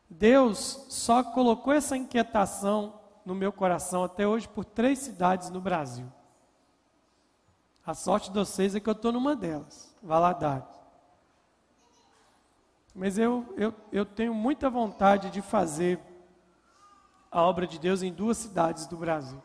Deus 0.09 0.87
só 0.91 1.24
colocou 1.24 1.72
essa 1.72 1.97
inquietação 1.97 3.01
no 3.24 3.35
meu 3.35 3.53
coração 3.53 4.05
até 4.05 4.29
hoje 4.29 4.47
por 4.47 4.64
três 4.64 5.01
cidades 5.01 5.51
no 5.51 5.61
Brasil. 5.61 6.07
A 7.85 7.95
sorte 7.95 8.31
de 8.31 8.39
vocês 8.39 8.77
é 8.77 8.81
que 8.81 8.89
eu 8.89 8.93
estou 8.93 9.11
numa 9.11 9.35
delas, 9.35 9.93
Valadares. 10.01 10.86
Mas 12.97 13.19
eu, 13.19 13.45
eu, 13.59 13.75
eu 13.93 14.07
tenho 14.07 14.33
muita 14.33 14.71
vontade 14.71 15.29
de 15.31 15.43
fazer 15.43 16.01
a 17.31 17.43
obra 17.43 17.67
de 17.67 17.79
Deus 17.79 18.03
em 18.03 18.11
duas 18.11 18.39
cidades 18.39 18.87
do 18.87 18.97
Brasil. 18.97 19.43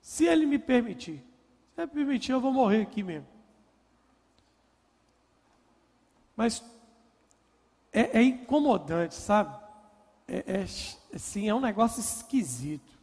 Se 0.00 0.24
Ele 0.24 0.46
me 0.46 0.58
permitir. 0.58 1.22
Se 1.74 1.82
Ele 1.82 1.90
permitir, 1.90 2.32
eu 2.32 2.40
vou 2.40 2.50
morrer 2.50 2.80
aqui 2.80 3.02
mesmo. 3.02 3.28
Mas 6.34 6.64
é, 7.92 8.20
é 8.20 8.22
incomodante, 8.22 9.14
sabe? 9.14 9.54
É, 10.26 10.38
é, 10.46 10.66
assim, 11.14 11.46
é 11.46 11.54
um 11.54 11.60
negócio 11.60 12.00
esquisito. 12.00 12.96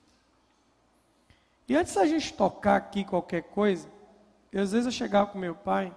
E 1.68 1.76
antes 1.76 1.94
da 1.94 2.08
gente 2.08 2.34
tocar 2.34 2.78
aqui 2.78 3.06
qualquer 3.06 3.44
coisa, 3.44 3.88
eu, 4.52 4.64
às 4.64 4.72
vezes 4.72 4.88
eu 4.88 4.92
chegava 4.92 5.30
com 5.30 5.38
meu 5.38 5.54
pai 5.54 5.96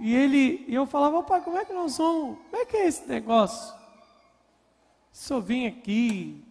e 0.00 0.14
ele, 0.14 0.64
e 0.68 0.74
eu 0.74 0.86
falava, 0.86 1.22
pai, 1.22 1.42
como 1.42 1.56
é 1.56 1.64
que 1.64 1.72
nós 1.72 1.96
vamos? 1.98 2.38
Como 2.38 2.56
é 2.56 2.64
que 2.64 2.76
é 2.76 2.86
esse 2.86 3.06
negócio? 3.06 3.74
Se 5.12 5.32
eu 5.32 5.40
vim 5.40 5.66
aqui, 5.66 6.44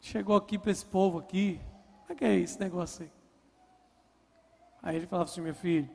chegou 0.00 0.36
aqui 0.36 0.58
para 0.58 0.72
esse 0.72 0.84
povo 0.84 1.18
aqui, 1.18 1.60
como 2.00 2.12
é 2.12 2.14
que 2.14 2.24
é 2.24 2.34
esse 2.34 2.58
negócio 2.58 3.04
aí? 3.04 3.10
Aí 4.82 4.96
ele 4.96 5.06
falava 5.06 5.30
assim, 5.30 5.40
meu 5.40 5.54
filho, 5.54 5.88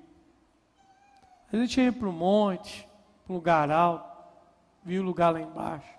a 1.51 1.57
gente 1.57 1.79
ia 1.79 1.91
para 1.91 2.09
o 2.09 2.13
monte, 2.13 2.87
para 3.25 3.33
um 3.33 3.35
lugar 3.35 3.69
alto, 3.69 4.11
viu 4.83 5.01
o 5.01 5.05
lugar 5.05 5.33
lá 5.33 5.41
embaixo. 5.41 5.93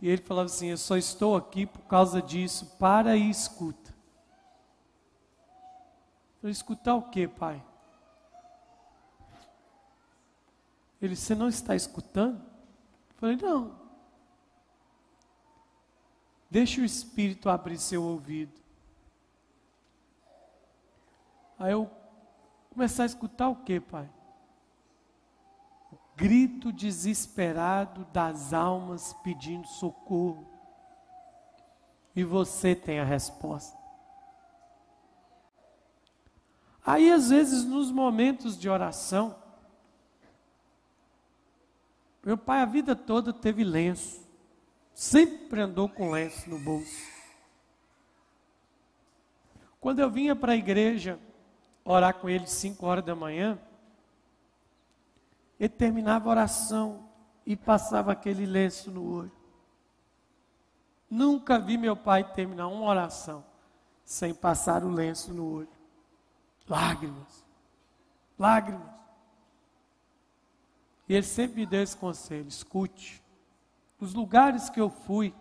E 0.00 0.08
ele 0.08 0.20
falava 0.22 0.46
assim: 0.46 0.68
Eu 0.68 0.76
só 0.76 0.96
estou 0.96 1.36
aqui 1.36 1.64
por 1.64 1.82
causa 1.82 2.20
disso, 2.20 2.66
para 2.78 3.16
e 3.16 3.30
escuta. 3.30 3.81
Falei, 6.42 6.50
escutar 6.50 6.96
o 6.96 7.02
que, 7.02 7.28
pai? 7.28 7.62
Ele, 11.00 11.14
você 11.14 11.36
não 11.36 11.48
está 11.48 11.76
escutando? 11.76 12.36
Eu 13.10 13.16
falei, 13.16 13.36
não. 13.36 13.80
Deixa 16.50 16.80
o 16.80 16.84
Espírito 16.84 17.48
abrir 17.48 17.78
seu 17.78 18.02
ouvido. 18.02 18.60
Aí 21.60 21.70
eu 21.70 21.88
começar 22.70 23.04
a 23.04 23.06
escutar 23.06 23.48
o 23.48 23.62
que, 23.62 23.78
pai? 23.78 24.10
O 25.92 25.96
grito 26.16 26.72
desesperado 26.72 28.04
das 28.06 28.52
almas 28.52 29.12
pedindo 29.22 29.68
socorro. 29.68 30.44
E 32.16 32.24
você 32.24 32.74
tem 32.74 32.98
a 32.98 33.04
resposta. 33.04 33.81
Aí, 36.84 37.10
às 37.10 37.30
vezes, 37.30 37.64
nos 37.64 37.90
momentos 37.90 38.58
de 38.58 38.68
oração, 38.68 39.36
meu 42.24 42.36
pai 42.36 42.60
a 42.60 42.66
vida 42.66 42.94
toda 42.94 43.32
teve 43.32 43.64
lenço. 43.64 44.22
Sempre 44.94 45.60
andou 45.60 45.88
com 45.88 46.10
lenço 46.10 46.48
no 46.50 46.58
bolso. 46.58 47.12
Quando 49.80 49.98
eu 49.98 50.10
vinha 50.10 50.36
para 50.36 50.52
a 50.52 50.56
igreja 50.56 51.18
orar 51.84 52.14
com 52.14 52.28
ele 52.28 52.46
cinco 52.46 52.86
horas 52.86 53.04
da 53.04 53.14
manhã, 53.16 53.58
ele 55.58 55.68
terminava 55.68 56.28
a 56.28 56.30
oração 56.30 57.08
e 57.44 57.56
passava 57.56 58.12
aquele 58.12 58.46
lenço 58.46 58.90
no 58.90 59.04
olho. 59.04 59.32
Nunca 61.10 61.58
vi 61.58 61.76
meu 61.76 61.96
pai 61.96 62.24
terminar 62.32 62.68
uma 62.68 62.86
oração 62.86 63.44
sem 64.04 64.32
passar 64.32 64.84
o 64.84 64.90
lenço 64.90 65.32
no 65.34 65.58
olho. 65.58 65.81
Lágrimas, 66.68 67.44
lágrimas. 68.38 68.92
E 71.08 71.14
ele 71.14 71.26
sempre 71.26 71.60
me 71.60 71.66
deu 71.66 71.82
esse 71.82 71.96
conselho: 71.96 72.48
escute. 72.48 73.22
Os 74.00 74.14
lugares 74.14 74.70
que 74.70 74.80
eu 74.80 74.90
fui, 74.90 75.34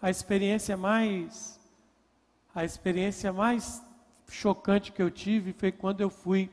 a 0.00 0.10
experiência 0.10 0.76
mais 0.76 1.60
a 2.54 2.64
experiência 2.64 3.32
mais 3.32 3.82
chocante 4.28 4.92
que 4.92 5.02
eu 5.02 5.10
tive 5.10 5.52
foi 5.52 5.72
quando 5.72 6.00
eu 6.00 6.08
fui 6.08 6.48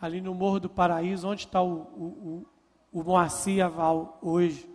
ali 0.00 0.20
no 0.20 0.34
Morro 0.34 0.58
do 0.58 0.68
Paraíso, 0.68 1.28
onde 1.28 1.44
está 1.44 1.62
o, 1.62 1.72
o, 1.72 2.46
o, 2.92 3.00
o 3.00 3.04
Moacir 3.04 3.64
Aval 3.64 4.18
hoje. 4.20 4.68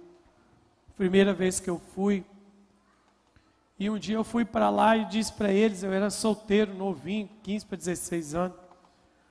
Primeira 0.95 1.33
vez 1.33 1.59
que 1.59 1.69
eu 1.69 1.77
fui. 1.77 2.23
E 3.79 3.89
um 3.89 3.97
dia 3.99 4.15
eu 4.15 4.23
fui 4.23 4.43
para 4.43 4.69
lá 4.69 4.97
e 4.97 5.05
disse 5.05 5.31
para 5.31 5.51
eles, 5.51 5.83
eu 5.83 5.93
era 5.93 6.09
solteiro, 6.09 6.73
novinho, 6.73 7.29
15 7.43 7.65
para 7.65 7.77
16 7.77 8.33
anos. 8.33 8.57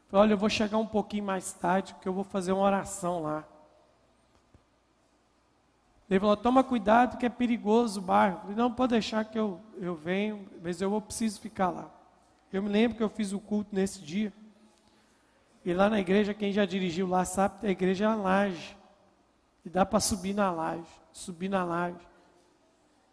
Falei, 0.08 0.22
olha, 0.22 0.32
eu 0.34 0.38
vou 0.38 0.48
chegar 0.48 0.78
um 0.78 0.86
pouquinho 0.86 1.24
mais 1.24 1.52
tarde, 1.52 1.94
porque 1.94 2.08
eu 2.08 2.12
vou 2.12 2.22
fazer 2.22 2.52
uma 2.52 2.62
oração 2.62 3.22
lá. 3.22 3.44
Ele 6.08 6.20
falou, 6.20 6.36
toma 6.36 6.62
cuidado 6.62 7.18
que 7.18 7.26
é 7.26 7.28
perigoso 7.28 7.98
o 7.98 8.02
bairro. 8.02 8.36
Eu 8.36 8.40
falei, 8.42 8.56
não, 8.56 8.72
pode 8.72 8.92
deixar 8.92 9.24
que 9.24 9.36
eu, 9.36 9.60
eu 9.78 9.96
venho, 9.96 10.48
mas 10.62 10.80
eu 10.80 10.88
vou 10.88 11.00
preciso 11.00 11.40
ficar 11.40 11.70
lá. 11.70 11.90
Eu 12.52 12.62
me 12.62 12.68
lembro 12.68 12.96
que 12.96 13.02
eu 13.02 13.08
fiz 13.08 13.32
o 13.32 13.40
culto 13.40 13.74
nesse 13.74 14.00
dia. 14.00 14.32
E 15.64 15.74
lá 15.74 15.90
na 15.90 15.98
igreja, 15.98 16.32
quem 16.32 16.52
já 16.52 16.64
dirigiu 16.64 17.08
lá 17.08 17.24
sabe, 17.24 17.66
a 17.66 17.70
igreja 17.70 18.04
é 18.04 18.08
uma 18.08 18.14
laje. 18.14 18.76
E 19.64 19.68
dá 19.68 19.84
para 19.84 19.98
subir 19.98 20.32
na 20.32 20.52
laje, 20.52 20.86
subir 21.12 21.48
na 21.48 21.64
laje. 21.64 22.06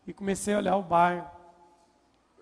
E 0.06 0.14
comecei 0.14 0.54
a 0.54 0.58
olhar 0.58 0.76
o 0.76 0.84
bairro. 0.84 1.30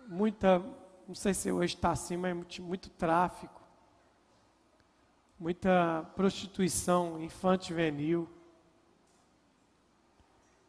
Muita, 0.08 0.60
não 1.08 1.16
sei 1.16 1.34
se 1.34 1.52
hoje 1.52 1.76
está 1.76 1.92
assim, 1.92 2.18
mas 2.18 2.36
muito, 2.36 2.62
muito 2.62 2.90
tráfico 2.90 3.62
muita 5.42 6.08
prostituição 6.16 7.20
infanto-juvenil. 7.20 8.30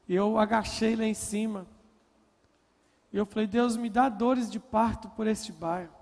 E 0.09 0.14
eu 0.14 0.38
agachei 0.38 0.97
lá 0.97 1.05
em 1.05 1.12
cima. 1.12 1.66
E 3.12 3.18
eu 3.18 3.26
falei, 3.26 3.47
Deus, 3.47 3.76
me 3.76 3.90
dá 3.90 4.09
dores 4.09 4.51
de 4.51 4.59
parto 4.59 5.11
por 5.11 5.26
este 5.26 5.53
bairro. 5.53 5.93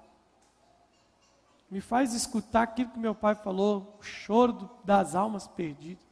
Me 1.69 1.81
faz 1.81 2.15
escutar 2.15 2.63
aquilo 2.63 2.91
que 2.91 2.99
meu 2.99 3.15
pai 3.15 3.35
falou, 3.35 3.97
o 3.99 4.03
choro 4.05 4.71
das 4.85 5.17
almas 5.17 5.49
perdidas. 5.49 6.09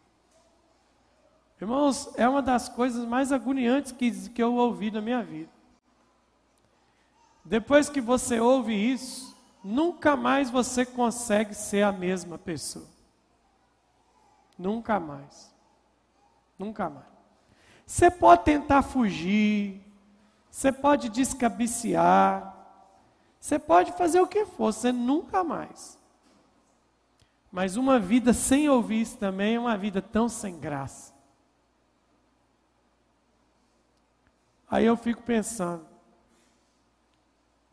Irmãos, 1.61 2.13
é 2.17 2.29
uma 2.29 2.41
das 2.41 2.69
coisas 2.69 3.05
mais 3.05 3.33
agoniantes 3.33 3.93
que, 3.93 4.29
que 4.31 4.43
eu 4.43 4.55
ouvi 4.55 4.91
na 4.91 5.01
minha 5.01 5.23
vida. 5.23 5.51
Depois 7.45 7.89
que 7.89 8.01
você 8.01 8.39
ouve 8.39 8.75
isso, 8.75 9.37
nunca 9.65 10.15
mais 10.17 10.51
você 10.51 10.87
consegue 10.87 11.55
ser 11.55 11.83
a 11.83 11.91
mesma 11.91 12.39
pessoa. 12.39 12.87
Nunca 14.57 15.01
mais. 15.01 15.53
Nunca 16.59 16.89
mais. 16.89 17.07
Você 17.87 18.11
pode 18.11 18.45
tentar 18.45 18.83
fugir, 18.83 19.81
você 20.51 20.71
pode 20.71 21.09
descabiciar, 21.09 22.55
você 23.41 23.59
pode 23.59 23.93
fazer 23.93 24.21
o 24.21 24.27
que 24.27 24.45
for, 24.45 24.73
você 24.73 24.93
nunca 24.93 25.43
mais. 25.43 25.99
Mas 27.51 27.77
uma 27.77 27.99
vida 27.99 28.33
sem 28.33 28.69
ouvir 28.69 29.01
isso 29.01 29.17
também 29.17 29.55
é 29.55 29.61
uma 29.61 29.77
vida 29.77 30.03
tão 30.03 30.29
sem 30.29 30.59
graça. 30.59 31.18
Aí 34.71 34.85
eu 34.85 34.97
fico 34.97 35.23
pensando, 35.23 35.87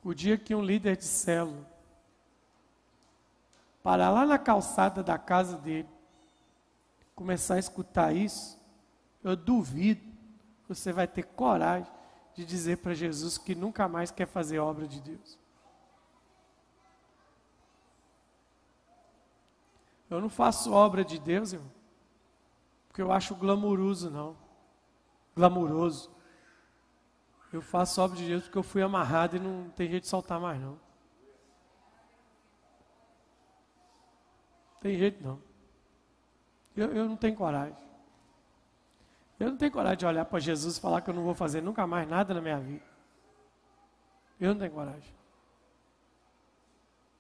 o 0.04 0.14
dia 0.14 0.38
que 0.38 0.56
um 0.56 0.62
líder 0.62 0.96
de 0.96 1.06
célula 1.06 1.76
parar 3.86 4.10
lá 4.10 4.26
na 4.26 4.40
calçada 4.40 5.04
da 5.04 5.16
casa 5.16 5.58
dele, 5.58 5.88
começar 7.14 7.54
a 7.54 7.60
escutar 7.60 8.16
isso, 8.16 8.60
eu 9.24 9.36
duvido 9.36 10.02
que 10.02 10.70
você 10.70 10.92
vai 10.92 11.08
ter 11.08 11.22
coragem 11.22 11.92
de 12.34 12.44
dizer 12.44 12.78
para 12.78 12.96
Jesus 12.96 13.38
que 13.38 13.54
nunca 13.54 13.88
mais 13.88 14.10
quer 14.10 14.26
fazer 14.26 14.58
obra 14.58 14.88
de 14.88 15.00
Deus. 15.00 15.38
Eu 20.10 20.20
não 20.20 20.30
faço 20.30 20.74
obra 20.74 21.06
de 21.06 21.20
Deus, 21.20 21.54
irmão, 21.54 21.72
porque 22.88 23.04
eu 23.04 23.12
acho 23.12 23.36
glamouroso, 23.36 24.10
não. 24.10 24.36
Glamouroso. 25.36 26.15
Eu 27.56 27.62
faço 27.62 28.02
obra 28.02 28.18
de 28.18 28.28
Deus 28.28 28.44
porque 28.44 28.58
eu 28.58 28.64
fui 28.64 28.82
amarrado 28.82 29.38
e 29.38 29.40
não 29.40 29.70
tem 29.70 29.90
jeito 29.90 30.04
de 30.04 30.10
soltar 30.10 30.42
mais, 30.42 30.60
não. 30.60 30.78
Tem 34.82 34.98
jeito 34.98 35.24
não. 35.24 35.42
Eu, 36.76 36.94
eu 36.94 37.08
não 37.08 37.16
tenho 37.16 37.34
coragem. 37.34 37.78
Eu 39.40 39.52
não 39.52 39.58
tenho 39.58 39.72
coragem 39.72 40.00
de 40.00 40.06
olhar 40.06 40.26
para 40.26 40.38
Jesus 40.38 40.76
e 40.76 40.82
falar 40.82 41.00
que 41.00 41.10
eu 41.10 41.14
não 41.14 41.24
vou 41.24 41.34
fazer 41.34 41.62
nunca 41.62 41.88
mais 41.88 42.06
nada 42.06 42.34
na 42.34 42.42
minha 42.42 42.60
vida. 42.60 42.84
Eu 44.38 44.50
não 44.54 44.60
tenho 44.60 44.74
coragem. 44.74 45.16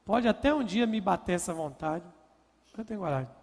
Pode 0.03 0.27
até 0.27 0.53
um 0.53 0.65
dia 0.65 0.85
me 0.85 0.99
bater 0.99 1.33
essa 1.33 1.53
vontade. 1.53 2.03
Eu 2.73 2.79
não 2.79 2.85
tenho 2.85 2.99
coragem. 2.99 3.33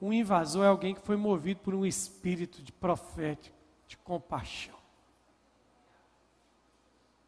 Um 0.00 0.12
invasor 0.12 0.64
é 0.64 0.68
alguém 0.68 0.94
que 0.94 1.00
foi 1.00 1.16
movido 1.16 1.60
por 1.60 1.74
um 1.74 1.86
espírito 1.86 2.62
de 2.62 2.72
profético, 2.72 3.56
de 3.86 3.96
compaixão. 3.96 4.76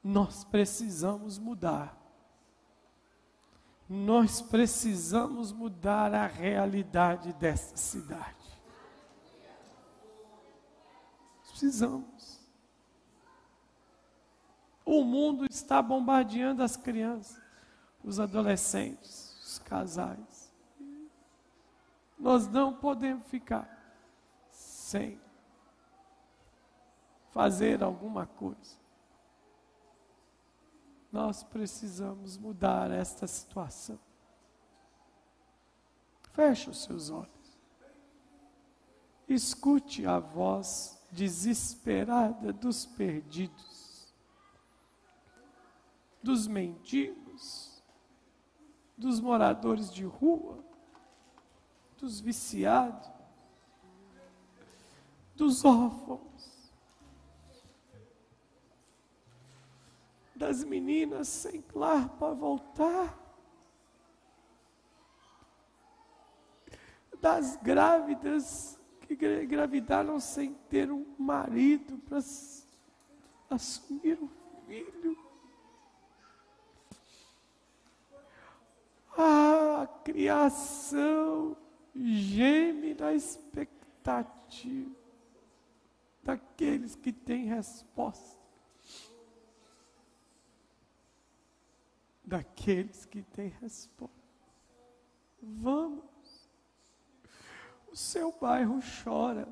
Nós 0.04 0.44
precisamos 0.44 1.38
mudar. 1.38 1.96
Nós 3.88 4.42
precisamos 4.42 5.50
mudar 5.50 6.14
a 6.14 6.26
realidade 6.26 7.32
dessa 7.34 7.76
cidade. 7.76 8.36
Precisamos. 11.48 12.38
O 14.84 15.02
mundo 15.02 15.44
está 15.44 15.82
bombardeando 15.82 16.62
as 16.62 16.76
crianças, 16.76 17.42
os 18.04 18.20
adolescentes, 18.20 19.36
os 19.42 19.58
casais. 19.58 20.37
Nós 22.28 22.46
não 22.46 22.74
podemos 22.74 23.26
ficar 23.28 23.66
sem 24.50 25.18
fazer 27.30 27.82
alguma 27.82 28.26
coisa. 28.26 28.76
Nós 31.10 31.42
precisamos 31.42 32.36
mudar 32.36 32.90
esta 32.90 33.26
situação. 33.26 33.98
Feche 36.34 36.68
os 36.68 36.82
seus 36.84 37.08
olhos. 37.08 37.58
Escute 39.26 40.04
a 40.06 40.18
voz 40.18 41.02
desesperada 41.10 42.52
dos 42.52 42.84
perdidos. 42.84 44.12
dos 46.22 46.46
mendigos, 46.46 47.82
dos 48.98 49.18
moradores 49.18 49.90
de 49.90 50.04
rua, 50.04 50.67
dos 51.98 52.20
viciados, 52.20 53.10
dos 55.34 55.64
órfãos, 55.64 56.72
das 60.34 60.62
meninas 60.62 61.26
sem 61.28 61.64
lar 61.74 62.08
para 62.10 62.32
voltar, 62.34 63.18
das 67.20 67.56
grávidas 67.56 68.78
que 69.00 69.14
engravidaram 69.14 70.20
sem 70.20 70.54
ter 70.70 70.92
um 70.92 71.04
marido 71.18 71.98
para 71.98 72.18
assumir 73.50 74.18
um 74.22 74.28
filho. 74.66 75.18
A 79.16 79.88
criação 80.04 81.56
geme 81.98 82.94
na 82.94 83.12
expectativa 83.12 84.96
daqueles 86.22 86.94
que 86.94 87.12
têm 87.12 87.46
resposta. 87.46 88.38
Daqueles 92.24 93.04
que 93.06 93.22
têm 93.22 93.48
resposta. 93.48 94.14
Vamos. 95.42 96.48
O 97.90 97.96
seu 97.96 98.30
bairro 98.32 98.80
chora. 99.02 99.48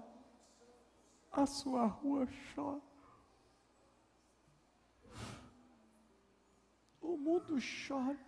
A 1.32 1.46
sua 1.46 1.86
rua 1.86 2.28
chora. 2.54 2.82
O 7.00 7.16
mundo 7.16 7.56
chora. 7.86 8.25